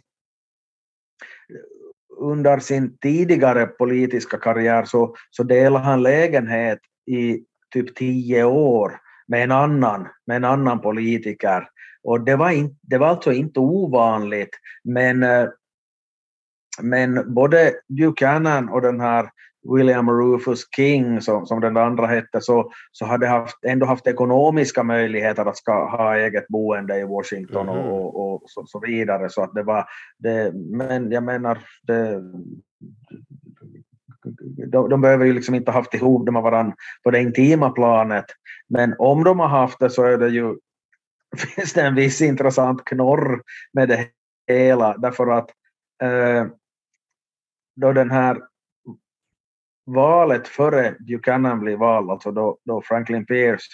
under 2.19 2.59
sin 2.59 2.97
tidigare 2.97 3.65
politiska 3.65 4.37
karriär 4.37 4.85
så, 4.85 5.15
så 5.29 5.43
delade 5.43 5.85
han 5.85 6.03
lägenhet 6.03 6.79
i 7.05 7.43
typ 7.73 7.95
tio 7.95 8.43
år 8.43 8.99
med 9.27 9.43
en 9.43 9.51
annan, 9.51 10.07
med 10.27 10.37
en 10.37 10.45
annan 10.45 10.81
politiker. 10.81 11.69
Och 12.03 12.21
det 12.21 12.35
var, 12.35 12.51
in, 12.51 12.77
det 12.81 12.97
var 12.97 13.07
alltså 13.07 13.33
inte 13.33 13.59
ovanligt, 13.59 14.59
men, 14.83 15.23
eh, 15.23 15.47
men 16.81 17.33
både 17.33 17.73
Buchanan 17.87 18.69
och 18.69 18.81
den 18.81 19.01
här 19.01 19.29
William 19.75 20.09
Rufus 20.09 20.63
King, 20.75 21.21
som, 21.21 21.45
som 21.45 21.61
den 21.61 21.77
andra 21.77 22.07
hette, 22.07 22.41
så, 22.41 22.71
så 22.91 23.05
hade 23.05 23.27
haft, 23.27 23.63
ändå 23.65 23.85
haft 23.85 24.07
ekonomiska 24.07 24.83
möjligheter 24.83 25.45
att 25.45 25.57
ska 25.57 25.89
ha 25.97 26.15
eget 26.15 26.47
boende 26.47 26.99
i 26.99 27.03
Washington 27.03 27.65
Mhm. 27.65 27.77
och, 27.77 28.05
och, 28.05 28.33
och 28.33 28.41
så, 28.45 28.65
så 28.65 28.79
vidare. 28.79 29.29
Så 29.29 29.43
att 29.43 29.53
det 29.53 29.63
var, 29.63 29.85
det, 30.17 30.51
men 30.53 31.11
jag 31.11 31.23
menar, 31.23 31.59
det, 31.83 32.21
de, 34.71 34.89
de 34.89 35.01
behöver 35.01 35.25
ju 35.25 35.33
liksom 35.33 35.55
inte 35.55 35.71
ha 35.71 35.79
haft 35.79 35.93
ihop 35.93 36.25
det 36.25 36.31
med 36.31 36.41
varandra 36.41 36.75
på 37.03 37.11
det 37.11 37.21
intima 37.21 37.69
planet. 37.69 38.25
Men 38.69 38.95
om 38.99 39.23
de 39.23 39.39
har 39.39 39.47
haft 39.47 39.79
det 39.79 39.89
så 39.89 40.03
är 40.03 40.17
det 40.17 40.29
ju, 40.29 40.55
finns 41.55 41.73
det 41.73 41.81
en 41.81 41.95
viss 41.95 42.21
intressant 42.21 42.85
knorr 42.85 43.41
med 43.73 43.89
det 43.89 44.07
hela. 44.47 44.97
Därför 44.97 45.27
att 45.27 45.49
eh, 46.03 46.45
då 47.75 47.93
den 47.93 48.11
här 48.11 48.41
valet 49.85 50.47
före 50.47 50.95
Buchanan 50.99 51.59
blir 51.59 51.77
vald, 51.77 52.11
alltså 52.11 52.31
då, 52.31 52.57
då 52.63 52.81
Franklin 52.81 53.25
Pierce 53.25 53.67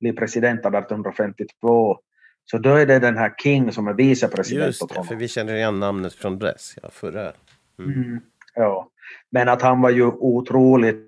blir 0.00 0.12
president 0.12 0.60
1852, 0.60 1.98
så 2.44 2.58
då 2.58 2.74
är 2.74 2.86
det 2.86 2.98
den 2.98 3.16
här 3.16 3.34
King 3.38 3.72
som 3.72 3.88
är 3.88 3.94
vicepresident 3.94 4.66
Just 4.66 4.88
det, 4.88 5.04
för 5.04 5.14
vi 5.14 5.28
känner 5.28 5.54
igen 5.54 5.80
namnet 5.80 6.14
från 6.14 6.38
Bress, 6.38 6.74
ja, 6.82 6.90
förra. 6.90 7.32
Mm. 7.78 8.20
Ja. 8.54 8.90
Men 9.30 9.48
att 9.48 9.62
han 9.62 9.80
var 9.80 9.90
ju 9.90 10.04
otroligt 10.06 11.02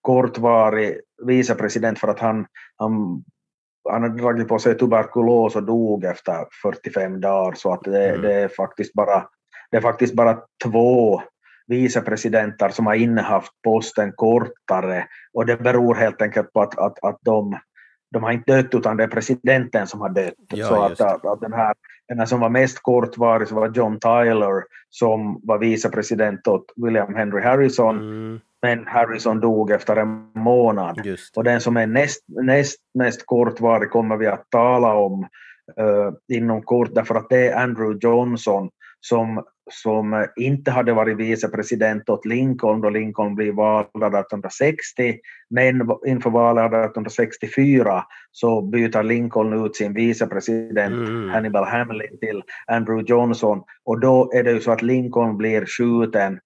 kortvarig 0.00 1.00
vicepresident 1.26 1.98
för 1.98 2.08
att 2.08 2.18
han, 2.18 2.46
han, 2.76 3.24
han 3.90 4.02
hade 4.02 4.22
dragit 4.22 4.48
på 4.48 4.58
sig 4.58 4.78
tuberkulos 4.78 5.56
och 5.56 5.62
dog 5.62 6.04
efter 6.04 6.46
45 6.62 7.20
dagar 7.20 7.52
så 7.52 7.72
att 7.72 7.84
det, 7.84 8.08
Mm. 8.08 8.22
det, 8.22 8.34
är, 8.34 8.48
faktiskt 8.48 8.92
bara, 8.92 9.26
det 9.70 9.76
är 9.76 9.80
faktiskt 9.80 10.14
bara 10.14 10.38
två 10.64 11.22
vicepresidenter 11.66 12.68
som 12.68 12.86
har 12.86 12.94
innehaft 12.94 13.52
posten 13.64 14.12
kortare 14.16 15.06
och 15.32 15.46
det 15.46 15.56
beror 15.56 15.94
helt 15.94 16.22
enkelt 16.22 16.52
på 16.52 16.60
att, 16.60 16.78
att, 16.78 17.04
att 17.04 17.18
de, 17.20 17.58
de 18.12 18.22
har 18.22 18.32
inte 18.32 18.56
dött 18.56 18.74
utan 18.74 18.96
det 18.96 19.04
är 19.04 19.08
presidenten 19.08 19.86
som 19.86 20.00
har 20.00 20.08
dött. 20.08 20.34
Ja, 20.48 20.66
så 20.66 21.04
att, 21.04 21.26
att 21.26 21.40
den, 21.40 21.52
här, 21.52 21.74
den 22.08 22.26
som 22.26 22.40
var 22.40 22.48
mest 22.48 22.82
kortvarig 22.82 23.48
så 23.48 23.54
var 23.54 23.68
John 23.74 24.00
Tyler 24.00 24.62
som 24.90 25.40
var 25.42 25.58
vicepresident 25.58 26.48
åt 26.48 26.64
William 26.76 27.14
Henry 27.14 27.42
Harrison. 27.42 27.96
Mm, 27.96 28.40
men 28.62 28.86
Harrison 28.86 29.40
dog 29.40 29.70
efter 29.70 29.96
en 29.96 30.30
månad. 30.34 31.00
Och 31.36 31.44
den 31.44 31.60
som 31.60 31.76
är 31.76 31.86
näst, 31.86 32.24
näst 32.28 32.78
mest 32.94 33.26
kortvarig 33.26 33.90
kommer 33.90 34.16
vi 34.16 34.26
att 34.26 34.50
tala 34.50 34.94
om 34.94 35.26
eh, 35.76 36.36
inom 36.36 36.62
kort 36.62 36.94
därför 36.94 37.14
att 37.14 37.28
det 37.28 37.48
är 37.48 37.56
Andrew 37.56 37.98
Johnson 38.02 38.70
som, 39.00 39.44
som 39.70 40.14
eh, 40.14 40.24
inte 40.36 40.70
hade 40.70 40.92
varit 40.92 41.16
vicepresident 41.16 42.08
åt 42.08 42.26
Lincoln 42.26 42.80
då 42.80 42.90
Lincoln 42.90 43.34
blev 43.34 43.54
vald 43.54 43.86
1860 43.86 45.18
men 45.50 45.88
inför 46.06 46.30
valet 46.30 46.64
1864 46.64 48.04
så 48.30 48.62
byter 48.62 49.02
Lincoln 49.02 49.66
ut 49.66 49.76
sin 49.76 49.94
vicepresident 49.94 50.88
Mm. 50.98 51.30
Hannibal 51.30 51.64
Hamlin 51.64 52.18
till 52.20 52.42
Andrew 52.66 53.12
Johnson. 53.12 53.62
Och 53.84 54.00
då 54.00 54.32
är 54.34 54.42
det 54.42 54.52
ju 54.52 54.60
så 54.60 54.70
att 54.70 54.82
Lincoln 54.82 55.36
blir 55.36 55.66
skjuten 55.66 56.40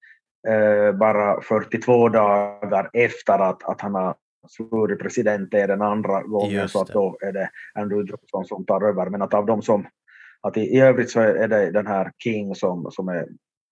eh, 0.48 0.96
bara 0.98 1.40
42 1.40 2.08
dagar 2.08 2.90
efter 2.92 3.38
att, 3.38 3.62
att 3.62 3.80
han 3.80 3.94
har 3.94 4.14
svurit 4.48 4.98
president 4.98 5.54
är 5.54 5.68
den 5.68 5.82
andra 5.82 6.22
gången. 6.22 6.68
Så 6.68 6.82
att 6.82 6.88
då 6.88 7.16
är 7.20 7.32
det 7.32 7.50
Andrew 7.74 8.10
Johnson 8.10 8.44
som 8.44 8.64
tar 8.64 8.88
över. 8.88 9.10
Men 9.10 9.22
att 9.22 9.34
av 9.34 9.46
dem 9.46 9.62
som 9.62 9.86
att 10.43 10.57
i, 10.57 10.61
i 10.61 10.80
övrigt 10.80 11.11
så 11.11 11.20
är 11.20 11.49
det 11.49 11.70
den 11.70 11.86
här 11.86 12.12
King 12.18 12.55
som, 12.55 12.90
som 12.90 13.09
är 13.09 13.26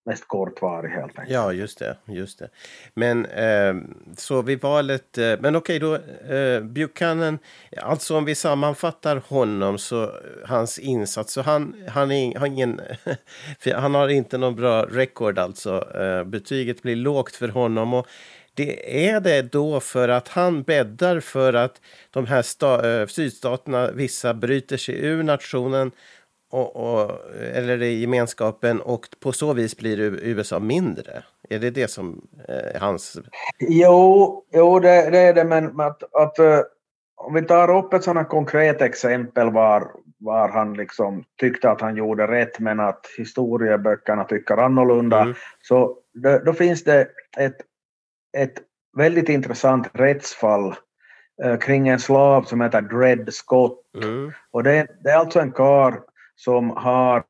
mest 0.06 0.28
kortvarig 0.28 0.90
helt 0.90 1.18
enkelt. 1.18 1.30
Ja, 1.30 1.52
just 1.52 1.78
det. 1.78 1.96
Just 2.06 2.38
det. 2.38 2.48
Men 2.94 3.26
eh, 3.26 3.74
så 4.16 4.42
vid 4.42 4.60
valet... 4.60 5.18
Eh, 5.18 5.34
men 5.40 5.56
okej, 5.56 5.78
då 5.78 5.94
eh, 6.34 6.60
Buchanan... 6.60 7.38
Alltså 7.76 8.16
om 8.16 8.24
vi 8.24 8.34
sammanfattar 8.34 9.22
honom, 9.28 9.78
så 9.78 10.10
hans 10.44 10.78
insats. 10.78 11.32
Så 11.32 11.42
han, 11.42 11.74
han, 11.88 12.10
är, 12.10 12.38
har 12.38 12.46
ingen... 12.46 12.80
för 13.58 13.70
han 13.70 13.94
har 13.94 14.08
inte 14.08 14.38
någon 14.38 14.56
bra 14.56 14.84
record 14.84 15.38
alltså. 15.38 15.98
Eh, 16.00 16.24
betyget 16.24 16.82
blir 16.82 16.96
lågt 16.96 17.36
för 17.36 17.48
honom. 17.48 17.94
Och 17.94 18.06
det 18.54 19.06
är 19.08 19.20
det 19.20 19.42
då 19.42 19.80
för 19.80 20.08
att 20.08 20.28
han 20.28 20.62
bäddar 20.62 21.20
för 21.20 21.52
att 21.52 21.80
de 22.10 22.26
här 22.26 22.42
sta, 22.42 22.90
eh, 22.90 23.06
sydstaterna, 23.06 23.90
vissa 23.90 24.34
bryter 24.34 24.76
sig 24.76 24.94
ur 25.00 25.22
nationen 25.22 25.90
och, 26.50 26.76
och, 26.76 27.10
eller 27.54 27.82
i 27.82 28.00
gemenskapen 28.00 28.80
och 28.80 29.06
på 29.20 29.32
så 29.32 29.52
vis 29.52 29.76
blir 29.76 30.00
USA 30.00 30.58
mindre? 30.58 31.22
Är 31.48 31.58
det 31.58 31.70
det 31.70 31.88
som 31.88 32.28
är 32.48 32.78
hans... 32.80 33.18
Jo, 33.58 34.44
jo 34.52 34.80
det, 34.80 35.10
det 35.10 35.18
är 35.18 35.34
det, 35.34 35.44
men 35.44 35.80
att, 35.80 36.14
att 36.14 36.38
eh, 36.38 36.60
om 37.16 37.34
vi 37.34 37.42
tar 37.42 37.76
upp 37.78 37.92
ett 37.92 38.04
sådant 38.04 38.28
konkret 38.28 38.82
exempel 38.82 39.50
var, 39.50 39.90
var 40.18 40.48
han 40.48 40.74
liksom 40.74 41.24
tyckte 41.40 41.70
att 41.70 41.80
han 41.80 41.96
gjorde 41.96 42.26
rätt 42.26 42.58
men 42.58 42.80
att 42.80 43.06
historieböckerna 43.18 44.24
tycker 44.24 44.56
annorlunda, 44.56 45.20
Mm. 45.20 45.34
så 45.62 45.96
då, 46.14 46.38
då 46.38 46.52
finns 46.52 46.84
det 46.84 47.08
ett, 47.38 47.56
ett 48.36 48.54
väldigt 48.96 49.28
intressant 49.28 49.88
rättsfall 49.92 50.74
eh, 51.44 51.56
kring 51.58 51.88
en 51.88 52.00
slav 52.00 52.42
som 52.42 52.60
heter 52.60 52.80
Dred 52.80 53.34
Scott. 53.34 53.78
Mm. 54.02 54.32
Och 54.50 54.62
det, 54.62 54.86
det 55.04 55.10
är 55.10 55.16
alltså 55.16 55.40
en 55.40 55.52
kar 55.52 56.00
som 56.44 56.70
har, 56.70 57.22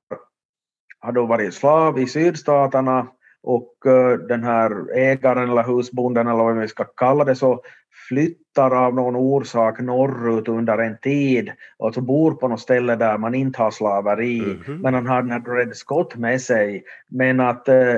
har 1.00 1.12
då 1.12 1.26
varit 1.26 1.54
slav 1.54 1.98
i 1.98 2.06
sydstaterna 2.06 3.06
och 3.42 3.86
eh, 3.86 4.18
den 4.18 4.44
här 4.44 4.96
ägaren 4.96 5.50
eller 5.50 5.62
husbonden 5.62 6.26
eller 6.26 6.44
vad 6.44 6.56
vi 6.56 6.68
ska 6.68 6.84
kalla 6.84 7.24
det 7.24 7.34
så 7.34 7.62
flyttar 8.08 8.84
av 8.86 8.94
någon 8.94 9.16
orsak 9.16 9.80
norrut 9.80 10.48
under 10.48 10.78
en 10.78 10.98
tid 10.98 11.52
och 11.78 11.86
alltså 11.86 12.00
bor 12.00 12.34
på 12.34 12.48
något 12.48 12.60
ställe 12.60 12.96
där 12.96 13.18
man 13.18 13.34
inte 13.34 13.62
har 13.62 13.70
slaveri 13.70 14.40
Mhm. 14.40 14.80
men 14.80 14.94
han 14.94 15.06
har 15.06 15.22
den 15.22 15.30
här 15.30 15.40
Dred 15.40 15.76
Scott 15.76 16.16
med 16.16 16.40
sig 16.40 16.84
men 17.08 17.40
att 17.40 17.68
eh, 17.68 17.96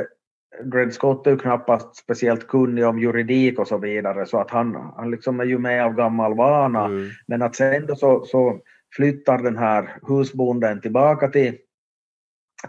Dred 0.64 0.92
Scott 0.92 1.26
är 1.26 1.30
ju 1.30 1.38
knappast 1.38 1.96
speciellt 1.96 2.46
kunnig 2.46 2.86
om 2.86 2.98
juridik 2.98 3.58
och 3.58 3.68
så 3.68 3.78
vidare, 3.78 4.26
så 4.26 4.38
att 4.38 4.50
han, 4.50 4.92
han 4.96 5.10
liksom 5.10 5.40
är 5.40 5.44
ju 5.44 5.58
med 5.58 5.84
av 5.84 5.94
gammal 5.94 6.34
vana. 6.34 6.84
Mm. 6.84 7.08
Men 7.26 7.42
att 7.42 7.56
sen 7.56 7.86
då 7.86 7.96
så, 7.96 8.24
så 8.24 8.58
flyttar 8.96 9.38
den 9.38 9.56
här 9.58 9.98
husbonden 10.08 10.80
tillbaka 10.80 11.28
till, 11.28 11.56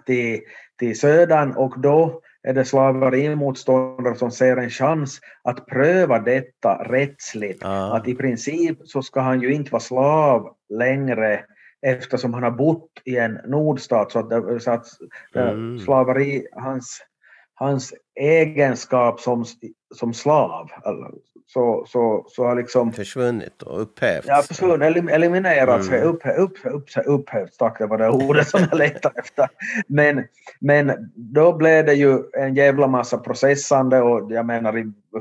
till, 0.06 0.40
till 0.80 1.00
södern 1.00 1.52
och 1.52 1.80
då 1.80 2.22
är 2.48 2.54
det 2.54 2.66
slaverimotståndare 2.66 4.16
som 4.16 4.32
ser 4.32 4.58
en 4.58 4.70
chans 4.70 5.20
att 5.44 5.66
pröva 5.66 6.20
detta 6.20 6.76
rättsligt. 6.84 7.64
Ah. 7.66 7.96
Att 7.98 8.08
i 8.08 8.16
princip 8.16 8.78
så 8.84 9.02
ska 9.02 9.22
han 9.22 9.42
ju 9.42 9.54
inte 9.54 9.72
vara 9.72 9.80
slav 9.82 10.56
längre 10.70 11.46
eftersom 11.82 12.34
han 12.34 12.44
har 12.44 12.52
bott 12.52 12.90
i 13.06 13.18
en 13.18 13.40
nordstat 13.48 14.12
så 14.12 14.20
att, 14.20 14.30
det- 14.30 14.60
så 14.60 14.72
att 14.72 14.86
eh, 15.36 15.50
Mm. 15.50 15.80
slaveri, 15.80 16.48
hans, 16.52 17.02
hans 17.54 17.94
egenskap 18.20 19.20
som, 19.20 19.46
som 19.94 20.14
slav, 20.14 20.70
eller 20.86 21.12
så, 21.48 21.84
så, 21.88 22.26
så 22.28 22.44
har 22.46 22.56
liksom 22.56 22.92
Försvunnit 22.94 23.62
och 23.62 23.82
upphävts. 23.82 24.28
Ja, 24.28 24.42
försvunnit, 24.48 24.82
elim- 24.88 25.10
eliminerats, 25.10 25.90
Mm. 25.90 26.04
upp, 26.04 26.22
upp, 26.38 26.58
upp, 26.66 26.86
upphävts, 27.06 27.58
tack 27.58 27.80
det 27.80 27.86
var 27.88 27.98
det 27.98 28.10
ordet 28.10 28.48
som 28.48 28.62
jag 28.72 28.78
letade 28.78 29.20
efter. 29.20 29.48
Men, 29.88 30.24
men 30.60 31.12
då 31.16 31.54
blev 31.58 31.86
det 31.86 31.94
ju 31.94 32.20
en 32.34 32.56
jävla 32.56 32.88
massa 32.88 33.18
processande 33.18 34.02
och 34.02 34.32
jag 34.32 34.46
menar 34.46 34.74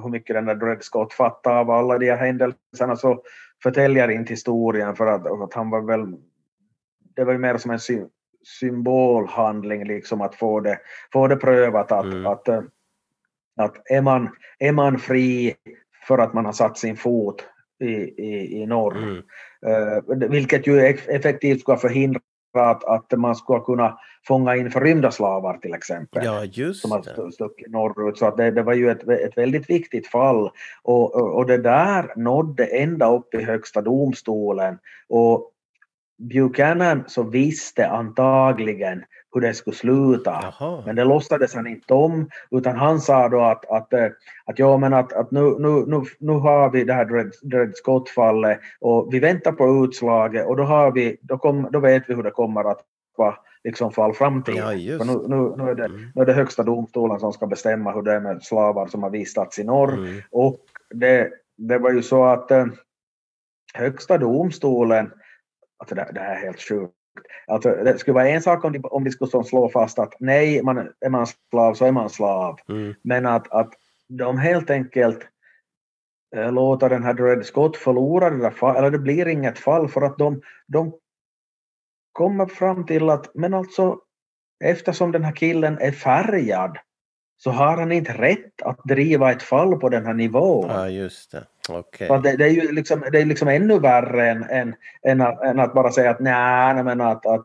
hur 0.03 0.09
mycket 0.09 0.37
den 0.37 0.45
där 0.45 0.55
Dred 0.55 0.83
Scott 0.83 1.13
fattade 1.13 1.57
av 1.59 1.71
alla 1.71 1.99
de 1.99 2.11
här 2.11 2.17
händelserna 2.17 2.97
så 2.97 3.23
förtäljer 3.63 4.11
inte 4.11 4.33
historien 4.33 4.97
för 4.97 5.07
att, 5.07 5.27
att 5.43 5.55
han 5.55 5.71
var 5.71 5.81
väl, 5.81 6.17
det 7.17 7.25
var 7.25 7.33
ju 7.33 7.39
mer 7.39 7.57
som 7.57 7.71
en 7.71 7.81
sy, 7.81 8.01
symbolhandling 8.61 9.85
liksom 9.85 10.21
att 10.21 10.35
få 10.35 10.61
det, 10.61 10.79
få 11.13 11.27
det 11.27 11.37
prövat 11.37 11.93
att, 11.93 12.05
Mm. 12.05 12.27
att, 12.27 12.49
eh, 12.49 12.61
att 13.57 13.91
är, 13.91 14.03
man, 14.03 14.29
är 14.59 14.73
man 14.73 14.99
fri 14.99 15.55
för 16.09 16.19
att 16.19 16.35
man 16.35 16.45
har 16.45 16.53
satt 16.53 16.79
sin 16.79 16.97
fot 16.97 17.45
i, 17.81 17.93
i, 18.23 18.63
i 18.63 18.67
norr, 18.67 18.97
Mm. 18.97 19.23
Eh, 19.67 20.29
vilket 20.29 20.67
ju 20.67 20.81
eff- 20.81 21.09
effektivt 21.09 21.61
ska 21.61 21.77
förhindra 21.77 22.21
att, 22.59 22.85
att 22.85 23.19
man 23.19 23.37
ska 23.37 23.65
kunna 23.65 23.99
fånga 24.27 24.57
in 24.57 24.71
förrymda 24.71 25.11
slavar 25.11 25.57
till 25.59 25.75
exempel. 25.75 26.25
Ja, 26.25 26.45
just 26.45 26.81
som 26.81 26.91
har 26.91 27.31
stuckit 27.31 27.71
norrut. 27.71 28.19
Så 28.19 28.27
att 28.27 28.37
det, 28.37 28.51
det 28.51 28.63
var 28.63 28.75
ju 28.75 28.91
ett, 28.91 29.09
ett 29.09 29.39
väldigt 29.39 29.71
viktigt 29.71 30.07
fall. 30.07 30.51
Och, 30.83 31.15
och, 31.15 31.35
och 31.35 31.47
det 31.47 31.59
där 31.59 32.13
nådde 32.17 32.65
ända 32.65 33.13
upp 33.13 33.35
i 33.35 33.43
högsta 33.43 33.83
domstolen. 33.83 34.79
Och 35.09 35.52
Buchanan 36.23 37.05
så 37.07 37.23
visste 37.23 37.89
antagligen 37.89 39.05
hur 39.35 39.41
det 39.41 39.55
skulle 39.55 39.77
sluta. 39.77 40.53
Jaha. 40.61 40.83
Men 40.87 40.97
det 40.97 41.05
låtsades 41.05 41.55
han 41.55 41.67
inte 41.67 41.95
om, 41.95 42.29
utan 42.51 42.77
han 42.77 43.01
sa 43.01 43.29
då 43.29 43.41
att, 43.41 43.71
att, 43.71 43.93
eh, 43.93 44.07
att, 44.45 44.59
ja, 44.59 44.77
men 44.77 44.95
att, 44.95 45.13
att 45.13 45.31
nu, 45.31 45.41
nu, 45.59 45.85
nu, 45.87 46.03
nu 46.19 46.33
har 46.33 46.71
vi 46.71 46.85
det 46.85 46.93
här 46.93 47.05
Dred, 47.05 47.33
Dred 47.43 47.77
Scott-fallet 47.77 48.59
och 48.81 49.09
vi 49.15 49.19
väntar 49.19 49.53
på 49.53 49.85
utslaget 49.85 50.47
och 50.47 50.57
då, 50.57 50.63
har 50.63 50.93
vi, 50.93 51.17
då, 51.23 51.39
kom, 51.39 51.69
då 51.73 51.81
vet 51.81 52.03
vi 52.09 52.15
hur 52.15 52.23
det 52.23 52.31
kommer 52.31 52.71
att 52.71 52.81
vara 53.17 53.35
liksom 53.65 53.93
för 53.93 54.03
all 54.03 54.13
framtid. 54.15 54.55
Ja, 54.57 54.99
För 54.99 55.05
nu, 55.05 55.29
nu, 55.29 55.65
nu, 55.65 55.71
är 55.71 55.75
det, 55.75 55.85
Mm. 55.85 56.11
nu 56.15 56.23
är 56.23 56.27
det 56.27 56.33
högsta 56.33 56.63
domstolen 56.63 57.21
som 57.21 57.33
ska 57.33 57.47
bestämma 57.47 57.93
hur 57.93 58.03
det 58.03 58.13
är 58.13 58.21
med 58.21 58.43
slavar 58.43 58.87
som 58.87 59.03
har 59.03 59.11
vistats 59.11 59.59
i 59.59 59.65
norr. 59.65 59.93
Mm. 59.93 60.23
Och 60.31 60.57
det, 60.95 61.31
det 61.57 61.79
var 61.79 61.91
ju 61.91 62.03
så 62.03 62.25
att 62.25 62.51
eh, 62.51 62.67
högsta 63.75 64.19
domstolen, 64.19 65.11
alltså 65.83 65.95
det, 65.95 66.11
det 66.15 66.21
här 66.21 66.37
är 66.37 66.41
helt 66.41 66.61
sjukt, 66.61 66.95
alltså 67.47 67.71
det 67.71 67.99
skulle 67.99 68.15
vara 68.15 68.29
en 68.29 68.43
sak 68.43 68.65
om 68.65 68.73
de, 68.73 68.79
om 68.85 69.05
de 69.05 69.11
skulle 69.11 69.45
slå 69.45 69.69
fast 69.69 69.99
att 69.99 70.15
nej, 70.21 70.63
man, 70.63 70.79
är 71.01 71.09
man 71.09 71.27
slav 71.51 71.75
så 71.75 71.85
är 71.85 71.93
man 71.93 72.11
slav, 72.11 72.59
Mm. 72.69 72.95
men 73.03 73.27
att, 73.27 73.53
att 73.53 73.73
de 74.09 74.39
helt 74.39 74.71
enkelt 74.71 75.29
eh, 76.37 76.53
låter 76.53 76.89
den 76.89 77.03
här 77.03 77.15
Dred 77.15 77.47
Scott 77.47 77.77
förlora 77.77 78.31
det 78.31 78.39
där 78.39 78.51
fall, 78.51 78.77
eller 78.77 78.91
det 78.91 78.99
blir 78.99 79.29
inget 79.29 79.59
fall 79.59 79.89
för 79.89 80.03
att 80.03 80.19
de, 80.19 80.43
de 80.67 80.93
kommer 82.13 82.47
fram 82.47 82.87
till 82.87 83.11
att 83.11 83.35
men 83.35 83.55
alltså 83.55 83.99
eftersom 84.65 85.13
den 85.13 85.25
här 85.25 85.37
killen 85.37 85.79
är 85.79 85.93
färgad 85.93 86.79
så 87.45 87.51
har 87.51 87.77
han 87.77 87.93
inte 87.93 88.13
rätt 88.13 88.63
att 88.63 88.85
driva 88.85 89.33
ett 89.33 89.43
fall 89.43 89.77
på 89.77 89.89
den 89.89 90.07
här 90.07 90.15
nivån. 90.15 90.71
Ja, 90.71 90.89
just 90.89 91.33
det. 91.33 91.45
Okej. 91.69 92.07
Så 92.09 92.19
det, 92.19 92.37
det 92.37 92.45
är 92.45 92.49
ju 92.51 92.73
liksom, 92.73 93.05
det 93.13 93.21
är 93.21 93.25
liksom 93.25 93.49
ännu 93.49 93.79
värre 93.79 94.31
än, 94.31 94.45
än, 94.45 94.75
än, 95.07 95.21
att, 95.21 95.43
än 95.43 95.61
att 95.61 95.75
bara 95.75 95.93
säga 95.93 96.11
att 96.11 96.21
nej, 96.21 96.85
men 96.85 97.01
att, 97.01 97.27
att, 97.27 97.45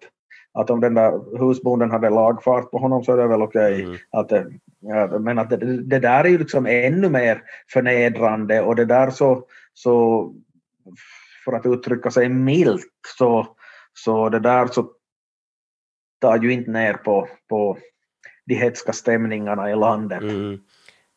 att 0.53 0.69
om 0.69 0.81
den 0.81 0.93
där 0.93 1.39
husbonden 1.39 1.91
hade 1.91 2.09
lagfart 2.09 2.71
på 2.71 2.77
honom 2.77 3.03
så 3.03 3.13
är 3.13 3.17
det 3.17 3.27
väl 3.27 3.41
okej. 3.41 3.83
Mm. 3.83 3.97
Att, 4.11 4.29
det- 4.29 4.47
ja, 4.79 5.19
men 5.19 5.39
att 5.39 5.49
det, 5.49 5.81
det 5.83 5.99
där 5.99 6.23
är 6.23 6.29
ju 6.29 6.37
liksom 6.37 6.65
ännu 6.65 7.09
mer 7.09 7.41
förnedrande 7.73 8.61
och 8.61 8.75
det 8.75 8.85
där 8.85 9.09
så, 9.09 9.43
så 9.73 10.33
för 11.45 11.53
att 11.53 11.65
uttrycka 11.65 12.11
sig 12.11 12.29
milt 12.29 12.91
så, 13.17 13.47
så 13.93 14.29
det 14.29 14.39
där 14.39 14.67
så 14.67 14.89
tar 16.21 16.37
ju 16.37 16.53
inte 16.53 16.71
ner 16.71 16.93
på, 16.93 17.27
på 17.49 17.77
de 18.47 18.55
hetska 18.55 18.93
stämningarna 18.93 19.71
i 19.71 19.75
landet. 19.75 20.21
Mm. 20.21 20.59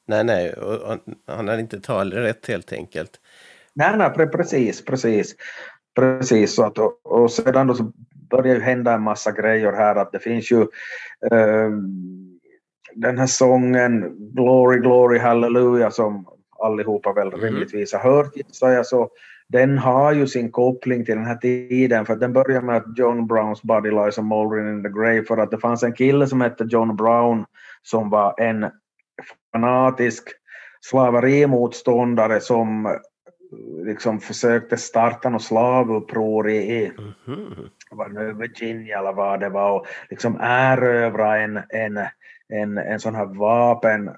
Nej, 0.06 0.24
nej, 0.24 0.52
och, 0.52 0.74
och, 0.92 0.98
han 1.26 1.48
har 1.48 1.58
inte 1.58 1.80
talerätt 1.80 2.46
helt 2.48 2.72
enkelt. 2.72 3.10
Nej, 3.74 3.96
nej, 3.96 4.08
pre- 4.08 4.32
precis, 4.32 4.84
precis. 4.84 5.34
Precis, 5.94 6.54
så 6.54 6.64
att, 6.64 6.78
och, 6.78 7.06
och 7.06 7.32
sedan 7.32 7.66
då 7.66 7.74
så 7.74 7.92
börjar 8.30 8.54
ju 8.54 8.60
hända 8.60 8.92
en 8.94 9.02
massa 9.02 9.32
grejer 9.32 9.72
här 9.72 9.96
att 9.96 10.12
det 10.12 10.18
finns 10.18 10.52
ju 10.52 10.60
eh, 11.30 11.70
den 12.94 13.18
här 13.18 13.26
sången 13.26 14.16
Glory, 14.34 14.78
Glory, 14.78 15.18
Hallelujah 15.18 15.90
som 15.90 16.26
allihopa 16.58 17.12
väl 17.12 17.32
Mhm. 17.32 17.40
rimligtvis 17.40 17.92
har 17.92 18.00
hört 18.00 18.36
gissar 18.36 18.70
jag, 18.70 18.86
så 18.86 19.10
den 19.52 19.78
har 19.78 20.12
ju 20.12 20.26
sin 20.26 20.50
koppling 20.50 21.04
till 21.04 21.16
den 21.16 21.26
här 21.26 21.36
tiden 21.36 22.06
för 22.06 22.16
den 22.16 22.32
börjar 22.32 22.62
med 22.62 22.76
att 22.76 22.98
John 22.98 23.26
Browns 23.26 23.62
body 23.62 23.90
lies 23.90 24.18
a 24.18 24.22
moldering 24.22 24.68
in 24.68 24.82
the 24.82 24.88
grave 24.88 25.22
för 25.24 25.38
att 25.38 25.50
det 25.50 25.58
fanns 25.58 25.82
en 25.82 25.92
kille 25.92 26.26
som 26.26 26.40
hette 26.40 26.64
John 26.68 26.96
Brown 26.96 27.44
som 27.82 28.10
var 28.10 28.34
en 28.40 28.66
fanatisk 29.52 30.28
slaverimotståndare 30.80 32.40
som 32.40 32.86
eh, 32.86 32.92
liksom 33.84 34.20
försökte 34.20 34.76
starta 34.76 35.28
något 35.28 35.42
slavuppror 35.42 36.50
i, 36.50 36.92
Mhm. 37.26 37.68
nu 38.10 38.32
Virginia 38.32 38.98
eller 38.98 39.12
vad 39.12 39.40
det 39.40 39.48
var 39.48 39.80
och 39.80 39.86
liksom 40.10 40.38
erövra 40.40 41.38
en, 41.38 41.60
en, 41.68 41.98
en, 42.48 42.78
en 42.78 43.00
sån 43.00 43.14
här 43.14 43.26
vapen 43.26 44.10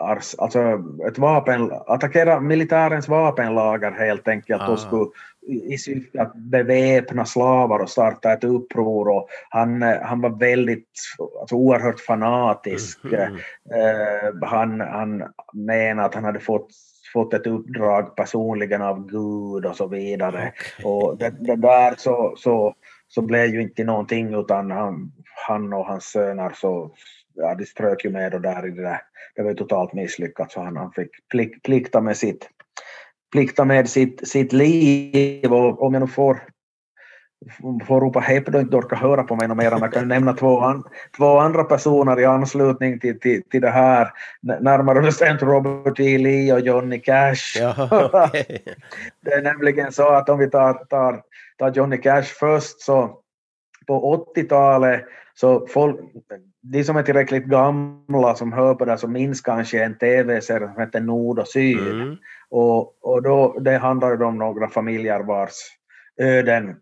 ars- 0.00 0.34
alltså 0.38 0.82
ett 1.08 1.18
vapen, 1.18 1.72
attackera 1.86 2.40
militärens 2.40 3.08
vapenlager 3.08 3.90
helt 3.90 4.28
enkelt 4.28 4.62
Ah. 4.62 4.72
och 4.72 4.78
skulle 4.80 5.10
i 5.48 5.78
syfte 5.78 6.22
att 6.22 6.34
beväpna 6.34 7.24
slavar 7.24 7.78
och 7.78 7.90
starta 7.90 8.32
ett 8.32 8.44
uppror 8.44 9.08
och 9.08 9.28
han, 9.48 9.82
eh, 9.82 10.00
han 10.02 10.20
var 10.20 10.30
väldigt, 10.30 10.88
alltså 11.40 11.56
oerhört 11.56 12.00
fanatisk. 12.00 13.04
Mhm. 13.04 13.14
Eh, 13.14 14.48
han, 14.48 14.80
han 14.80 15.22
menade 15.52 16.06
att 16.08 16.14
han 16.14 16.24
hade 16.24 16.40
fått, 16.40 16.68
fått 17.12 17.34
ett 17.34 17.46
uppdrag 17.46 18.16
personligen 18.16 18.82
av 18.82 19.06
Gud 19.06 19.66
och 19.66 19.76
så 19.76 19.86
vidare. 19.86 20.52
Okej. 20.56 20.84
Och 20.92 21.18
det, 21.18 21.30
det 21.40 21.56
där 21.56 21.94
så, 21.98 22.34
så, 22.36 22.74
så 23.08 23.22
blev 23.22 23.46
ju 23.46 23.62
inte 23.62 23.84
någonting 23.84 24.34
utan 24.34 24.70
han, 24.70 25.12
han 25.46 25.72
och 25.72 25.86
hans 25.86 26.04
söner 26.04 26.52
så 26.54 26.90
ja, 27.40 27.54
de 27.54 27.66
strök 27.66 28.04
ju 28.04 28.10
med 28.10 28.34
och 28.34 28.40
där 28.40 28.66
i 28.66 28.70
det 28.70 28.82
där. 28.82 29.00
Det 29.34 29.42
var 29.42 29.50
ju 29.50 29.56
totalt 29.56 29.92
misslyckat 29.92 30.52
så 30.52 30.60
han, 30.60 30.76
han 30.76 30.92
fick 30.92 31.28
plikt, 31.28 31.62
plikta 31.62 32.00
med 32.00 32.16
sitt 32.16 32.48
plikta 33.32 33.64
med 33.64 33.88
sitt, 33.88 34.28
sitt 34.28 34.52
liv 34.52 35.52
och 35.52 35.82
om 35.82 35.94
jag 35.94 36.00
nu 36.00 36.06
får 36.06 36.40
får 37.86 38.00
ropa 38.00 38.20
hepp 38.20 38.46
då 38.46 38.60
inte 38.60 38.76
orkar 38.76 38.96
höra 38.96 39.22
på 39.22 39.36
mig 39.36 39.48
något 39.48 39.56
mer. 39.56 39.70
Jag 39.70 39.92
kan 39.92 40.08
nämna 40.08 40.32
två, 40.32 40.60
an, 40.60 40.84
två 41.16 41.38
andra 41.38 41.64
personer 41.64 42.20
i 42.20 42.24
anslutning 42.24 42.98
till, 42.98 43.20
till, 43.20 43.42
till 43.50 43.60
det 43.60 43.70
här. 43.70 44.12
Närmare 44.42 45.00
bestämt 45.00 45.42
Robert 45.42 46.00
E. 46.00 46.18
Lee 46.18 46.52
och 46.52 46.60
Johnny 46.60 47.00
Cash. 47.00 47.58
Ja, 47.60 47.88
okej. 48.12 48.64
Det 49.24 49.30
är 49.30 49.42
nämligen 49.42 49.92
så 49.92 50.08
att 50.08 50.28
om 50.28 50.38
vi 50.38 50.50
tar, 50.50 50.74
tar, 50.74 51.22
tar 51.58 51.72
Johnny 51.72 51.98
Cash 51.98 52.22
först 52.22 52.80
så 52.80 53.20
på 53.86 54.24
80-talet 54.36 55.04
så 55.40 55.66
folk, 55.66 55.96
de 56.62 56.84
som 56.84 56.96
är 56.96 57.02
tillräckligt 57.02 57.44
gamla 57.44 58.34
som 58.34 58.52
hör 58.52 58.74
på 58.74 58.84
det 58.84 58.98
så 58.98 59.08
minns 59.08 59.40
kanske 59.40 59.84
en 59.84 59.98
tv-serie 59.98 60.68
som 60.68 60.82
heter 60.82 61.00
Nord 61.00 61.38
och 61.38 61.48
Syd. 61.48 61.78
Mm. 61.78 62.16
Och, 62.50 63.04
och 63.04 63.22
då, 63.22 63.58
det 63.60 63.78
handlar 63.78 64.10
ju 64.10 64.24
om 64.24 64.38
några 64.38 64.68
familjer 64.68 65.20
vars 65.20 65.52
öden 66.20 66.76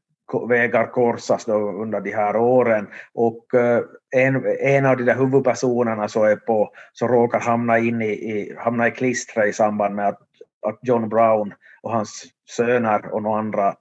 vägar 0.48 0.86
korsas 0.86 1.44
då 1.44 1.54
under 1.54 2.00
de 2.00 2.10
här 2.10 2.36
åren. 2.36 2.86
Och 3.14 3.54
eh, 3.54 3.82
en, 4.16 4.44
en 4.60 4.86
av 4.86 4.96
de 4.96 5.04
där 5.04 5.16
huvudpersonerna 5.16 6.08
så, 6.08 6.24
är 6.24 6.36
på, 6.36 6.70
så 6.92 7.08
råkar 7.08 7.40
hamna, 7.40 7.78
in 7.78 8.02
i, 8.02 8.10
i, 8.10 8.56
hamna 8.58 8.88
i 8.88 8.90
klistret 8.90 9.48
i 9.48 9.52
samband 9.52 9.94
med 9.94 10.08
att, 10.08 10.20
att 10.66 10.78
John 10.82 11.08
Brown 11.08 11.54
och 11.82 11.92
hans 11.92 12.24
söner 12.56 13.14
och 13.14 13.22
några 13.22 13.38
andra 13.38 13.74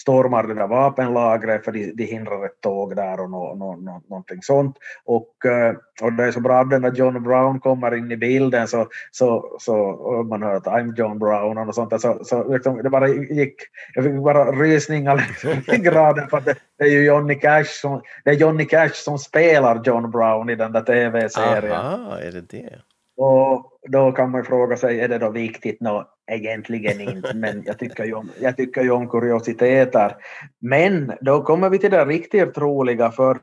stormar 0.00 0.42
det 0.42 0.54
där 0.54 0.66
vapenlagret 0.66 1.64
för 1.64 1.72
de, 1.72 1.92
de 1.92 2.04
hindrar 2.04 2.46
ett 2.46 2.60
tåg 2.60 2.96
där 2.96 3.20
och 3.20 3.30
no, 3.30 3.54
no, 3.54 3.76
no, 3.76 4.02
någonting 4.08 4.42
sånt. 4.42 4.76
Och, 5.04 5.46
eh, 5.46 5.74
och 6.02 6.12
det 6.12 6.24
är 6.24 6.32
så 6.32 6.40
bra 6.40 6.62
när 6.62 6.92
John 6.92 7.22
Brown 7.22 7.60
kommer 7.60 7.96
in 7.96 8.12
i 8.12 8.16
bilden 8.16 8.68
så, 8.68 8.88
så, 9.10 9.56
så 9.60 9.74
man 10.30 10.42
hör 10.42 10.54
att 10.54 10.66
I'm 10.66 10.94
John 10.96 11.18
Brown 11.18 11.58
och 11.58 11.74
sånt 11.74 11.90
där, 11.90 11.98
så, 11.98 12.24
så 12.24 12.52
liksom, 12.52 12.82
det 12.82 12.90
bara 12.90 13.08
gick, 13.08 13.54
jag 13.94 14.04
fick 14.04 14.14
bara 14.14 14.52
rysningar 14.52 15.16
liksom 15.16 15.74
i 15.74 15.78
graden 15.78 16.28
för 16.28 16.38
att 16.38 16.44
det, 16.44 16.54
det, 16.78 16.84
är 16.84 16.90
ju 16.90 17.04
Johnny 17.04 17.34
Cash 17.34 17.64
som, 17.64 18.02
det 18.24 18.30
är 18.30 18.34
Johnny 18.34 18.64
Cash 18.64 18.94
som 18.94 19.18
spelar 19.18 19.82
John 19.84 20.10
Brown 20.10 20.50
i 20.50 20.54
den 20.54 20.72
där 20.72 20.80
tv-serien. 20.82 21.72
Aha, 21.72 22.18
är 22.18 22.32
det 22.32 22.40
det? 22.40 22.78
Och 23.16 23.78
då 23.88 24.12
kan 24.12 24.30
man 24.30 24.44
fråga 24.44 24.76
sig, 24.76 25.00
är 25.00 25.08
det 25.08 25.18
då 25.18 25.30
viktigt? 25.30 25.80
Nå, 25.80 26.08
egentligen 26.32 27.00
inte, 27.00 27.34
men 27.34 27.62
jag 27.66 27.78
tycker, 27.78 28.04
ju 28.04 28.14
om, 28.14 28.30
jag 28.40 28.56
tycker 28.56 28.82
ju 28.82 28.90
om 28.90 29.08
kuriositeter. 29.08 30.16
Men 30.60 31.12
då 31.20 31.42
kommer 31.42 31.70
vi 31.70 31.78
till 31.78 31.90
det 31.90 32.04
riktigt 32.04 32.58
roliga, 32.58 33.10
för 33.10 33.38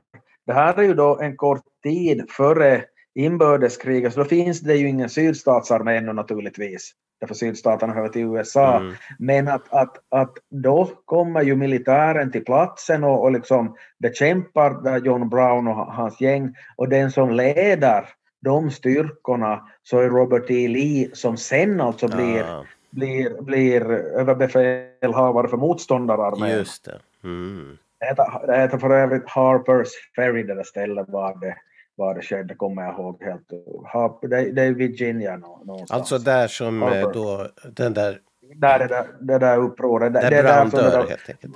det 0.47 0.53
här 0.53 0.79
är 0.79 0.83
ju 0.83 0.93
då 0.93 1.19
en 1.19 1.37
kort 1.37 1.63
tid 1.83 2.25
före 2.29 2.83
inbördeskriget, 3.15 4.13
så 4.13 4.19
då 4.19 4.25
finns 4.25 4.61
det 4.61 4.75
ju 4.75 4.87
ingen 4.87 5.09
sydstatsarmé 5.09 5.97
ännu 5.97 6.13
naturligtvis, 6.13 6.91
därför 7.19 7.35
sydstaterna 7.35 7.93
hör 7.93 8.09
till 8.09 8.21
USA. 8.21 8.77
Mm. 8.77 8.93
Men 9.19 9.47
att, 9.47 9.73
att, 9.73 9.97
att 10.09 10.33
då 10.49 10.89
kommer 11.05 11.41
ju 11.41 11.55
militären 11.55 12.31
till 12.31 12.45
platsen 12.45 13.03
och, 13.03 13.23
och 13.23 13.31
liksom 13.31 13.75
bekämpar 13.99 14.97
John 15.05 15.29
Brown 15.29 15.67
och 15.67 15.75
hans 15.75 16.21
gäng, 16.21 16.55
och 16.75 16.89
den 16.89 17.11
som 17.11 17.31
leder 17.31 18.05
de 18.41 18.71
styrkorna 18.71 19.67
så 19.83 19.99
är 19.99 20.09
Robert 20.09 20.49
E. 20.49 20.67
Lee 20.67 21.09
som 21.13 21.37
sen 21.37 21.81
alltså 21.81 22.07
blir, 22.07 22.43
ah. 22.43 22.65
blir, 22.89 23.41
blir 23.41 23.91
överbefälhavare 23.91 25.47
för 25.47 25.57
motståndararmén. 25.57 26.57
Just 26.57 26.85
det. 26.85 26.99
Mm. 27.23 27.77
Det, 27.99 28.05
heter, 28.05 28.47
det 28.47 28.57
heter 28.57 28.77
för 28.77 28.89
övrigt 28.89 29.29
Harpers 29.29 29.87
Ferry 30.15 30.43
det 30.43 30.55
där 30.55 30.63
stället 30.63 31.09
var 31.09 31.37
det, 31.41 31.55
var 31.95 32.15
det 32.15 32.21
skedde, 32.21 32.55
kommer 32.55 32.81
jag 32.81 32.93
ihåg 32.93 33.23
helt. 33.23 33.49
Det, 34.21 34.51
det 34.51 34.61
är 34.61 34.71
Virginia 34.71 35.37
någonstans. 35.37 35.91
Alltså 35.91 36.17
där 36.17 36.47
som 36.47 36.83
eh, 36.83 36.89
Harper. 36.89 37.13
då 37.13 37.47
den 37.71 37.93
där... 37.93 38.19
Där 38.55 38.79
det 38.79 38.87
där, 38.87 39.07
det 39.19 39.37
där 39.37 39.57
upproret. 39.57 40.13
Där 40.13 40.31
det, 40.31 40.43
Brown 40.43 40.69
dör 40.69 41.07
helt 41.07 41.29
enkelt. 41.29 41.55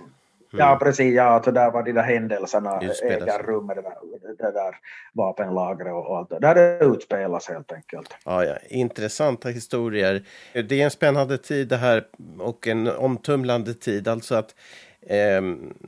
Mm. 0.55 0.67
Ja, 0.67 0.77
precis. 0.81 1.15
Ja, 1.15 1.23
alltså 1.23 1.51
där 1.51 1.71
var 1.71 1.83
de 1.83 1.91
där 1.91 2.03
händelserna 2.03 2.79
äger 3.03 3.43
rum 3.43 3.65
med 3.65 3.75
det 3.75 3.81
där, 3.81 3.95
det 4.37 4.51
där 4.51 4.75
vapenlagret 5.13 5.93
och 5.93 6.17
allt 6.17 6.29
där 6.29 6.55
det 6.55 6.85
utspelas 6.85 7.49
helt 7.49 7.71
enkelt. 7.71 8.15
Ja, 8.25 8.45
ja, 8.45 8.55
intressanta 8.69 9.49
historier. 9.49 10.23
Det 10.53 10.81
är 10.81 10.83
en 10.83 10.91
spännande 10.91 11.37
tid 11.37 11.67
det 11.67 11.77
här 11.77 12.03
och 12.39 12.67
en 12.67 12.87
omtumlande 12.87 13.73
tid. 13.73 14.07
Alltså 14.07 14.35
att 14.35 14.55
eh, 15.01 15.41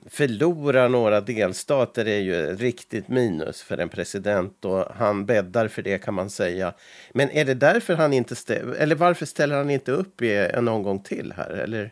förlora 0.09 0.87
några 0.87 1.21
delstater 1.21 2.07
är 2.07 2.19
ju 2.19 2.55
riktigt 2.55 3.07
minus 3.07 3.61
för 3.61 3.77
en 3.77 3.89
president 3.89 4.65
och 4.65 4.85
han 4.95 5.25
bäddar 5.25 5.67
för 5.67 5.81
det 5.81 5.97
kan 5.97 6.13
man 6.13 6.29
säga. 6.29 6.73
Men 7.13 7.29
är 7.29 7.45
det 7.45 7.53
därför 7.53 7.95
han 7.95 8.13
inte 8.13 8.35
eller 8.79 8.95
varför 8.95 9.25
ställer 9.25 9.57
han 9.57 9.69
inte 9.69 9.91
upp 9.91 10.21
i 10.21 10.35
en 10.37 10.67
omgång 10.67 10.99
till 10.99 11.33
här? 11.37 11.49
Eller? 11.49 11.91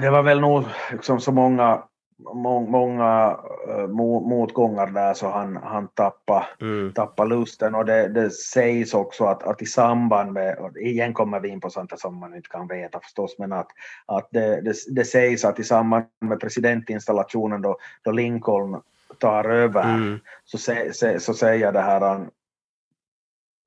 Det 0.00 0.10
var 0.10 0.22
väl 0.22 0.40
nog 0.40 0.64
liksom 0.92 1.20
så 1.20 1.32
många 1.32 1.82
många 2.68 3.38
uh, 3.68 3.86
motgångar 3.88 4.86
där 4.86 5.14
så 5.14 5.30
han, 5.30 5.56
han 5.56 5.88
tappade, 5.88 6.46
mm. 6.60 6.92
tappade 6.92 7.30
lusten 7.30 7.74
och 7.74 7.84
det, 7.84 8.08
det 8.08 8.30
sägs 8.30 8.94
också 8.94 9.24
att, 9.24 9.42
att 9.42 9.62
i 9.62 9.66
samband 9.66 10.32
med, 10.32 10.58
och 10.58 10.76
igen 10.76 11.14
kommer 11.14 11.40
vi 11.40 11.48
in 11.48 11.60
på 11.60 11.70
sånt 11.70 12.00
som 12.00 12.16
man 12.16 12.34
inte 12.34 12.48
kan 12.48 12.68
veta 12.68 13.00
förstås, 13.00 13.38
men 13.38 13.52
att, 13.52 13.68
att 14.06 14.28
det, 14.30 14.60
det, 14.60 14.74
det 14.90 15.04
sägs 15.04 15.44
att 15.44 15.58
i 15.58 15.64
samband 15.64 16.04
med 16.20 16.40
presidentinstallationen 16.40 17.62
då, 17.62 17.76
då 18.02 18.10
Lincoln 18.10 18.82
tar 19.18 19.44
över 19.44 19.94
mm. 19.94 20.18
så, 20.44 20.58
så, 20.92 21.16
så 21.18 21.34
säger 21.34 21.72
det 21.72 21.80
här 21.80 22.00
han, 22.00 22.22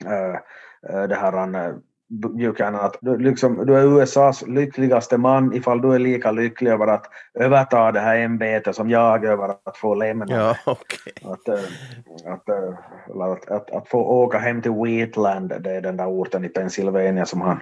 uh, 0.05 1.07
det 1.07 1.15
här 1.15 1.31
han 1.31 1.83
Buchanan 2.09 2.85
att 2.85 2.97
du, 3.01 3.17
liksom, 3.17 3.65
du 3.65 3.77
är 3.77 4.01
USAs 4.01 4.47
lyckligaste 4.47 5.17
man 5.17 5.53
ifall 5.53 5.81
du 5.81 5.93
är 5.93 5.99
lika 5.99 6.31
lycklig 6.31 6.71
över 6.71 6.87
att 6.87 7.05
överta 7.39 7.91
det 7.91 7.99
här 7.99 8.17
ämbetet 8.17 8.75
som 8.75 8.89
jag 8.89 9.25
över 9.25 9.49
att 9.49 9.77
få 9.77 9.95
lämna 9.95 10.25
ja, 10.29 10.55
okay. 10.65 11.31
att, 11.33 11.47
äh, 11.47 12.33
att, 12.33 12.49
äh, 12.49 13.21
att, 13.21 13.51
att, 13.51 13.71
att, 13.71 13.89
få 13.89 13.99
åka 13.99 14.37
hem 14.37 14.61
till 14.61 14.71
Wheatland, 14.71 15.53
det 15.59 15.71
är 15.71 15.81
den 15.81 15.97
där 15.97 16.07
orten 16.07 16.45
i 16.45 16.49
Pennsylvania 16.49 17.25
som 17.25 17.41
han, 17.41 17.59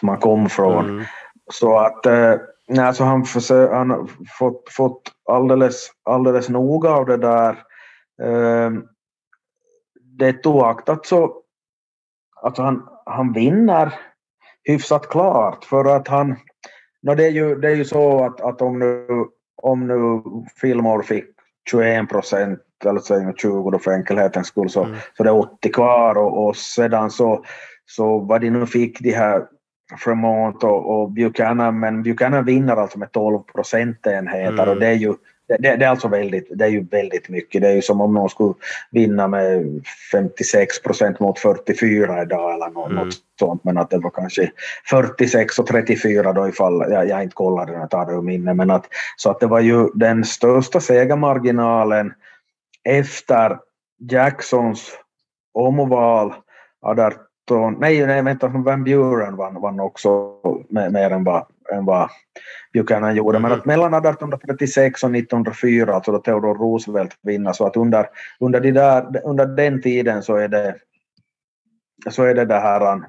som 0.00 0.08
han 0.08 0.18
kom 0.18 0.48
från. 0.48 0.88
Mm. 0.88 1.04
Så 1.52 1.78
att 1.78 2.06
äh, 2.06 2.34
nej, 2.68 2.94
så 2.94 3.04
han 3.04 3.20
har 3.20 4.06
fått, 4.38 4.72
fått 4.72 5.02
alldeles, 5.28 5.90
alldeles 6.04 6.48
noga 6.48 6.90
av 6.90 7.06
det 7.06 7.16
där. 7.16 7.62
Det 10.18 10.46
oaktat 10.46 11.06
så 11.06 11.42
alltså 12.42 12.62
han, 12.62 12.88
han 13.06 13.32
vinner 13.32 13.94
hyfsat 14.64 15.08
klart 15.08 15.64
för 15.64 15.84
att 15.96 16.08
han, 16.08 16.36
no 17.02 17.14
det, 17.14 17.26
är 17.26 17.30
ju, 17.30 17.54
det 17.54 17.68
är 17.68 17.74
ju 17.74 17.84
så 17.84 18.24
att, 18.24 18.40
att 18.40 18.62
om 18.62 18.78
nu, 18.78 19.06
om 19.62 19.86
nu 19.86 20.22
Fillmore 20.60 21.02
fick 21.02 21.24
21 21.70 22.08
procent 22.08 22.60
eller 22.84 23.00
så 23.00 23.32
20 23.36 23.70
då 23.70 23.78
för 23.78 23.90
enkelhetens 23.90 24.46
skull 24.46 24.70
så, 24.70 24.84
mm. 24.84 24.96
så 25.16 25.22
det 25.22 25.28
är 25.28 25.38
80 25.38 25.72
kvar 25.72 26.18
och, 26.18 26.46
och 26.46 26.56
sedan 26.56 27.10
så, 27.10 27.44
så 27.86 28.18
vad 28.18 28.40
de 28.40 28.50
nu 28.50 28.66
fick 28.66 29.00
de 29.00 29.10
här 29.10 29.46
Fremont 29.98 30.64
och, 30.64 30.90
och 30.90 31.10
Buchanan, 31.12 31.80
men 31.80 32.02
Buchanan 32.02 32.44
vinner 32.44 32.76
alltså 32.76 32.98
med 32.98 33.12
12 33.12 33.38
procentenheter 33.54 34.62
mm. 34.62 34.68
och 34.68 34.80
det 34.80 34.86
är 34.86 34.94
ju 34.94 35.14
det, 35.48 35.76
det, 35.76 35.84
är 35.84 35.88
alltså 35.88 36.08
väldigt, 36.08 36.48
det 36.58 36.64
är 36.64 36.68
ju 36.68 36.84
väldigt 36.84 37.28
mycket. 37.28 37.62
Det 37.62 37.68
är 37.68 37.74
ju 37.74 37.82
som 37.82 38.00
om 38.00 38.14
någon 38.14 38.30
skulle 38.30 38.54
vinna 38.90 39.28
med 39.28 39.84
56 40.12 40.82
procent 40.82 41.20
mot 41.20 41.38
44 41.38 42.22
idag 42.22 42.54
eller 42.54 42.70
något, 42.70 42.90
mm. 42.90 43.10
sånt. 43.38 43.64
Men 43.64 43.78
att 43.78 43.90
det 43.90 43.98
var 43.98 44.10
kanske 44.10 44.50
46 44.90 45.58
och 45.58 45.66
34 45.66 46.32
då 46.32 46.48
ifall 46.48 46.84
jag, 46.90 47.08
jag 47.08 47.22
inte 47.22 47.34
kollade 47.34 47.72
den, 47.72 47.80
jag 47.80 47.90
tar 47.90 48.06
det 48.06 48.12
ur 48.12 48.22
minne. 48.22 48.54
Men 48.54 48.70
att, 48.70 48.86
så 49.16 49.30
att 49.30 49.40
det 49.40 49.46
var 49.46 49.60
ju 49.60 49.88
den 49.94 50.24
största 50.24 50.80
segermarginalen 50.80 52.12
efter 52.84 53.58
Jacksons 54.10 54.98
omval 55.54 56.34
18, 56.82 57.76
nej, 57.78 58.06
nej 58.06 58.22
vänta, 58.22 58.48
Van 58.48 58.84
Buren 58.84 59.36
vann, 59.36 59.60
vann 59.60 59.80
också 59.80 60.32
med, 60.68 60.92
mer 60.92 61.10
än 61.10 61.24
vad 61.24 61.46
än 61.72 61.84
vad 61.84 62.10
Buchanan 62.72 63.16
gjorde. 63.16 63.38
Men 63.38 63.50
mm. 63.50 63.58
att 63.58 63.66
mellan 63.66 63.94
1836 63.94 65.04
och 65.04 65.16
1904, 65.16 65.94
alltså 65.94 66.12
då 66.12 66.18
Theodore 66.18 66.58
Roosevelt 66.58 67.18
vinner, 67.22 67.52
så 67.52 67.66
att 67.66 67.76
under, 67.76 68.06
under, 68.40 68.60
de 68.60 68.72
där, 68.72 69.20
under 69.24 69.46
den 69.46 69.82
tiden 69.82 70.22
så 70.22 70.36
är 70.36 70.48
det, 70.48 70.76
så 72.10 72.24
är 72.24 72.34
det 72.34 72.44
det 72.44 72.60
här 72.60 73.00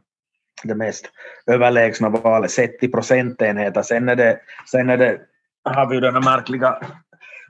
det 0.63 0.75
mest 0.75 1.05
överlägsna 1.47 2.09
valet, 2.09 2.51
sett 2.51 2.83
i 2.83 2.87
procentenheter. 2.87 3.81
Sen 3.81 4.09
är 4.09 4.15
det, 4.15 4.39
sen 4.71 4.89
är 4.89 4.97
det, 4.97 5.19
har 5.63 5.89
vi 5.89 5.99
den 5.99 6.13
här 6.13 6.21
märkliga 6.21 6.79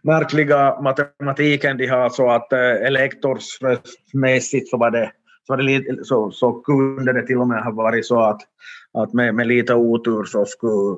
märkliga 0.04 0.82
matematiken 0.82 1.78
de 1.78 1.88
har 1.88 2.10
så 2.10 2.30
att 2.30 2.54
eh, 2.54 2.60
elektorsröstmässigt 2.60 4.70
så 4.70 4.78
var 4.78 4.92
det 4.92 5.12
så, 5.48 5.54
var 5.54 5.58
det 5.58 5.64
lite, 5.64 6.04
så, 6.04 6.32
så 6.32 6.54
kunde 6.54 7.14
det 7.14 7.28
till 7.28 7.38
och 7.38 7.48
med 7.48 7.64
ha 7.64 7.72
varit 7.72 8.06
så 8.06 8.20
att, 8.20 8.42
att 8.94 9.14
med, 9.14 9.36
med 9.36 9.48
lite 9.48 9.74
otur 9.74 10.24
så 10.24 10.46
skulle, 10.46 10.98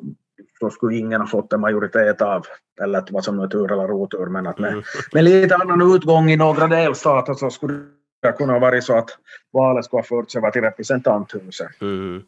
så 0.59 0.69
skulle 0.69 0.97
ingen 0.97 1.21
ha 1.21 1.27
fått 1.27 1.53
en 1.53 1.61
majoritet 1.61 2.21
av, 2.21 2.45
eller 2.81 3.03
vad 3.11 3.23
som 3.23 3.37
nu 3.37 3.43
är 3.43 3.47
tur 3.47 3.71
eller 3.71 3.91
otur, 3.91 4.25
men 4.25 4.47
att 4.47 4.59
med, 4.59 4.71
mm. 4.71 4.83
med 5.13 5.23
lite 5.23 5.55
annan 5.55 5.95
utgång 5.95 6.31
i 6.31 6.37
några 6.37 6.67
delstater 6.67 7.33
så 7.33 7.49
skulle 7.49 7.79
det 8.21 8.31
kunna 8.31 8.59
vara 8.59 8.81
så 8.81 8.97
att 8.97 9.09
valet 9.51 9.85
skulle 9.85 9.97
ha 9.97 10.03
förts 10.03 10.35
över 10.35 10.51
till 10.51 10.61
representanthuset. 10.61 11.81
Mm. 11.81 12.23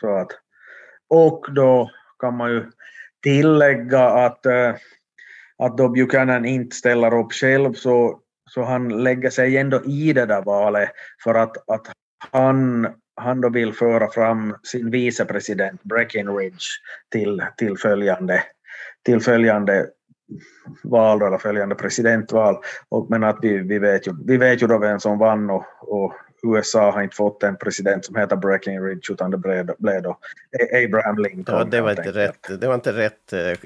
Så 0.00 0.16
att, 0.16 0.30
och 1.08 1.46
då 1.54 1.90
kan 2.18 2.36
man 2.36 2.50
ju 2.50 2.70
tillägga 3.22 4.08
att, 4.08 4.46
eh, 4.46 4.74
att 5.58 5.78
då 5.78 5.88
Buchanan 5.88 6.44
inte 6.44 6.76
ställer 6.76 7.18
upp 7.18 7.32
själv 7.32 7.72
så 7.72 8.20
så 8.48 8.62
han 8.62 9.02
lägger 9.02 9.30
sig 9.30 9.56
ändå 9.56 9.84
i 9.84 10.12
det 10.12 10.26
där 10.26 10.42
valet 10.42 10.90
för 11.24 11.34
att, 11.34 11.70
att 11.70 11.92
han, 12.32 12.88
han 13.16 13.40
då 13.40 13.48
vill 13.48 13.72
föra 13.72 14.10
fram 14.10 14.56
sin 14.62 14.90
vicepresident 14.90 15.82
Breckinridge 15.82 16.66
till, 17.12 17.42
till, 17.56 17.78
följande, 17.78 18.42
till 19.04 19.20
följande 19.20 19.86
val, 20.84 21.22
eller 21.22 21.38
följande 21.38 21.74
presidentval. 21.74 22.56
Och, 22.88 23.10
men 23.10 23.24
att 23.24 23.38
vi, 23.42 23.58
vi, 23.58 23.78
vet 23.78 24.06
ju, 24.06 24.12
vi 24.26 24.36
vet 24.36 24.62
ju 24.62 24.66
då 24.66 24.78
vem 24.78 25.00
som 25.00 25.18
vann 25.18 25.50
och, 25.50 25.64
och 25.80 26.14
USA 26.42 26.90
har 26.90 27.02
inte 27.02 27.16
fått 27.16 27.42
en 27.42 27.56
president 27.56 28.04
som 28.04 28.16
heter 28.16 28.36
Breckinridge 28.36 29.12
utan 29.12 29.30
det 29.30 29.38
blev, 29.38 29.66
då 30.02 30.18
Abraham 30.84 31.18
Lincoln. 31.18 31.58
Ja, 31.58 31.64
det, 31.64 31.80
var 31.80 31.90
inte 31.90 32.12
rätt, 32.12 32.60
det 32.60 32.66
var 32.66 32.74
inte 32.74 32.92
rätt 32.92 33.32
eh, 33.32 33.58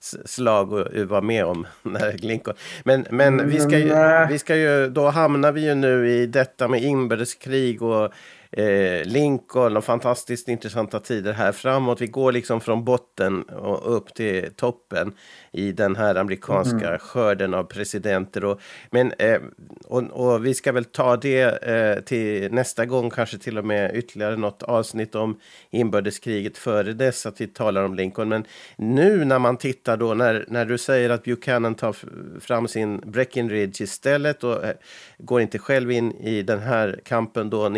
slag 0.24 0.80
att 0.80 1.08
vara 1.08 1.20
med 1.20 1.44
om 1.44 1.66
när 1.82 2.12
Lincoln. 2.12 2.56
Men, 2.84 3.06
men 3.10 3.48
vi, 3.48 3.60
ska 3.60 3.78
ju, 3.78 3.94
vi 4.28 4.38
ska 4.38 4.56
ju, 4.56 4.88
då 4.88 5.08
hamnar 5.08 5.52
vi 5.52 5.66
ju 5.66 5.74
nu 5.74 6.10
i 6.10 6.26
detta 6.26 6.68
med 6.68 6.82
inbördeskrig 6.82 7.82
och 7.82 8.12
eh, 8.52 9.04
Lincoln 9.04 9.76
och 9.76 9.84
fantastiskt 9.84 10.48
intressanta 10.48 11.00
tider 11.00 11.32
här 11.32 11.52
framåt. 11.52 12.00
Vi 12.00 12.06
går 12.06 12.32
liksom 12.32 12.60
från 12.60 12.84
botten 12.84 13.42
och 13.42 13.96
upp 13.96 14.14
till 14.14 14.50
toppen 14.56 15.12
i 15.52 15.72
den 15.72 15.96
här 15.96 16.14
amerikanska 16.14 16.88
mm. 16.88 16.98
skörden 16.98 17.54
av 17.54 17.64
presidenter. 17.64 18.44
Och, 18.44 18.60
men, 18.90 19.12
eh, 19.18 19.40
och, 19.84 20.02
och, 20.02 20.46
vi 20.46 20.54
ska 20.54 20.72
väl 20.72 20.84
ta 20.84 21.16
det 21.16 21.62
eh, 21.62 22.04
till 22.04 22.52
nästa 22.52 22.86
gång, 22.86 23.10
kanske 23.10 23.38
till 23.38 23.58
och 23.58 23.64
med 23.64 23.96
ytterligare 23.96 24.36
något 24.36 24.62
avsnitt 24.62 25.14
om 25.14 25.40
inbördeskriget 25.70 26.58
före 26.58 26.92
dess, 26.92 27.26
att 27.26 27.40
vi 27.40 27.46
talar 27.46 27.84
om 27.84 27.94
Lincoln. 27.94 28.28
Men 28.28 28.44
nu 28.76 29.24
när 29.24 29.38
man 29.38 29.56
tittar 29.56 29.96
då, 29.96 30.14
när, 30.14 30.44
när 30.48 30.64
du 30.64 30.78
säger 30.78 31.10
att 31.10 31.24
Buchanan 31.24 31.74
tar 31.74 31.96
fram 32.40 32.68
sin 32.68 32.98
Breckinridge 32.98 33.84
istället 33.84 34.44
och 34.44 34.64
eh, 34.64 34.74
går 35.18 35.40
inte 35.40 35.58
själv 35.58 35.90
in 35.90 36.12
i 36.12 36.42
den 36.42 36.58
här 36.58 37.00
kampen 37.04 37.50
då 37.50 37.68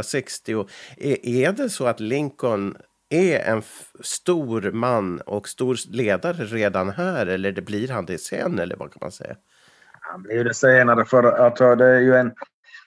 1860. 0.00 0.66
Är, 0.96 1.26
är 1.26 1.52
det 1.52 1.70
så 1.70 1.86
att 1.86 2.00
Lincoln 2.00 2.76
är 3.08 3.38
en 3.38 3.62
stor 4.00 4.70
man 4.72 5.20
och 5.20 5.48
stor 5.48 5.76
ledare 5.88 6.44
redan 6.44 6.90
här 6.90 7.26
eller 7.26 7.52
det 7.52 7.62
blir 7.62 7.88
han 7.88 8.06
det 8.06 8.18
sen 8.18 8.58
eller 8.58 8.76
vad 8.76 8.92
kan 8.92 8.98
man 9.00 9.12
säga? 9.12 9.36
Han 10.00 10.22
blir 10.22 10.44
det 10.44 10.54
senare 10.54 11.04
för 11.04 11.22
alltså, 11.22 11.74
det 11.74 11.86
är 11.86 12.00
ju 12.00 12.14
en, 12.14 12.32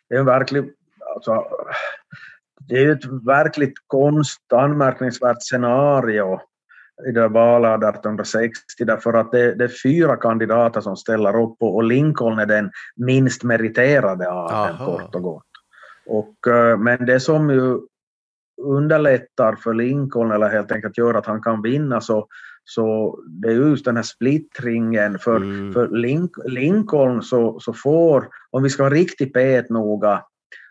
det 0.10 0.16
är 0.16 0.20
en 0.20 0.26
verklig, 0.26 0.74
alltså, 1.16 1.44
det 2.60 2.76
är 2.76 2.82
ju 2.82 2.92
ett 2.92 3.06
verkligt 3.26 3.74
konst, 3.88 4.54
anmärkningsvärt 4.54 5.38
scenario 5.40 6.40
i 7.08 7.12
det 7.12 7.28
valet 7.28 7.84
1860 7.84 8.86
därför 8.86 9.14
att 9.14 9.32
det, 9.32 9.56
det, 9.56 9.64
är 9.64 9.82
fyra 9.84 10.16
kandidater 10.16 10.82
som 10.82 10.96
ställer 10.96 11.42
upp 11.42 11.58
och 11.60 11.84
Lincoln 11.84 12.40
är 12.40 12.46
den 12.46 12.72
minst 12.96 13.44
meriterade 13.44 14.30
av 14.30 14.68
dem 14.68 14.78
kort 14.78 15.16
och 15.16 15.24
gott. 15.24 15.49
Och, 16.10 16.48
eh, 16.48 16.78
men 16.78 17.06
det 17.06 17.20
som 17.20 17.50
ju 17.50 17.80
underlättar 18.62 19.56
för 19.56 19.74
Lincoln 19.74 20.32
eller 20.32 20.50
helt 20.50 20.72
enkelt 20.72 20.98
gör 20.98 21.14
att 21.14 21.26
han 21.26 21.42
kan 21.42 21.62
vinna 21.62 22.02
så, 22.02 22.28
så 22.64 23.20
det 23.28 23.48
är 23.48 23.54
just 23.54 23.86
den 23.86 23.96
här 23.96 24.04
splittringen. 24.04 25.20
För, 25.20 25.36
mm. 25.36 25.74
för 25.74 25.88
Link, 25.88 26.32
Lincoln 26.46 27.24
så, 27.24 27.60
så 27.60 27.74
får, 27.74 28.28
om 28.52 28.64
vi 28.64 28.70
ska 28.70 28.84
vara 28.84 28.94
riktigt 28.94 29.34
petnoga, 29.34 30.24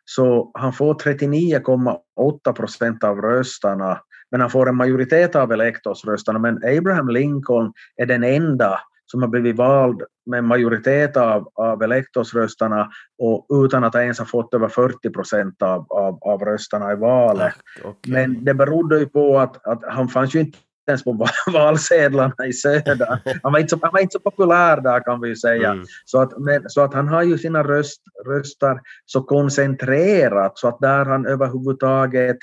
så 0.04 0.50
han 0.54 0.72
får 0.72 0.94
39,8 0.94 2.52
procent 2.52 3.04
av 3.04 3.20
rösterna 3.20 4.00
men 4.30 4.40
han 4.40 4.50
får 4.50 4.68
en 4.68 4.76
majoritet 4.76 5.36
av 5.36 5.52
elektorsrösterna. 5.52 6.38
Men 6.38 6.56
Abraham 6.78 7.08
Lincoln 7.08 7.72
är 7.96 8.06
den 8.06 8.24
enda 8.24 8.80
som 9.10 9.22
har 9.22 9.28
blivit 9.28 9.56
vald 9.56 10.02
med 10.26 10.44
majoritet 10.44 11.16
av, 11.16 11.48
av 11.54 11.82
elektorsrösterna 11.82 12.90
och 13.18 13.46
utan 13.64 13.84
att 13.84 13.94
ens 13.94 14.18
ha 14.18 14.26
fått 14.26 14.54
över 14.54 14.68
40 14.68 15.10
procent 15.10 15.62
av, 15.62 15.86
av, 15.88 16.18
av 16.20 16.40
rösterna 16.40 16.92
i 16.92 16.96
valet. 16.96 17.54
Ah, 17.84 17.88
okay. 17.88 18.12
Men 18.12 18.44
det 18.44 18.54
berodde 18.54 18.98
ju 18.98 19.06
på 19.06 19.38
att, 19.38 19.66
att 19.66 19.82
han 19.88 20.08
fanns 20.08 20.34
ju 20.34 20.40
inte 20.40 20.58
ens 20.88 21.04
på 21.04 21.26
valsedlarna 21.52 22.46
i 22.46 22.52
söder. 22.52 23.20
Han 23.42 23.52
var 23.52 23.58
inte 23.58 23.70
så, 23.70 23.78
han 23.82 23.92
var 23.92 24.00
inte 24.00 24.12
så 24.12 24.30
populär 24.30 24.80
där 24.80 25.00
kan 25.00 25.20
vi 25.20 25.36
säga. 25.36 25.70
Mm. 25.70 25.84
Så, 26.04 26.20
att, 26.20 26.38
men, 26.38 26.62
så 26.68 26.80
att 26.80 26.94
han 26.94 27.08
har 27.08 27.22
ju 27.22 27.38
sina 27.38 27.62
röst, 27.62 28.02
röster 28.26 28.80
så 29.06 29.22
koncentrerat 29.22 30.58
så 30.58 30.68
att 30.68 30.80
där 30.80 31.04
han 31.04 31.26
överhuvudtaget 31.26 32.38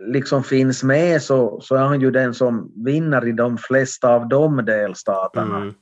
liksom 0.00 0.44
finns 0.44 0.82
med 0.82 1.22
så, 1.22 1.60
så 1.60 1.76
är 1.76 1.82
han 1.82 2.00
ju 2.00 2.10
den 2.10 2.34
som 2.34 2.72
vinner 2.84 3.26
i 3.26 3.32
de 3.32 3.58
flesta 3.58 4.08
av 4.08 4.28
de 4.28 4.64
delstaterna. 4.64 5.56
Mm. 5.56 5.74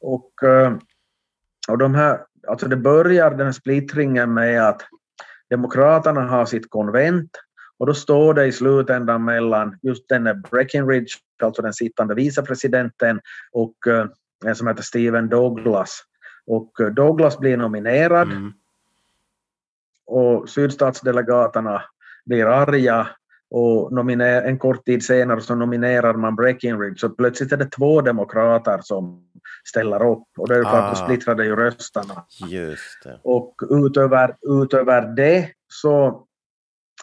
Och, 0.00 0.42
eh, 0.42 0.72
och 1.68 1.78
de 1.78 1.94
här, 1.94 2.20
alltså 2.48 2.68
det 2.68 2.76
börjar 2.76 3.30
den 3.30 3.46
här 3.46 3.52
splittringen 3.52 4.34
med 4.34 4.68
att 4.68 4.82
Demokraterna 5.50 6.20
har 6.20 6.46
sitt 6.46 6.70
konvent 6.70 7.30
och 7.78 7.86
då 7.86 7.94
står 7.94 8.34
det 8.34 8.46
i 8.46 8.52
slutändan 8.52 9.24
mellan 9.24 9.78
just 9.82 10.08
den 10.08 10.42
Breckinridge, 10.50 11.14
alltså 11.42 11.62
den 11.62 11.72
sittande 11.72 12.14
vicepresidenten, 12.14 13.20
och 13.52 13.74
uh, 13.86 14.04
en 14.44 14.54
som 14.54 14.66
heter 14.66 14.82
Stephen 14.82 15.28
Douglas. 15.28 16.02
Och 16.46 16.80
uh, 16.80 16.86
Douglas 16.88 17.38
blir 17.38 17.56
nominerad 17.56 18.32
mm. 18.32 18.52
och 20.06 20.48
sydstatsdelegaterna 20.48 21.82
blir 22.24 22.46
arga 22.46 23.08
och 23.54 23.92
nominer, 23.92 24.42
en 24.42 24.58
kort 24.58 24.84
tid 24.84 25.04
senare 25.04 25.40
så 25.40 25.54
nominerar 25.54 26.14
man 26.14 26.36
Breckinridge 26.36 26.98
så 26.98 27.08
plötsligt 27.08 27.52
är 27.52 27.56
det 27.56 27.70
två 27.70 28.00
demokrater 28.00 28.80
som 28.82 29.24
ställer 29.68 30.06
upp 30.06 30.28
och 30.38 30.48
det 30.48 30.56
är 30.56 30.62
klart 30.62 30.92
ah. 30.92 30.94
splittrade 30.94 31.44
ju 31.44 31.56
rösterna. 31.56 32.24
Just 32.48 33.02
det. 33.04 33.20
Och 33.22 33.54
utöver, 33.70 34.36
utöver 34.62 35.16
det 35.16 35.48
så, 35.68 36.26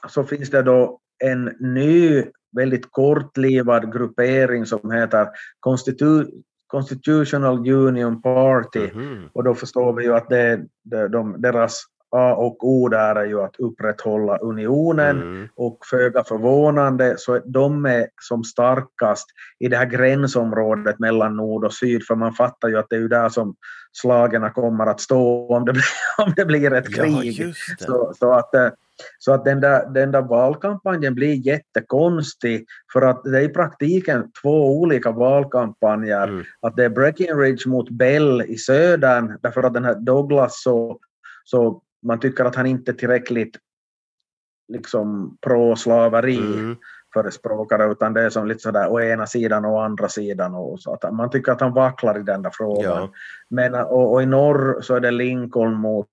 så 0.08 0.24
finns 0.24 0.50
det 0.50 0.62
då 0.62 1.00
en 1.24 1.46
ny 1.60 2.24
väldigt 2.56 2.92
kortlivad 2.92 3.94
gruppering 3.94 4.66
som 4.66 4.92
heter 4.92 5.28
Constitu 5.60 6.26
Constitutional 6.68 7.70
Union 7.70 8.22
Party 8.22 8.80
mm 8.80 8.92
-hmm. 8.92 9.30
och 9.34 9.44
då 9.44 9.56
förstår 9.56 9.94
vi 9.94 10.04
ju 10.04 10.16
att 10.16 10.30
det, 10.30 10.66
det, 10.84 11.08
de, 11.08 11.42
deras 11.42 11.84
A 12.12 12.34
och 12.34 12.68
O 12.68 12.88
där 12.90 13.16
är 13.16 13.26
ju 13.26 13.42
att 13.42 13.56
upprätthålla 13.60 14.38
unionen 14.38 15.22
mm. 15.22 15.48
och 15.56 15.78
föga 15.90 16.24
förvånande 16.24 17.16
så 17.18 17.34
är 17.34 17.42
de 17.46 17.86
är 17.86 18.08
som 18.22 18.44
starkast 18.44 19.26
i 19.60 19.68
det 19.68 19.78
här 19.78 19.86
gränsområdet 19.86 21.00
mellan 21.00 21.38
nord 21.38 21.66
och 21.66 21.74
syd 21.74 22.06
för 22.08 22.16
man 22.16 22.34
fattar 22.34 22.68
ju 22.68 22.78
att 22.78 22.90
det 22.90 22.96
är 22.96 23.00
ju 23.00 23.08
där 23.08 23.30
som 23.30 23.56
slagen 23.92 24.52
kommer 24.52 24.86
att 24.86 25.02
stå 25.02 25.56
om 25.56 25.66
det 25.66 25.72
blir, 25.74 25.84
om 26.26 26.34
det 26.36 26.46
blir 26.46 26.74
ett 26.74 26.96
krig. 26.96 27.40
Ja, 27.40 27.54
så, 27.80 28.14
så, 28.20 28.34
att, 28.34 28.56
eh, 28.56 28.70
så 29.20 29.34
att 29.34 29.46
den 29.46 29.62
där, 29.62 29.90
den 29.90 30.12
där 30.12 30.22
valkampanjen 30.22 31.16
blir 31.16 31.34
jättekonstig 31.34 32.66
för 32.94 33.02
att 33.02 33.24
det 33.24 33.38
är 33.38 33.42
i 33.42 33.50
praktiken 33.50 34.32
två 34.42 34.80
olika 34.80 35.12
valkampanjer. 35.12 36.28
Mm. 36.28 36.44
Att 36.62 36.76
det 36.76 36.86
är 36.86 36.90
Breckinridge 36.90 37.70
mot 37.70 37.90
Bell 37.90 38.42
i 38.42 38.58
södern 38.58 39.38
därför 39.42 39.64
att 39.64 39.74
den 39.74 39.86
här 39.86 39.96
Douglas 39.96 40.64
så 40.64 41.00
så 41.44 41.82
man 42.06 42.20
tycker 42.20 42.46
att 42.46 42.56
han 42.56 42.66
inte 42.66 42.92
är 42.92 42.96
tillräckligt 42.96 43.58
liksom 44.74 45.38
pro-slaveri 45.42 46.38
mm. 46.38 46.76
förespråkare 47.14 47.92
utan 47.92 48.14
det 48.14 48.22
är 48.22 48.30
som 48.30 48.48
lite 48.48 48.60
sådär 48.60 48.88
å 48.92 49.02
ena 49.02 49.28
sidan 49.28 49.66
och 49.66 49.72
å 49.72 49.80
andra 49.80 50.10
sidan. 50.10 50.56
Och 50.56 50.82
så 50.82 50.94
att 50.94 51.14
man 51.14 51.30
tycker 51.30 51.52
att 51.52 51.62
han 51.62 51.74
vacklar 51.74 52.20
i 52.20 52.24
den 52.24 52.42
där 52.42 52.52
frågan. 52.54 53.02
Ja. 53.02 53.12
Men, 53.50 53.76
och, 53.76 54.14
och, 54.14 54.24
i 54.24 54.26
norr 54.26 54.82
så 54.82 54.96
är 54.96 55.00
det 55.00 55.12
Lincoln 55.12 55.74
mot, 55.74 56.08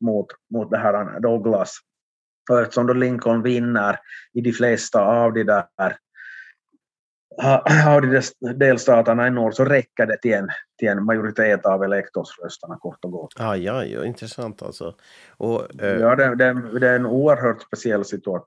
mot, 0.00 0.26
mot 0.50 0.70
det 0.70 0.78
här 0.78 1.20
Douglas. 1.20 1.78
Och 2.50 2.60
eftersom 2.60 2.86
då 2.86 2.92
Lincoln 2.92 3.42
vinner 3.42 3.98
i 4.32 4.40
de 4.40 4.52
flesta 4.52 5.02
av 5.02 5.32
de 5.32 5.44
där 5.44 5.64
av 7.86 8.02
de 8.02 8.22
delstaterna 8.54 9.26
i 9.26 9.30
norr 9.30 9.50
så 9.50 9.64
räcker 9.64 10.06
det 10.06 10.16
till 10.16 10.34
en, 10.34 10.48
till 10.78 10.88
en 10.88 11.04
majoritet 11.04 11.66
av 11.66 11.84
elektorsrösterna 11.84 12.76
kort 12.76 13.04
och 13.04 13.12
gott. 13.12 13.34
Ah, 13.38 13.56
ja, 13.56 13.84
ja, 13.84 14.04
intressant 14.04 14.62
alltså. 14.62 14.94
Och, 15.36 15.82
eh... 15.82 16.00
Ja, 16.00 16.16
det, 16.16 16.34
det, 16.34 16.78
det, 16.80 16.88
är 16.88 16.96
en 16.96 17.06
oerhört 17.06 17.62
speciell 17.62 18.04
situation 18.04 18.44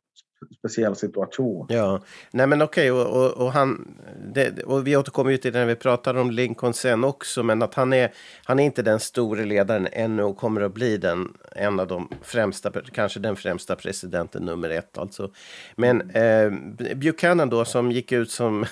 speciell 0.58 0.96
situation. 0.96 1.68
Ja, 1.70 2.02
nej 2.32 2.48
men 2.48 2.62
okej, 2.62 2.92
och, 2.92 3.08
och, 3.08 3.46
och, 3.46 3.52
han, 3.52 3.98
det, 4.34 4.64
och 4.64 4.88
vi 4.88 4.98
återkommer 4.98 5.32
ju 5.32 5.38
till 5.38 5.54
det 5.54 5.60
när 5.60 5.66
vi 5.66 5.76
pratar 5.76 6.16
om 6.16 6.32
Lincoln 6.32 6.74
sen 6.74 7.04
också, 7.04 7.44
men 7.44 7.62
att 7.62 7.74
han 7.74 7.94
är, 7.94 8.14
han 8.44 8.60
är 8.60 8.64
inte 8.64 8.82
den 8.82 9.00
store 9.00 9.46
ledaren 9.46 9.88
ännu 9.92 10.24
och 10.24 10.38
kommer 10.38 10.62
att 10.62 10.74
bli 10.74 10.98
den, 10.98 11.34
en 11.56 11.80
av 11.80 11.88
de 11.88 12.10
främsta, 12.22 12.72
kanske 12.92 13.20
den 13.20 13.36
främsta 13.36 13.76
presidenten 13.76 14.44
nummer 14.44 14.70
ett 14.70 14.98
alltså. 14.98 15.32
Men 15.76 16.12
eh, 16.12 16.52
Buchanan 16.96 17.50
då 17.50 17.66
som 17.66 17.92
gick 17.92 18.12
ut 18.12 18.32
som 18.32 18.66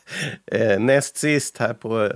eh, 0.46 0.80
näst 0.80 1.16
sist 1.16 1.58
här 1.58 1.74
på 1.74 2.12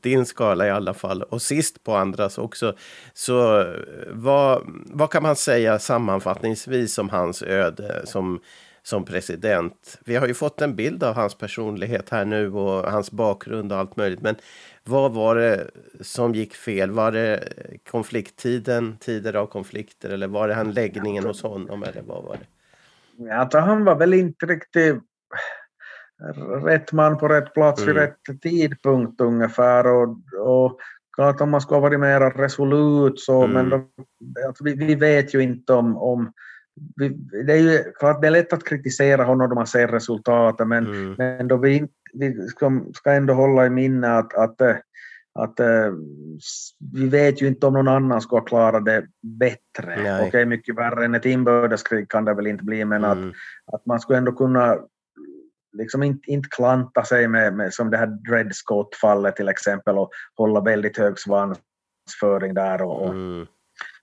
din 0.00 0.26
skala 0.26 0.66
i 0.66 0.70
alla 0.70 0.94
fall 0.94 1.22
och 1.22 1.42
sist 1.42 1.84
på 1.84 1.94
andras 1.94 2.38
också. 2.38 2.74
Så 3.14 3.60
eh, 3.60 3.66
vad, 4.10 4.62
vad 4.86 5.10
kan 5.10 5.22
man 5.22 5.36
säga 5.36 5.78
sammanfattningsvis 5.78 6.98
om 6.98 7.08
hans 7.08 7.42
öde 7.42 8.02
som 8.04 8.37
som 8.82 9.04
president. 9.04 9.98
Vi 10.04 10.16
har 10.16 10.26
ju 10.26 10.34
fått 10.34 10.60
en 10.60 10.76
bild 10.76 11.02
av 11.02 11.14
hans 11.14 11.34
personlighet 11.34 12.10
här 12.10 12.24
nu 12.24 12.52
och 12.52 12.92
hans 12.92 13.10
bakgrund 13.10 13.72
och 13.72 13.78
allt 13.78 13.96
möjligt. 13.96 14.22
Men 14.22 14.36
vad 14.84 15.14
var 15.14 15.34
det 15.34 15.70
som 16.00 16.34
gick 16.34 16.54
fel? 16.54 16.90
Var 16.90 17.12
det 17.12 17.48
konflikttiden, 17.90 18.96
tider 19.00 19.36
av 19.36 19.46
konflikter 19.46 20.10
eller 20.10 20.28
var 20.28 20.48
det 20.48 20.54
han 20.54 20.72
läggningen 20.72 21.24
hos 21.24 21.42
honom 21.42 21.82
eller 21.82 22.02
vad 22.02 22.24
var 22.24 22.36
det? 22.36 22.46
Alltså, 23.34 23.58
han 23.58 23.84
var 23.84 23.94
väl 23.94 24.14
inte 24.14 24.46
riktigt 24.46 25.02
rätt 26.64 26.92
man 26.92 27.18
på 27.18 27.28
rätt 27.28 27.54
plats 27.54 27.82
mm. 27.82 27.94
vid 27.94 28.02
rätt 28.02 28.42
tidpunkt 28.42 29.20
ungefär. 29.20 29.86
Och, 29.86 30.08
och 30.38 30.78
klart 31.16 31.40
om 31.40 31.50
man 31.50 31.60
skulle 31.60 31.76
ha 31.76 31.88
varit 31.88 32.00
mer 32.00 32.20
resolut 32.20 33.20
så, 33.20 33.42
mm. 33.42 33.52
men 33.52 33.70
då, 33.70 33.76
alltså, 34.46 34.64
vi, 34.64 34.74
vi, 34.74 34.94
vet 34.94 35.34
ju 35.34 35.40
inte 35.40 35.72
om, 35.72 35.96
om 35.96 36.32
det 37.46 37.52
är 37.52 37.56
ju 37.56 37.92
klart 37.92 38.20
det 38.20 38.26
är 38.26 38.30
lätt 38.30 38.52
att 38.52 38.64
kritisera 38.64 39.24
honom 39.24 39.48
då 39.48 39.54
man 39.54 39.66
ser 39.66 39.88
resultatet 39.88 40.68
men, 40.68 40.86
mm. 40.86 41.14
men 41.18 41.48
då 41.48 41.56
vi, 41.56 41.88
vi 42.12 42.48
ska, 42.48 42.80
ska 42.94 43.12
ändå 43.12 43.34
hålla 43.34 43.66
i 43.66 43.70
minne 43.70 44.08
att, 44.08 44.34
att, 44.34 44.60
att 45.34 45.60
eh, 45.60 45.92
vi 46.94 47.08
vet 47.08 47.42
ju 47.42 47.46
inte 47.46 47.66
om 47.66 47.72
någon 47.72 47.88
annan 47.88 48.20
skulle 48.20 48.42
klara 48.42 48.80
det 48.80 49.06
bättre. 49.22 49.92
Okej, 49.92 50.28
okay, 50.28 50.44
mycket 50.44 50.76
värre 50.76 51.04
än 51.04 51.14
ett 51.14 51.26
inbördeskrig 51.26 52.08
kan 52.08 52.24
det 52.24 52.34
väl 52.34 52.46
inte 52.46 52.64
bli, 52.64 52.84
men 52.84 53.04
mm. 53.04 53.28
att, 53.28 53.34
att 53.74 53.86
man 53.86 54.00
skulle 54.00 54.18
ändå 54.18 54.32
kunna 54.32 54.78
liksom 55.72 56.02
inte, 56.02 56.30
inte 56.30 56.48
klanta 56.48 57.04
sig 57.04 57.28
med, 57.28 57.54
med 57.54 57.74
som 57.74 57.90
det 57.90 57.96
här 57.96 58.06
Dred 58.06 58.54
Scott-fallet 58.54 59.36
till 59.36 59.48
exempel 59.48 59.98
och 59.98 60.10
hålla 60.34 60.60
väldigt 60.60 60.98
hög 60.98 61.18
svansföring 61.18 62.54
där 62.54 62.82
och, 62.82 63.08
mm. 63.08 63.46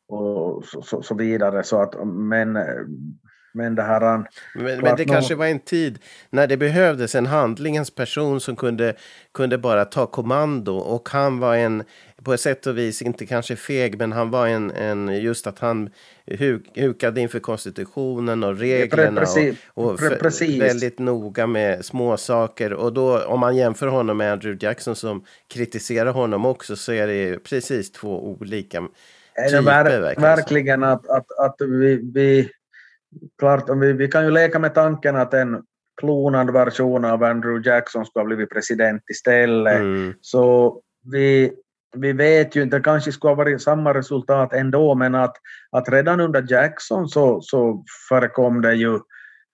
Och, 0.07 0.65
så, 0.65 0.81
så, 0.81 1.01
så, 1.01 1.15
vidare. 1.15 1.63
Så 1.63 1.81
att, 1.81 2.07
men 2.07 2.57
men 3.55 3.75
det 3.75 3.83
här... 3.83 4.23
Men, 4.55 4.81
men 4.81 4.95
det 4.97 5.05
kanske 5.05 5.35
var 5.35 5.45
en 5.45 5.59
tid 5.59 5.99
när 6.29 6.47
det 6.47 6.57
behövdes 6.57 7.15
en 7.15 7.25
handlingens 7.25 7.91
person 7.91 8.41
som 8.41 8.55
kunde, 8.55 8.95
kunde 9.33 9.57
bara 9.57 9.85
ta 9.85 10.05
kommando. 10.05 10.75
Och 10.77 11.09
han 11.09 11.39
var 11.39 11.55
en, 11.55 11.83
på 12.23 12.33
ett 12.33 12.39
sätt 12.39 12.67
och 12.67 12.77
vis, 12.77 13.01
inte 13.01 13.25
kanske 13.25 13.55
feg, 13.55 13.97
men 13.97 14.11
han 14.11 14.29
var 14.29 14.47
en, 14.47 14.71
en 14.71 15.21
just 15.21 15.47
att 15.47 15.59
han 15.59 15.89
hukade 16.75 17.21
inför 17.21 17.39
konstitutionen 17.39 18.43
och 18.43 18.57
reglerna. 18.57 19.19
Precis, 19.19 19.55
och, 19.73 19.91
och 19.91 19.99
precis. 20.19 20.61
väldigt 20.61 20.99
noga 20.99 21.47
med 21.47 21.85
små 21.85 22.17
saker. 22.17 22.73
Och 22.73 22.93
då, 22.93 23.23
om 23.23 23.39
man 23.39 23.55
jämför 23.55 23.87
honom 23.87 24.17
med 24.17 24.31
Andrew 24.31 24.67
Jackson 24.67 24.95
som 24.95 25.25
kritiserar 25.47 26.11
honom 26.11 26.45
också, 26.45 26.75
så 26.75 26.91
är 26.91 27.07
det 27.07 27.39
precis 27.39 27.91
två 27.91 28.27
olika 28.27 28.87
typer. 29.49 29.61
Ver 29.61 30.15
verkligen 30.21 30.83
att, 30.83 31.09
att, 31.09 31.31
att 31.39 31.55
vi, 31.59 32.11
vi 32.13 32.49
klart, 33.39 33.69
vi, 33.69 33.93
vi 33.93 34.07
kan 34.07 34.25
ju 34.25 34.31
leka 34.31 34.59
med 34.59 34.73
tanken 34.73 35.15
att 35.15 35.33
en 35.33 35.63
klonad 36.01 36.53
version 36.53 37.05
av 37.05 37.23
Andrew 37.23 37.69
Jackson 37.69 38.05
skulle 38.05 38.23
ha 38.23 38.27
blivit 38.27 38.49
president 38.49 39.03
istället. 39.09 39.79
Mm. 39.79 40.13
Så 40.21 40.81
vi, 41.11 41.53
vi 41.95 42.13
vet 42.13 42.55
ju 42.55 42.63
inte, 42.63 42.77
det 42.77 42.83
kanske 42.83 43.11
skulle 43.11 43.31
ha 43.31 43.36
varit 43.36 43.61
samma 43.61 43.93
resultat 43.93 44.53
ändå, 44.53 44.95
men 44.95 45.15
att, 45.15 45.36
att 45.71 45.89
redan 45.89 46.19
under 46.19 46.45
Jackson 46.49 47.09
så, 47.09 47.41
så 47.41 47.83
förekom 48.09 48.61
det 48.61 48.73
ju 48.73 48.95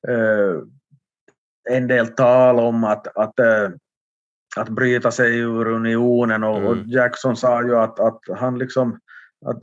eh, 0.08 0.62
en 1.70 1.88
del 1.88 2.08
tal 2.08 2.60
om 2.60 2.84
att, 2.84 3.18
att, 3.18 3.40
eh, 3.40 3.70
att 4.58 4.70
bryta 4.70 5.12
sig 5.12 5.38
ur 5.38 5.68
unionen 5.68 6.44
och, 6.44 6.58
mm. 6.58 6.68
och 6.68 6.78
Jackson 6.78 7.38
sa 7.38 7.64
ju 7.64 7.76
att, 7.76 8.00
att 8.00 8.20
han 8.38 8.58
liksom 8.58 9.00
att 9.46 9.62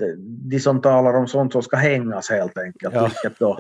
de 0.51 0.61
som 0.61 0.81
talar 0.81 1.15
om 1.15 1.27
sånt 1.27 1.53
så 1.53 1.63
ska 1.63 1.77
hängas 1.77 2.31
helt 2.31 2.59
enkelt. 2.59 2.95
Ja. 2.95 3.03
Vilket, 3.03 3.39
då, 3.39 3.59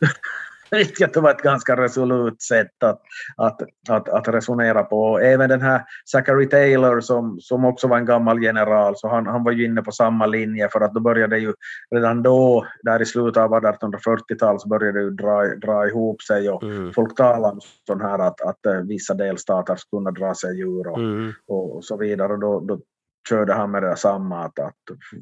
vilket 0.70 1.16
var 1.16 1.30
ett 1.30 1.42
ganska 1.42 1.76
resolut 1.76 2.42
sätt 2.42 2.82
att, 2.84 3.00
att, 3.36 3.60
att, 3.88 4.08
att 4.08 4.28
resonera 4.28 4.82
på. 4.82 5.18
Även 5.18 5.48
den 5.48 5.60
här 5.60 5.82
Zachary 6.10 6.48
Taylor 6.48 7.00
som, 7.00 7.40
som 7.40 7.64
också 7.64 7.88
var 7.88 7.98
en 7.98 8.04
gammal 8.04 8.42
general, 8.42 8.96
så 8.96 9.08
han, 9.08 9.26
han 9.26 9.44
var 9.44 9.52
ju 9.52 9.64
inne 9.64 9.82
på 9.82 9.92
samma 9.92 10.26
linje 10.26 10.68
för 10.68 10.80
att 10.80 10.94
då 10.94 11.00
började 11.00 11.38
ju 11.38 11.54
redan 11.90 12.22
då, 12.22 12.66
där 12.82 13.02
i 13.02 13.06
slutet 13.06 13.42
av 13.42 13.50
1840-talet, 13.50 14.60
så 14.60 14.68
började 14.68 14.98
det 14.98 15.04
ju 15.04 15.10
dra, 15.10 15.42
dra 15.42 15.86
ihop 15.88 16.22
sig 16.22 16.50
och 16.50 16.62
mm. 16.62 16.92
folk 16.92 17.16
talade 17.16 17.52
om 17.52 17.60
sån 17.86 18.00
här 18.00 18.18
att, 18.18 18.40
att 18.40 18.66
eh, 18.66 18.80
vissa 18.80 19.14
delstater 19.14 19.76
skulle 19.76 20.00
kunna 20.00 20.10
dra 20.10 20.34
sig 20.34 20.60
ur 20.60 20.88
och, 20.88 20.98
mm. 20.98 21.32
och, 21.48 21.76
och 21.76 21.84
så 21.84 21.96
vidare. 21.96 22.32
Och 22.32 22.40
då, 22.40 22.60
då 22.60 22.80
körde 23.28 23.52
han 23.52 23.70
med 23.70 23.82
det 23.82 23.96
samma 23.96 24.44
att, 24.44 24.58
att 24.58 24.76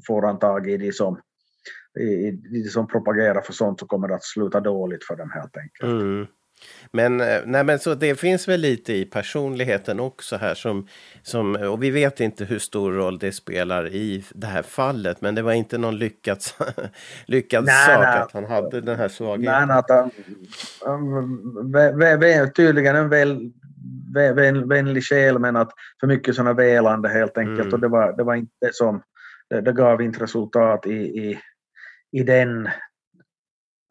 får 0.06 0.22
han 0.22 0.38
tag 0.38 0.70
i 0.70 0.76
de 0.76 0.92
som, 0.92 1.20
i, 2.00 2.02
i 2.02 2.62
de 2.64 2.68
som 2.68 2.86
propagerar 2.86 3.40
för 3.40 3.52
sånt 3.52 3.80
så 3.80 3.86
kommer 3.86 4.08
det 4.08 4.14
att 4.14 4.24
sluta 4.24 4.60
dåligt 4.60 5.04
för 5.04 5.16
dem 5.16 5.30
helt 5.34 5.56
enkelt. 5.56 5.92
Mm. 5.92 6.26
Men, 6.90 7.20
eh, 7.20 7.40
nej, 7.44 7.64
men 7.64 7.78
så 7.78 7.94
det 7.94 8.14
finns 8.14 8.48
väl 8.48 8.60
lite 8.60 8.92
i 8.92 9.04
personligheten 9.04 10.00
också 10.00 10.36
här 10.36 10.54
som, 10.54 10.88
som, 11.22 11.56
och 11.56 11.82
vi 11.82 11.90
vet 11.90 12.20
inte 12.20 12.44
hur 12.44 12.58
stor 12.58 12.92
roll 12.92 13.18
det 13.18 13.32
spelar 13.32 13.88
i 13.88 14.24
det 14.34 14.46
här 14.46 14.62
fallet, 14.62 15.20
men 15.20 15.34
det 15.34 15.42
var 15.42 15.52
inte 15.52 15.78
någon 15.78 15.98
lyckad, 15.98 16.38
lyckad 17.26 17.64
nej, 17.64 17.86
sak 17.86 18.04
nej. 18.04 18.18
att 18.18 18.32
han 18.32 18.44
hade 18.44 18.80
den 18.80 18.98
här 18.98 19.08
svagheten. 19.08 19.68
Nej, 19.68 19.78
att 19.78 19.90
han, 19.90 20.10
han, 20.84 22.52
tydligen 22.52 22.96
en 22.96 23.08
väl 23.08 23.50
vänlig 24.66 25.04
själ 25.04 25.38
men 25.38 25.56
att 25.56 25.72
för 26.00 26.06
mycket 26.06 26.34
sådana 26.34 26.52
välande 26.52 27.08
helt 27.08 27.38
enkelt 27.38 27.60
mm. 27.60 27.72
och 27.72 27.80
det 27.80 27.88
var, 27.88 28.16
det 28.16 28.22
var 28.22 28.34
inte 28.34 28.70
som, 28.72 29.02
det, 29.50 29.60
det 29.60 29.72
gav 29.72 30.02
inte 30.02 30.22
resultat 30.22 30.86
i, 30.86 30.98
i, 30.98 31.40
i 32.12 32.22
den 32.22 32.68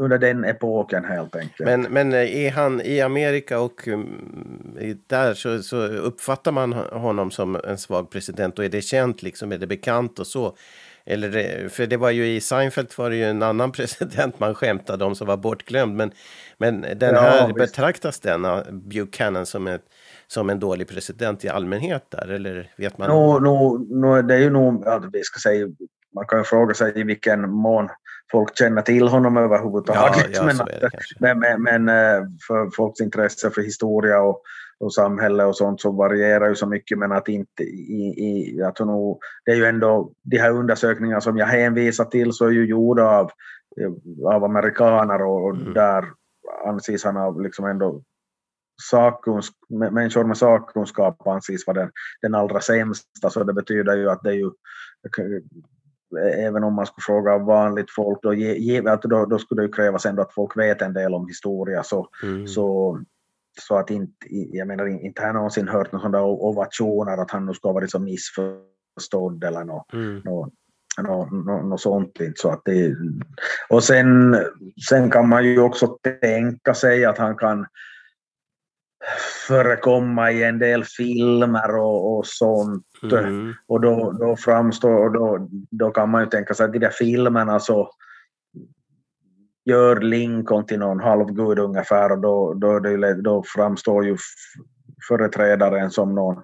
under 0.01 0.17
den 0.17 0.45
epoken 0.45 1.05
helt 1.05 1.35
enkelt. 1.35 1.59
Men, 1.59 1.81
men 1.81 2.13
är 2.13 2.51
han 2.51 2.81
i 2.81 3.01
Amerika 3.01 3.59
och 3.59 3.87
um, 3.87 4.77
där 5.07 5.33
så, 5.33 5.63
så, 5.63 5.77
uppfattar 5.87 6.51
man 6.51 6.73
honom 6.73 7.31
som 7.31 7.55
en 7.55 7.77
svag 7.77 8.09
president 8.09 8.59
och 8.59 8.65
är 8.65 8.69
det 8.69 8.81
känt 8.81 9.23
liksom, 9.23 9.51
är 9.51 9.57
det 9.57 9.67
bekant 9.67 10.19
och 10.19 10.27
så? 10.27 10.55
Eller, 11.06 11.70
för 11.70 11.88
det 11.88 11.97
var 11.97 12.12
ju 12.12 12.28
i 12.28 12.41
Seinfeld 12.41 12.88
var 12.97 13.10
det 13.10 13.16
ju 13.16 13.24
en 13.24 13.43
annan 13.43 13.72
president 13.78 14.39
man 14.39 14.56
skämtade 14.56 15.06
om 15.06 15.16
som 15.16 15.28
var 15.28 15.38
bortglömd. 15.38 15.95
Men, 15.95 16.12
men 16.58 16.82
den 16.82 17.16
ja, 17.16 17.22
här, 17.22 17.47
visst. 17.47 17.58
betraktas 17.58 18.20
denna 18.20 18.64
Buchanan 18.72 19.45
som 19.45 19.68
ett 19.68 19.84
som 20.28 20.49
en 20.49 20.60
dålig 20.60 20.88
president 20.88 21.45
i 21.45 21.49
allmänhet 21.49 22.06
där, 22.10 22.28
eller 22.28 22.72
vet 22.78 22.97
man? 22.97 23.10
No, 23.10 23.39
no, 23.39 23.78
no, 23.89 24.22
det 24.22 24.34
är 24.34 24.39
ju 24.39 24.49
nog, 24.49 24.84
ja, 24.86 25.04
vi 25.14 25.24
ska 25.24 25.39
säga, 25.39 25.68
man 26.16 26.26
kan 26.28 26.39
ju 26.39 26.43
fråga 26.43 26.74
sig 26.74 26.99
i 26.99 27.04
vilken 27.04 27.49
mån 27.49 27.89
folk 28.32 28.58
känner 28.58 28.82
till 28.82 29.08
honom 29.08 29.38
överhuvudtaget. 29.38 30.28
Ja, 30.34 30.43
ja, 30.47 30.66
men, 31.20 31.39
men, 31.39 31.64
men, 31.64 31.89
eh, 31.89 32.24
för 32.47 32.76
folks 32.76 33.02
intresse 33.02 33.49
för 33.49 33.62
historia 33.62 34.22
och, 34.22 34.41
och 34.82 34.93
samhälle 34.93 35.45
och 35.45 35.57
sånt 35.57 35.82
så 35.82 35.91
varierar 35.91 36.49
ju 36.49 36.55
så 36.55 36.67
mycket 36.67 36.97
men 36.97 37.11
att 37.11 37.27
inte 37.27 37.63
i, 37.63 38.01
i 38.17 38.55
jag 38.57 38.75
tror 38.75 38.88
nog, 38.88 39.19
det 39.45 39.51
är 39.51 39.55
ju 39.55 39.65
ändå 39.65 40.11
de 40.23 40.38
här 40.38 40.51
undersökningarna 40.51 41.21
som 41.21 41.38
jag 41.38 41.45
hänvisar 41.45 42.05
till 42.05 42.34
så 42.34 42.45
är 42.45 42.51
ju 42.51 42.65
gjorda 42.65 43.03
av, 43.03 43.32
av 44.25 44.43
amerikaner 44.43 45.21
och, 45.21 45.45
och 45.45 45.55
mm. 45.55 45.73
där 45.73 46.05
anses 46.65 47.03
han 47.03 47.17
av 47.17 47.41
liksom 47.41 47.65
ändå 47.65 48.03
sakkunsk, 48.82 49.53
människor 49.69 50.23
med 50.23 50.38
sakkunskap 50.38 51.27
anses 51.27 51.67
vara 51.67 51.79
den, 51.79 51.91
den 52.21 52.36
allra 52.36 52.59
sämsta, 52.59 53.29
så 53.29 53.43
det 53.43 53.53
betyder 53.53 53.97
ju 53.97 54.09
att 54.09 54.23
det 54.23 54.29
är 54.29 54.34
ju 54.34 54.51
även 56.19 56.63
om 56.63 56.73
man 56.73 56.86
skulle 56.86 57.03
fråga 57.03 57.38
vanligt 57.38 57.91
folk, 57.95 58.19
då, 58.21 58.34
ge, 58.34 58.82
då, 58.82 59.25
då 59.25 59.39
skulle 59.39 59.61
det 59.61 59.65
ju 59.65 59.71
krävas 59.71 60.05
ändå 60.05 60.21
att 60.21 60.34
folk 60.34 60.57
vet 60.57 60.82
en 60.82 60.93
del 60.93 61.13
om 61.13 61.27
historia. 61.27 61.84
Så, 61.84 62.09
mm. 62.23 62.47
så, 62.47 62.99
så 63.60 63.78
att 63.78 63.89
inte, 63.89 64.14
jag 64.30 64.68
menar, 64.68 64.88
inte 64.88 65.22
har 65.22 65.28
jag 65.28 65.36
någonsin 65.36 65.68
hört 65.68 65.91
några 65.91 66.04
sådana 66.04 66.24
ovationer 66.24 67.18
att 67.18 67.32
han 67.32 67.45
nu 67.45 67.54
ska 67.54 67.68
ha 67.68 67.74
varit 67.74 67.91
så 67.91 67.99
missförstådd 67.99 69.43
eller 69.43 69.64
något, 69.64 69.93
mm. 69.93 70.22
något, 70.26 70.54
något, 71.02 71.32
något, 71.32 71.66
något 71.66 71.82
sånt. 71.82 72.18
Så 72.36 72.49
att 72.49 72.62
det, 72.66 72.95
och 73.70 73.84
sen, 73.84 74.38
sen 74.89 75.10
kan 75.12 75.30
man 75.30 75.45
ju 75.45 75.60
också 75.60 75.88
tänka 76.22 76.74
sig 76.74 77.06
att 77.06 77.18
han 77.18 77.38
kan 77.38 77.66
förekomma 79.47 80.32
i 80.32 80.43
en 80.43 80.60
del 80.60 80.84
filmer 80.84 81.76
och, 81.76 82.18
och 82.18 82.26
sånt. 82.28 82.86
Mm. 83.12 83.54
Och 83.68 83.82
då, 83.82 84.12
då 84.12 84.36
framstår, 84.36 85.06
och 85.06 85.12
då, 85.14 85.47
då 85.72 85.91
kan 85.91 86.10
man 86.10 86.24
ju 86.24 86.30
tänka 86.30 86.54
sig 86.54 86.66
att 86.66 86.74
de 86.74 86.80
där 86.80 86.89
filmerna 86.89 87.60
så 87.60 87.89
gör 89.66 90.01
Lincoln 90.01 90.66
till 90.66 90.80
någon 90.80 90.99
halvgud 90.99 91.59
ungefär 91.59 92.12
och 92.12 92.22
då, 92.22 92.53
då, 92.53 92.80
då 93.24 93.43
framstår 93.55 94.05
ju 94.05 94.18
företrädaren 95.07 95.91
som 95.91 96.16
någon 96.16 96.43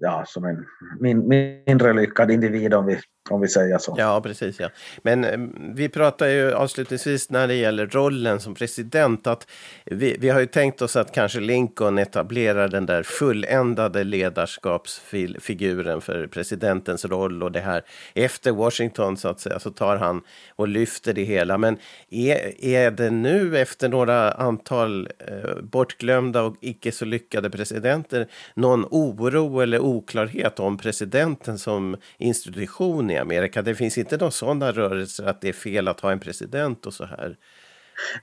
ja, 0.00 0.24
som 0.26 0.44
en 0.44 0.64
min, 1.00 1.28
mindre 1.28 1.92
lyckad 1.92 2.30
individ 2.30 2.74
om 2.74 2.86
vi, 2.86 2.98
om 3.30 3.40
vi 3.40 3.48
säger 3.48 3.78
så. 3.78 3.94
Ja, 3.98 4.20
precis. 4.20 4.60
Ja. 4.60 4.68
Men 5.02 5.24
eh, 5.24 5.38
vi 5.74 5.88
pratar 5.88 6.26
ju 6.26 6.54
avslutningsvis 6.54 7.30
när 7.30 7.48
det 7.48 7.54
gäller 7.54 7.86
rollen 7.86 8.40
som 8.40 8.54
president 8.54 9.26
att 9.26 9.46
vi, 9.84 10.16
vi 10.20 10.28
har 10.28 10.40
ju 10.40 10.46
tänkt 10.46 10.82
oss 10.82 10.96
att 10.96 11.12
kanske 11.12 11.40
Lincoln 11.40 11.98
etablerar 11.98 12.68
den 12.68 12.86
där 12.86 13.02
fulländade 13.02 14.04
ledarskapsfiguren 14.04 16.00
för 16.00 16.26
presidentens 16.26 17.04
roll 17.04 17.42
och 17.42 17.52
det 17.52 17.60
här 17.60 17.82
efter 18.14 18.52
Washington 18.52 19.16
så 19.16 19.28
att 19.28 19.40
säga 19.40 19.58
så 19.58 19.70
tar 19.70 19.96
han 19.96 20.22
och 20.56 20.68
lyfter 20.68 21.12
det 21.12 21.24
hela. 21.24 21.58
Men 21.58 21.78
är, 22.10 22.64
är 22.64 22.90
det 22.90 23.10
nu 23.10 23.58
efter 23.58 23.88
några 23.88 24.32
antal 24.32 25.08
eh, 25.18 25.62
bortglömda 25.62 26.42
och 26.42 26.56
icke 26.60 26.92
så 26.92 27.04
lyckade 27.04 27.50
presidenter 27.50 28.28
någon 28.54 28.84
oro 28.90 29.60
eller 29.60 29.78
oklarhet 29.78 30.60
om 30.60 30.78
presidenten 30.78 31.58
som 31.58 31.96
institution 32.18 33.10
i 33.16 33.20
Amerika? 33.20 33.62
Det 33.62 33.74
finns 33.74 33.98
inte 33.98 34.16
någon 34.16 34.32
sådana 34.32 34.72
rörelser 34.72 35.26
att 35.26 35.40
det 35.40 35.48
är 35.48 35.52
fel 35.52 35.88
att 35.88 36.00
ha 36.00 36.12
en 36.12 36.20
president 36.20 36.86
och 36.86 36.94
så 36.94 37.04
här? 37.04 37.36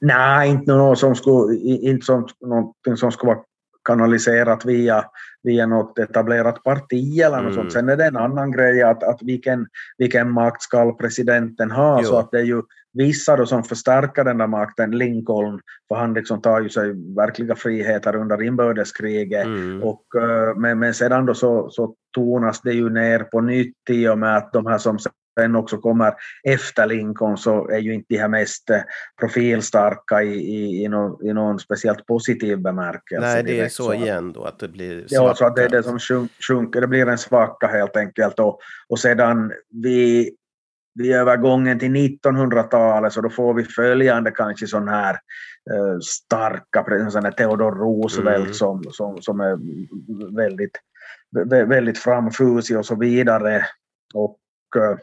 Nej, 0.02 0.50
inte 0.50 0.72
något 0.72 1.00
som 1.00 1.16
skulle, 1.16 1.58
inte 1.60 2.06
som, 2.06 2.28
någonting 2.42 2.98
som 2.98 3.12
skulle 3.12 3.34
vara 3.34 3.44
kanaliserat 3.86 4.66
via, 4.66 5.06
via 5.44 5.66
något 5.66 6.00
etablerat 6.00 6.64
parti 6.64 7.20
eller 7.20 7.38
något 7.38 7.44
Mm. 7.44 7.54
sånt. 7.54 7.74
Sen 7.74 7.90
är 7.90 7.98
det 7.98 8.06
en 8.06 8.18
annan 8.18 8.52
grej 8.52 8.82
att, 8.84 9.04
att 9.04 9.20
vilken, 9.22 9.68
vilken 9.98 10.32
makt 10.32 10.62
ska 10.62 10.98
presidenten 10.98 11.72
ha, 11.72 12.00
Jo. 12.02 12.08
så 12.08 12.18
att 12.18 12.32
det 12.32 12.40
är 12.40 12.44
ju 12.44 12.62
vissa 12.94 13.36
då 13.36 13.46
som 13.46 13.64
förstärker 13.64 14.24
den 14.24 14.38
där 14.38 14.48
makten, 14.48 14.92
Lincoln, 14.92 15.60
för 15.88 15.96
han 15.96 16.14
liksom 16.14 16.42
tar 16.42 16.62
ju 16.62 16.70
sig 16.70 16.94
verkliga 17.16 17.56
friheter 17.56 18.16
under 18.16 18.44
inbördeskriget. 18.44 19.46
Mm. 19.46 19.84
Och, 19.84 20.06
eh, 20.22 20.56
men, 20.56 20.80
men 20.80 20.94
sedan 20.94 21.26
då 21.26 21.34
så, 21.34 21.70
så 21.70 21.96
tonas 22.16 22.62
det 22.62 22.74
ju 22.74 22.90
ner 22.90 23.20
på 23.20 23.42
nytt 23.42 23.90
i 23.90 24.08
och 24.08 24.18
med 24.18 24.38
att 24.38 24.54
de 24.54 24.66
här 24.66 24.78
som 24.78 24.98
sen 25.40 25.56
också 25.56 25.78
kommer 25.78 26.14
efter 26.44 26.88
Lincoln 26.88 27.38
så 27.38 27.70
är 27.70 27.78
ju 27.80 27.94
inte 27.94 28.06
de 28.10 28.18
här 28.18 28.28
mest 28.28 28.70
eh, 28.70 28.82
profilstarka 29.20 30.24
i, 30.24 30.34
i, 30.34 30.84
i, 30.84 30.88
någon, 30.88 31.26
i 31.28 31.34
någon 31.34 31.60
speciellt 31.60 32.06
positiv 32.06 32.62
bemärkelse. 32.62 33.28
Nej, 33.28 33.44
det 33.44 33.60
är 33.60 33.70
så 33.70 33.90
att- 33.92 33.96
igen 33.96 34.34
då 34.34 34.44
att 34.44 34.60
det 34.60 34.68
blir 34.68 35.06
Ja, 35.10 35.36
så 35.36 35.46
att 35.46 35.56
det 35.56 35.62
är 35.64 35.70
svacka. 35.70 35.78
det 35.78 35.84
som 35.84 36.00
sjunk- 36.00 36.32
sjunker, 36.48 36.82
det 36.82 36.88
blir 36.88 37.08
en 37.08 37.18
svacka 37.18 37.68
helt 37.68 37.96
enkelt. 37.98 38.40
Och, 38.40 38.60
och 38.90 39.00
sedan 39.00 39.52
vi, 39.84 40.32
vi 41.00 41.14
övergången 41.14 41.80
till 41.80 41.90
1900-talet 41.92 43.14
så 43.14 43.22
då 43.22 43.30
får 43.30 43.54
vi 43.54 43.64
följande 43.64 44.32
kanske 44.32 44.68
sån 44.68 44.88
här 44.88 45.14
eh, 45.72 46.00
starka, 46.04 47.10
sån 47.10 47.24
här 47.26 47.32
Theodore 47.32 47.76
Roosevelt 47.76 48.44
Mm. 48.44 48.54
som, 48.54 48.84
som, 48.92 49.22
som 49.22 49.40
är 49.40 49.58
väldigt, 50.36 50.80
vä- 51.36 51.66
väldigt 51.70 51.98
framfusig 51.98 52.78
och 52.78 52.86
så 52.86 52.96
vidare. 52.96 53.66
Och 54.14 54.38
eh, 54.76 54.98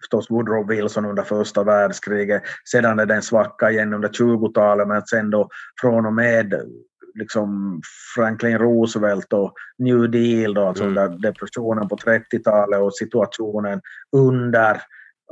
förstås 0.00 0.30
Woodrow 0.30 0.68
Wilson 0.68 1.04
under 1.04 1.22
första 1.22 1.64
världskriget. 1.64 2.42
Sedan 2.70 2.98
är 2.98 3.06
det 3.06 3.14
en 3.14 3.22
svacka 3.22 3.70
igen 3.70 3.94
under 3.94 4.08
20-talet 4.08 4.88
men 4.88 5.02
sen 5.06 5.30
då 5.30 5.48
från 5.80 6.06
och 6.06 6.12
med 6.12 6.54
liksom 7.14 7.80
Franklin 8.16 8.58
Roosevelt 8.58 9.32
och 9.32 9.52
New 9.78 10.10
Deal, 10.10 10.54
då, 10.54 10.66
alltså 10.66 10.84
Mm. 10.84 11.20
depressionen 11.20 11.88
på 11.88 11.96
30-talet 11.96 12.80
och 12.80 12.94
situationen 12.94 13.80
under 14.16 14.82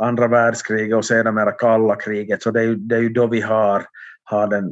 andra 0.01 0.29
världskriget 0.29 0.97
och 0.97 1.05
sedermera 1.05 1.53
kalla 1.53 1.97
kriget. 1.97 2.43
Så 2.43 2.51
det 2.51 2.61
är 2.61 2.64
ju, 2.64 2.75
det 2.75 2.97
är 2.97 3.01
ju 3.01 3.09
då 3.09 3.27
vi 3.27 3.41
har, 3.41 3.85
har 4.25 4.47
den 4.47 4.71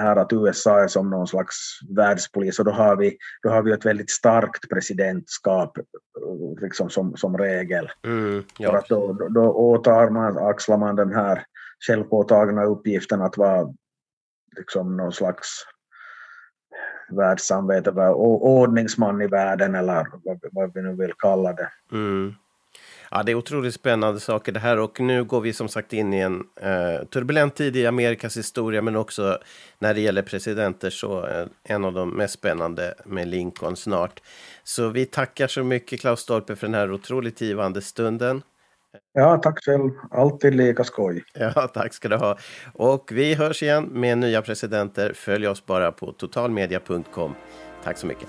här 0.00 0.16
att 0.16 0.32
USA 0.32 0.80
är 0.80 0.88
som 0.88 1.10
någon 1.10 1.26
slags 1.26 1.56
världspolis 1.96 2.58
och 2.58 2.64
då 2.64 2.70
har 2.70 2.96
vi, 2.96 3.16
då 3.42 3.48
har 3.48 3.62
vi 3.62 3.72
ett 3.72 3.86
väldigt 3.86 4.10
starkt 4.10 4.68
presidentskap 4.68 5.78
liksom 6.60 6.90
som, 6.90 7.16
som 7.16 7.38
regel. 7.38 7.90
Mm, 8.04 8.42
För 8.42 8.64
ja, 8.64 8.78
att 8.78 8.88
då, 8.88 9.12
då, 9.12 9.28
då 9.28 9.52
åtar 9.52 10.10
man, 10.10 10.38
axlar 10.38 10.76
man 10.76 10.96
den 10.96 11.14
här 11.14 11.44
självpåtagna 11.86 12.64
uppgiften 12.64 13.22
att 13.22 13.36
vara 13.36 13.74
liksom 14.56 14.96
någon 14.96 15.12
slags 15.12 15.48
världssamvete, 17.10 17.90
ordningsman 17.90 19.22
i 19.22 19.26
världen 19.26 19.74
eller 19.74 20.06
vad, 20.24 20.40
vad 20.52 20.74
vi 20.74 20.82
nu 20.82 20.96
vill 20.96 21.12
kalla 21.18 21.52
det. 21.52 21.68
Mm. 21.92 22.34
Ja, 23.10 23.22
det 23.22 23.32
är 23.32 23.36
otroligt 23.36 23.74
spännande 23.74 24.20
saker 24.20 24.52
det 24.52 24.60
här 24.60 24.78
och 24.78 25.00
nu 25.00 25.24
går 25.24 25.40
vi 25.40 25.52
som 25.52 25.68
sagt 25.68 25.92
in 25.92 26.14
i 26.14 26.18
en 26.18 26.44
eh, 26.60 27.04
turbulent 27.04 27.54
tid 27.54 27.76
i 27.76 27.86
Amerikas 27.86 28.36
historia 28.36 28.82
men 28.82 28.96
också 28.96 29.38
när 29.78 29.94
det 29.94 30.00
gäller 30.00 30.22
presidenter 30.22 30.90
så 30.90 31.26
eh, 31.26 31.46
en 31.64 31.84
av 31.84 31.92
de 31.92 32.10
mest 32.10 32.34
spännande 32.34 32.94
med 33.04 33.28
Lincoln 33.28 33.76
snart. 33.76 34.22
Så 34.64 34.88
vi 34.88 35.06
tackar 35.06 35.46
så 35.46 35.64
mycket 35.64 36.00
Klaus 36.00 36.20
Stolpe 36.20 36.56
för 36.56 36.66
den 36.66 36.74
här 36.74 36.92
otroligt 36.92 37.40
givande 37.40 37.82
stunden. 37.82 38.42
Ja, 39.12 39.36
tack 39.42 39.64
själv. 39.64 39.90
Alltid 40.10 40.54
lika 40.54 40.84
skoj. 40.84 41.24
Ja, 41.34 41.50
tack 41.52 41.94
ska 41.94 42.08
du 42.08 42.16
ha. 42.16 42.38
Och 42.72 43.10
vi 43.12 43.34
hörs 43.34 43.62
igen 43.62 43.84
med 43.84 44.18
nya 44.18 44.42
presidenter. 44.42 45.12
Följ 45.12 45.48
oss 45.48 45.66
bara 45.66 45.92
på 45.92 46.12
totalmedia.com. 46.12 47.34
Tack 47.84 47.98
så 47.98 48.06
mycket. 48.06 48.28